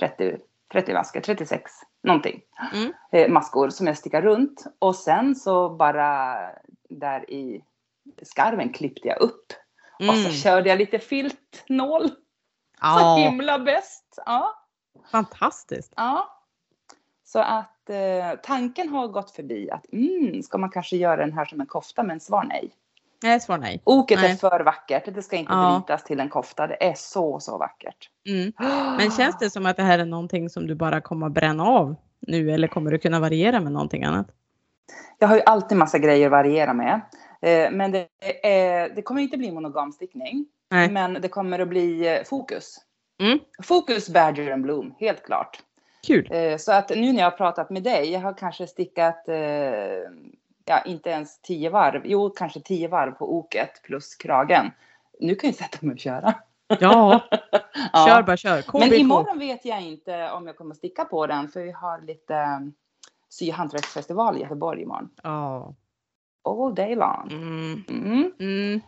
30, 0.00 0.36
30 0.72 0.92
masker, 0.94 1.20
36 1.20 1.70
någonting. 2.02 2.40
Mm. 2.74 2.92
Eh, 3.12 3.32
maskor 3.32 3.68
som 3.68 3.86
jag 3.86 3.98
stickar 3.98 4.22
runt. 4.22 4.64
Och 4.78 4.96
sen 4.96 5.34
så 5.34 5.68
bara 5.70 6.36
där 6.88 7.30
i 7.30 7.64
skarven 8.22 8.72
klippte 8.72 9.08
jag 9.08 9.20
upp. 9.20 9.46
Och 9.98 10.04
så 10.14 10.20
Mm. 10.20 10.32
körde 10.32 10.68
jag 10.68 10.78
lite 10.78 10.98
filtnål. 10.98 12.08
Så 12.08 12.14
Ja, 12.80 13.16
himla 13.16 13.58
bäst. 13.58 14.18
Ja. 14.26 14.54
fantastiskt. 15.12 15.92
Ja. 15.96 16.38
Så 17.24 17.38
att 17.38 17.90
eh, 17.90 18.40
tanken 18.42 18.88
har 18.88 19.08
gått 19.08 19.30
förbi 19.30 19.70
att 19.70 19.92
mm, 19.92 20.42
ska 20.42 20.58
man 20.58 20.70
kanske 20.70 20.96
göra 20.96 21.16
den 21.16 21.32
här 21.32 21.44
som 21.44 21.60
en 21.60 21.66
kofta? 21.66 22.02
Men 22.02 22.20
svar 22.20 22.44
nej. 22.44 22.72
Nej, 23.22 23.40
svar 23.40 23.58
nej. 23.58 23.82
Oket 23.84 24.20
Nej. 24.20 24.32
är 24.32 24.36
för 24.36 24.60
vackert. 24.60 25.14
Det 25.14 25.22
ska 25.22 25.36
inte 25.36 25.52
Ja. 25.52 25.82
brytas 25.86 26.04
till 26.04 26.20
en 26.20 26.28
kofta. 26.28 26.66
Det 26.66 26.84
är 26.84 26.94
så, 26.94 27.40
så 27.40 27.58
vackert. 27.58 28.10
Mm. 28.28 28.52
Men 28.98 29.10
känns 29.10 29.38
det 29.38 29.50
som 29.50 29.66
att 29.66 29.76
det 29.76 29.82
här 29.82 29.98
är 29.98 30.04
någonting 30.04 30.50
som 30.50 30.66
du 30.66 30.74
bara 30.74 31.00
kommer 31.00 31.26
att 31.26 31.32
bränna 31.32 31.64
av 31.64 31.94
nu 32.20 32.50
eller 32.50 32.68
kommer 32.68 32.90
du 32.90 32.98
kunna 32.98 33.20
variera 33.20 33.60
med 33.60 33.72
någonting 33.72 34.04
annat? 34.04 34.26
Jag 35.18 35.28
har 35.28 35.36
ju 35.36 35.42
alltid 35.46 35.78
massa 35.78 35.98
grejer 35.98 36.26
att 36.26 36.30
variera 36.30 36.72
med. 36.72 37.00
Eh, 37.42 37.70
men 37.70 37.92
det, 37.92 38.08
är, 38.42 38.88
det 38.88 39.02
kommer 39.02 39.22
inte 39.22 39.36
bli 39.38 39.52
monogamstickning. 39.52 40.46
Nej. 40.70 40.90
Men 40.90 41.12
det 41.12 41.28
kommer 41.28 41.58
att 41.58 41.68
bli 41.68 42.16
eh, 42.16 42.22
fokus. 42.24 42.76
Mm. 43.20 43.38
Fokus 43.62 44.08
Badger 44.08 44.50
and 44.52 44.62
Bloom, 44.62 44.94
helt 44.98 45.22
klart. 45.24 45.58
Kul. 46.06 46.28
Eh, 46.32 46.56
Så 46.56 46.72
att 46.72 46.90
nu 46.90 47.12
när 47.12 47.18
jag 47.18 47.30
har 47.30 47.36
pratat 47.36 47.70
med 47.70 47.82
dig, 47.82 48.12
jag 48.12 48.20
har 48.20 48.34
kanske 48.34 48.66
stickat, 48.66 49.28
eh, 49.28 49.36
ja 50.64 50.82
inte 50.86 51.10
ens 51.10 51.40
tio 51.42 51.70
varv, 51.70 52.02
jo 52.04 52.30
kanske 52.30 52.60
tio 52.60 52.88
varv 52.88 53.10
på 53.12 53.36
oket 53.38 53.82
plus 53.82 54.14
kragen. 54.14 54.70
Nu 55.20 55.34
kan 55.34 55.48
jag 55.48 55.54
sätta 55.54 55.78
mig 55.80 55.92
och 55.92 55.98
köra. 56.00 56.34
Ja, 56.80 57.20
Ja. 57.92 58.06
kör 58.08 58.22
bara 58.22 58.36
kör. 58.36 58.62
KBK. 58.62 58.78
Men 58.78 58.92
imorgon 58.92 59.38
vet 59.38 59.64
jag 59.64 59.82
inte 59.82 60.30
om 60.30 60.46
jag 60.46 60.56
kommer 60.56 60.70
att 60.70 60.76
sticka 60.78 61.04
på 61.04 61.26
den, 61.26 61.48
för 61.48 61.60
vi 61.60 61.72
har 61.72 62.00
lite 62.00 62.34
eh, 62.34 62.58
sy 63.28 63.50
och 63.50 63.56
hantverksfestival 63.56 64.36
i 64.36 64.40
Göteborg 64.40 64.82
imorgon. 64.82 65.08
Ja. 65.22 65.74
All 66.44 66.74
day 66.74 66.94
long. 66.94 67.28
Mm. 67.32 67.84
Mm. 67.88 68.32
Mm. 68.40 68.80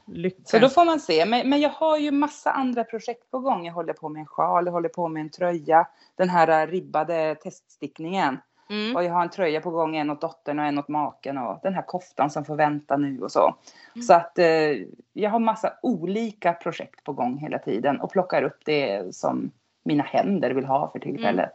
Så 0.44 0.58
då 0.58 0.68
får 0.68 0.84
man 0.84 1.00
se. 1.00 1.26
Men, 1.26 1.48
men 1.48 1.60
jag 1.60 1.70
har 1.70 1.98
ju 1.98 2.10
massa 2.10 2.50
andra 2.50 2.84
projekt 2.84 3.30
på 3.30 3.38
gång. 3.38 3.66
Jag 3.66 3.74
håller 3.74 3.92
på 3.92 4.08
med 4.08 4.20
en 4.20 4.26
sjal, 4.26 4.66
jag 4.66 4.72
håller 4.72 4.88
på 4.88 5.08
med 5.08 5.20
en 5.20 5.30
tröja. 5.30 5.86
Den 6.16 6.28
här 6.28 6.62
eh, 6.62 6.70
ribbade 6.70 7.34
teststickningen. 7.34 8.38
Mm. 8.70 8.96
Och 8.96 9.04
jag 9.04 9.12
har 9.12 9.22
en 9.22 9.30
tröja 9.30 9.60
på 9.60 9.70
gång, 9.70 9.96
en 9.96 10.10
åt 10.10 10.20
dottern 10.20 10.58
och 10.58 10.64
en 10.64 10.78
åt 10.78 10.88
maken. 10.88 11.38
Och 11.38 11.60
den 11.62 11.74
här 11.74 11.82
koftan 11.82 12.30
som 12.30 12.44
får 12.44 12.56
vänta 12.56 12.96
nu 12.96 13.20
och 13.20 13.32
så. 13.32 13.54
Mm. 13.94 14.02
Så 14.02 14.14
att 14.14 14.38
eh, 14.38 14.72
jag 15.12 15.30
har 15.30 15.38
massa 15.38 15.72
olika 15.82 16.52
projekt 16.52 17.04
på 17.04 17.12
gång 17.12 17.38
hela 17.38 17.58
tiden. 17.58 18.00
Och 18.00 18.12
plockar 18.12 18.42
upp 18.42 18.58
det 18.64 19.14
som 19.14 19.50
mina 19.84 20.04
händer 20.04 20.50
vill 20.50 20.64
ha 20.64 20.90
för 20.92 20.98
tillfället. 20.98 21.52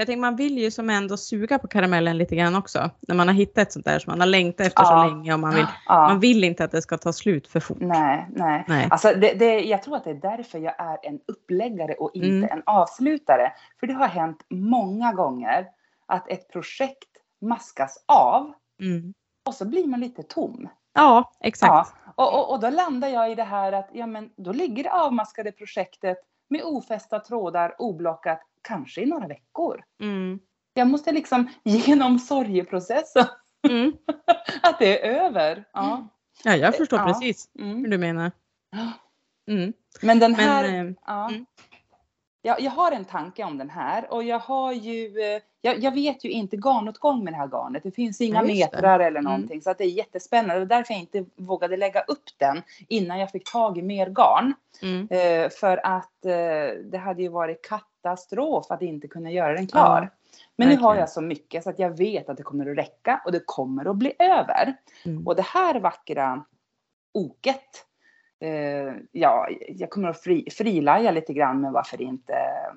Jag 0.00 0.06
tänker 0.06 0.20
man 0.20 0.36
vill 0.36 0.58
ju 0.58 0.70
som 0.70 0.90
ändå 0.90 1.16
suga 1.16 1.58
på 1.58 1.68
karamellen 1.68 2.18
lite 2.18 2.36
grann 2.36 2.56
också. 2.56 2.90
När 3.08 3.14
man 3.14 3.28
har 3.28 3.34
hittat 3.34 3.58
ett 3.58 3.72
sånt 3.72 3.84
där 3.84 3.98
som 3.98 4.10
man 4.10 4.20
har 4.20 4.26
längtat 4.26 4.66
efter 4.66 4.82
Ja. 4.82 4.86
så 4.88 5.14
länge 5.14 5.34
och 5.34 5.40
man 5.40 5.54
vill, 5.54 5.66
Ja. 5.86 5.94
man 6.08 6.20
vill 6.20 6.44
inte 6.44 6.64
att 6.64 6.70
det 6.70 6.82
ska 6.82 6.98
ta 6.98 7.12
slut 7.12 7.48
för 7.48 7.60
fort. 7.60 7.76
Nej, 7.80 8.26
nej. 8.30 8.64
Nej. 8.68 8.88
Alltså 8.90 9.14
det, 9.14 9.32
det, 9.34 9.60
jag 9.60 9.82
tror 9.82 9.96
att 9.96 10.04
det 10.04 10.10
är 10.10 10.14
därför 10.36 10.58
jag 10.58 10.80
är 10.80 10.98
en 11.02 11.20
uppläggare 11.28 11.94
och 11.94 12.10
inte 12.14 12.28
Mm. 12.28 12.48
en 12.52 12.62
avslutare. 12.66 13.52
För 13.80 13.86
det 13.86 13.92
har 13.94 14.06
hänt 14.06 14.46
många 14.50 15.12
gånger 15.12 15.66
att 16.06 16.28
ett 16.28 16.48
projekt 16.52 17.08
maskas 17.40 18.04
av 18.08 18.52
Mm. 18.82 19.14
och 19.46 19.54
så 19.54 19.64
blir 19.64 19.86
man 19.86 20.00
lite 20.00 20.22
tom. 20.22 20.68
Ja, 20.94 21.32
exakt. 21.40 21.94
Ja, 22.06 22.12
och, 22.24 22.34
och, 22.34 22.50
och 22.54 22.60
då 22.60 22.70
landar 22.70 23.08
jag 23.08 23.32
i 23.32 23.34
det 23.34 23.44
här 23.44 23.72
att 23.72 23.88
ja, 23.92 24.06
men 24.06 24.30
då 24.36 24.52
ligger 24.52 24.82
det 24.84 24.92
avmaskade 24.92 25.52
projektet 25.52 26.18
med 26.50 26.62
ofästa 26.64 27.20
trådar 27.20 27.74
oblockat 27.78 28.40
kanske 28.62 29.00
i 29.00 29.06
några 29.06 29.26
veckor. 29.26 29.84
Mm. 30.00 30.40
Jag 30.74 30.86
måste 30.88 31.12
liksom 31.12 31.48
genom 31.64 32.18
sorgeprocessen 32.18 33.26
Mm. 33.68 33.92
att 34.62 34.78
det 34.78 35.06
är 35.06 35.24
över. 35.24 35.64
Ja. 35.72 36.08
Ja, 36.44 36.56
jag 36.56 36.76
förstår 36.76 36.98
Ja. 36.98 37.06
precis 37.06 37.48
hur 37.54 37.64
Mm. 37.64 37.90
du 37.90 37.98
menar. 37.98 38.30
Mm. 39.48 39.72
Men 40.02 40.18
den 40.18 40.30
Men, 40.32 40.40
här... 40.40 40.64
eh, 40.64 40.92
ja. 41.06 41.30
Mm. 42.44 42.54
Jag, 42.56 42.60
jag 42.60 42.70
har 42.70 42.92
en 42.92 43.04
tanke 43.04 43.44
om 43.44 43.58
den 43.58 43.70
här 43.70 44.12
och 44.12 44.24
jag 44.24 44.38
har 44.38 44.72
ju, 44.72 45.20
eh, 45.20 45.42
jag, 45.60 45.78
jag 45.78 45.94
vet 45.94 46.24
ju 46.24 46.30
inte 46.30 46.56
garnåtgång 46.56 47.24
med 47.24 47.32
det 47.32 47.36
här 47.36 47.46
garnet. 47.48 47.82
Det 47.82 47.90
finns 47.90 48.20
inga 48.20 48.38
Ja, 48.38 48.42
metrar 48.42 49.00
eller 49.00 49.20
Mm. 49.20 49.32
någonting 49.32 49.62
så 49.62 49.70
att 49.70 49.78
det 49.78 49.84
är 49.84 49.88
jättespännande. 49.88 50.54
Det 50.54 50.60
var 50.60 50.66
därför 50.66 50.94
jag 50.94 51.00
inte 51.00 51.24
vågade 51.36 51.76
lägga 51.76 52.00
upp 52.00 52.24
den 52.38 52.62
innan 52.88 53.18
jag 53.18 53.30
fick 53.30 53.52
tag 53.52 53.78
i 53.78 53.82
mer 53.82 54.06
garn. 54.06 54.54
Mm. 54.82 55.08
Eh, 55.10 55.50
för 55.50 55.86
att 55.86 56.24
eh, 56.24 56.76
det 56.90 56.98
hade 57.04 57.22
ju 57.22 57.28
varit 57.28 57.68
katastrof 57.68 58.66
att 58.70 58.82
inte 58.82 59.08
kunna 59.08 59.30
göra 59.30 59.52
den 59.54 59.66
klar. 59.66 60.02
Ja, 60.02 60.08
Men 60.56 60.68
nu 60.68 60.74
har 60.76 60.80
verkligen. 60.82 61.00
jag 61.00 61.10
så 61.10 61.20
mycket 61.20 61.64
så 61.64 61.70
att 61.70 61.78
jag 61.78 61.90
vet 61.98 62.28
att 62.28 62.36
det 62.36 62.42
kommer 62.42 62.70
att 62.70 62.78
räcka 62.78 63.22
och 63.24 63.32
det 63.32 63.42
kommer 63.46 63.90
att 63.90 63.96
bli 63.96 64.12
över. 64.18 64.76
Mm. 65.04 65.26
Och 65.26 65.36
det 65.36 65.42
här 65.46 65.80
vackra 65.80 66.44
oket, 67.14 67.86
eh, 68.40 68.94
ja, 69.12 69.48
jag 69.68 69.90
kommer 69.90 70.08
att 70.08 70.20
fri, 70.20 70.48
frilaja 70.50 71.10
lite 71.10 71.32
grann 71.32 71.60
med 71.60 71.72
varför 71.72 72.02
inte 72.02 72.32
eh, 72.32 72.74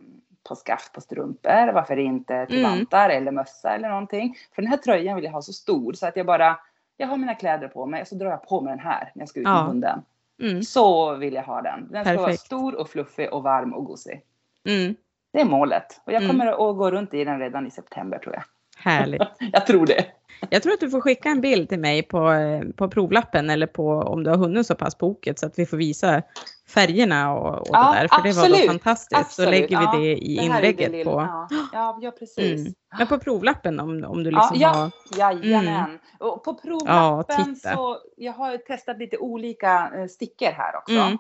på 0.50 0.56
skaft 0.56 0.94
på 0.94 1.02
strumpor, 1.02 1.72
varför 1.74 1.98
inte 1.98 2.46
till 2.46 2.60
Mm. 2.66 2.72
vantar 2.72 3.10
eller 3.10 3.32
mössa 3.32 3.76
eller 3.76 3.90
någonting. 3.90 4.36
För 4.56 4.62
den 4.62 4.72
här 4.72 4.78
tröjan 4.78 5.16
vill 5.16 5.26
jag 5.26 5.32
ha 5.32 5.42
så 5.42 5.54
stor 5.54 5.94
så 5.94 6.08
att 6.08 6.16
jag 6.16 6.26
bara, 6.26 6.60
jag 6.98 7.08
har 7.08 7.18
mina 7.18 7.36
kläder 7.36 7.68
på 7.68 7.86
mig 7.86 8.02
och 8.02 8.08
så 8.08 8.16
drar 8.16 8.30
jag 8.30 8.48
på 8.48 8.62
mig 8.62 8.72
den 8.72 8.80
här 8.86 9.12
när 9.16 9.22
jag 9.22 9.30
ska 9.30 9.40
ut 9.40 9.46
med 9.46 9.54
Ja. 9.54 9.62
hunden. 9.62 10.02
Mm. 10.42 10.64
Så 10.64 11.16
vill 11.16 11.34
jag 11.34 11.44
ha 11.44 11.62
den. 11.62 11.88
Den 11.92 12.04
ska 12.06 12.14
vara 12.16 12.26
Perfekt. 12.26 12.44
stor 12.44 12.76
och 12.80 12.90
fluffig 12.90 13.34
och 13.34 13.44
varm 13.44 13.74
och 13.74 13.86
gosig. 13.86 14.22
Mm. 14.68 14.96
Det 15.34 15.42
är 15.42 15.46
målet. 15.46 16.02
Och 16.06 16.12
jag 16.14 16.24
Mm. 16.24 16.32
kommer 16.36 16.52
att 16.52 16.78
gå 16.78 16.92
runt 16.92 17.14
i 17.14 17.24
den 17.24 17.40
redan 17.40 17.68
i 17.68 17.72
september 17.72 18.18
tror 18.18 18.36
jag. 18.36 18.44
Härligt. 18.84 19.22
Jag 19.52 19.68
tror 19.68 19.86
det. 19.86 20.06
Jag 20.50 20.64
tror 20.64 20.74
att 20.74 20.80
du 20.80 20.90
får 20.90 21.02
skicka 21.02 21.30
en 21.30 21.42
bild 21.42 21.70
till 21.70 21.80
mig 21.80 22.04
på, 22.04 22.32
eh, 22.32 22.62
på 22.78 22.90
provlappen 22.90 23.50
eller 23.50 23.68
på 23.68 23.90
om 23.90 24.24
du 24.24 24.30
har 24.30 24.38
hunnit 24.38 24.68
så 24.68 24.76
pass 24.76 24.96
på 24.98 25.08
oket 25.08 25.40
så 25.40 25.46
att 25.46 25.60
vi 25.60 25.66
får 25.66 25.78
visa 25.78 26.22
färgerna 26.70 27.34
och, 27.34 27.54
och 27.62 27.68
Ja, 27.72 27.94
det 27.94 28.00
där. 28.00 28.08
För 28.08 28.24
det 28.24 28.32
var 28.34 28.48
då 28.48 28.54
absolut. 28.54 28.70
fantastiskt. 28.70 29.22
Absolut. 29.22 29.48
Så 29.48 29.52
lägger 29.52 29.68
vi 29.80 29.84
Ja, 29.86 29.96
det 29.98 30.18
i 30.18 30.36
Det 30.36 30.42
är 30.42 30.50
det 30.50 30.56
inlägget 30.58 30.92
lilla- 30.92 31.12
på. 31.12 31.22
Ja, 31.22 31.48
ja, 31.74 32.00
ja 32.02 32.12
precis. 32.12 32.60
Mm. 32.62 32.74
Men 32.98 33.08
på 33.08 33.18
provlappen 33.20 33.80
om, 33.80 34.04
om 34.04 34.24
du 34.24 34.30
Ja, 34.30 34.38
liksom 34.40 34.58
ja, 34.60 34.70
har. 34.70 34.92
jajamän. 35.18 36.00
Och 36.20 36.44
på 36.44 36.54
provlappen 36.54 37.56
så, 37.56 37.98
jag 38.18 38.34
har 38.34 38.58
testat 38.58 38.98
lite 38.98 39.18
olika 39.18 39.92
eh, 39.98 40.08
stickor 40.08 40.52
här 40.52 40.76
också. 40.78 40.94
Mm. 40.96 41.18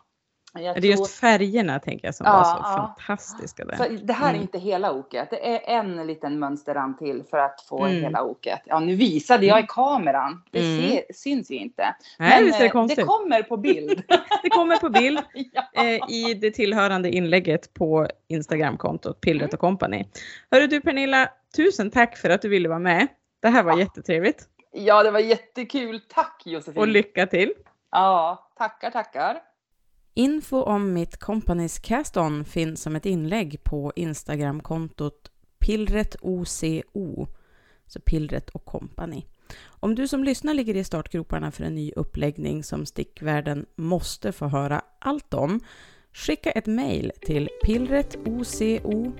Jag 0.55 0.63
Det 0.63 0.69
är 0.69 0.81
tror- 0.81 0.85
just 0.91 1.15
färgerna 1.19 1.79
tänker 1.79 2.07
jag 2.07 2.15
som 2.15 2.25
Ja, 2.25 2.33
var 2.33 2.43
så 2.43 2.49
ja. 2.63 2.95
fantastiska 2.97 3.65
där. 3.65 3.75
Så 3.75 3.83
det 4.03 4.13
här 4.13 4.25
är 4.25 4.29
Mm. 4.29 4.41
inte 4.41 4.59
hela 4.59 4.91
oket. 4.91 5.29
Det 5.29 5.53
är 5.55 5.79
en 5.79 6.07
liten 6.07 6.39
mönsterrand 6.39 6.97
till 6.99 7.23
för 7.29 7.37
att 7.37 7.61
få 7.61 7.85
Mm. 7.85 8.01
hela 8.03 8.23
oket. 8.23 8.61
Ja, 8.65 8.79
nu 8.79 8.95
visade 8.95 9.45
jag 9.45 9.59
i 9.59 9.65
kameran. 9.67 10.43
Det 10.51 10.59
Mm. 10.59 10.81
ser, 10.89 11.03
syns 11.13 11.51
ju 11.51 11.55
inte. 11.55 11.95
Nej, 12.19 12.43
visst 12.43 12.55
är 12.55 12.59
det 12.59 12.65
eh, 12.65 12.71
konstigt. 12.71 12.97
det 12.99 13.03
kommer 13.05 13.43
på 13.43 13.57
bild. 13.57 14.03
Det 14.43 14.49
kommer 14.49 14.77
på 14.77 14.89
bild 14.89 15.19
ja. 15.53 15.63
eh, 15.83 15.99
i 16.09 16.33
det 16.41 16.51
tillhörande 16.51 17.09
inlägget 17.11 17.73
på 17.73 18.07
Instagramkontot 18.27 19.21
Pillret 19.21 19.53
och 19.53 19.59
Company. 19.59 20.05
Hörru 20.51 20.67
du 20.67 20.81
Pernilla, 20.81 21.29
tusen 21.55 21.91
tack 21.91 22.17
för 22.17 22.29
att 22.29 22.41
du 22.41 22.49
ville 22.49 22.69
vara 22.69 22.79
med. 22.79 23.07
Det 23.41 23.47
här 23.49 23.63
var 23.63 23.71
Ja. 23.71 23.79
jättetrevligt 23.79 24.47
ja, 24.75 25.03
det 25.03 25.11
var 25.11 25.19
jättekul. 25.19 25.99
Tack 26.09 26.41
Josefin. 26.45 26.81
och 26.81 26.87
lycka 26.87 27.27
till. 27.27 27.53
Ja, 27.91 28.49
tackar, 28.57 28.91
tackar. 28.91 29.37
Info 30.13 30.61
om 30.61 30.93
mitt 30.93 31.17
Companys 31.17 31.79
Cast-On 31.79 32.45
finns 32.45 32.81
som 32.81 32.95
ett 32.95 33.05
inlägg 33.05 33.63
på 33.63 33.93
Instagramkontot 33.95 35.31
pillretoco, 35.59 37.27
så 37.87 37.99
Pillret 37.99 38.49
och 38.49 38.65
Company. 38.65 39.23
Om 39.65 39.95
du 39.95 40.07
som 40.07 40.23
lyssnar 40.23 40.53
ligger 40.53 40.75
i 40.75 40.83
startgroparna 40.83 41.51
för 41.51 41.63
en 41.63 41.75
ny 41.75 41.91
uppläggning 41.95 42.63
som 42.63 42.85
stickvärlden 42.85 43.65
måste 43.75 44.31
få 44.31 44.47
höra 44.47 44.81
allt 44.99 45.33
om, 45.33 45.59
skicka 46.13 46.51
ett 46.51 46.65
mejl 46.65 47.11
till 47.21 47.49
pillretoco 47.65 49.13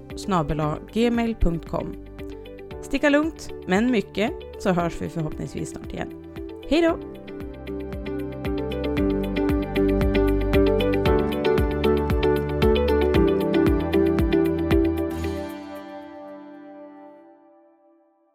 gmail.com. 0.94 1.96
Sticka 2.82 3.10
lugnt, 3.10 3.50
men 3.68 3.91
mycket, 3.91 4.32
så 4.60 4.72
hörs 4.72 5.02
vi 5.02 5.10
förhoppningsvis 5.10 5.70
snart 5.70 5.94
igen. 5.94 6.26
Hej 6.70 6.82
då! 6.82 7.22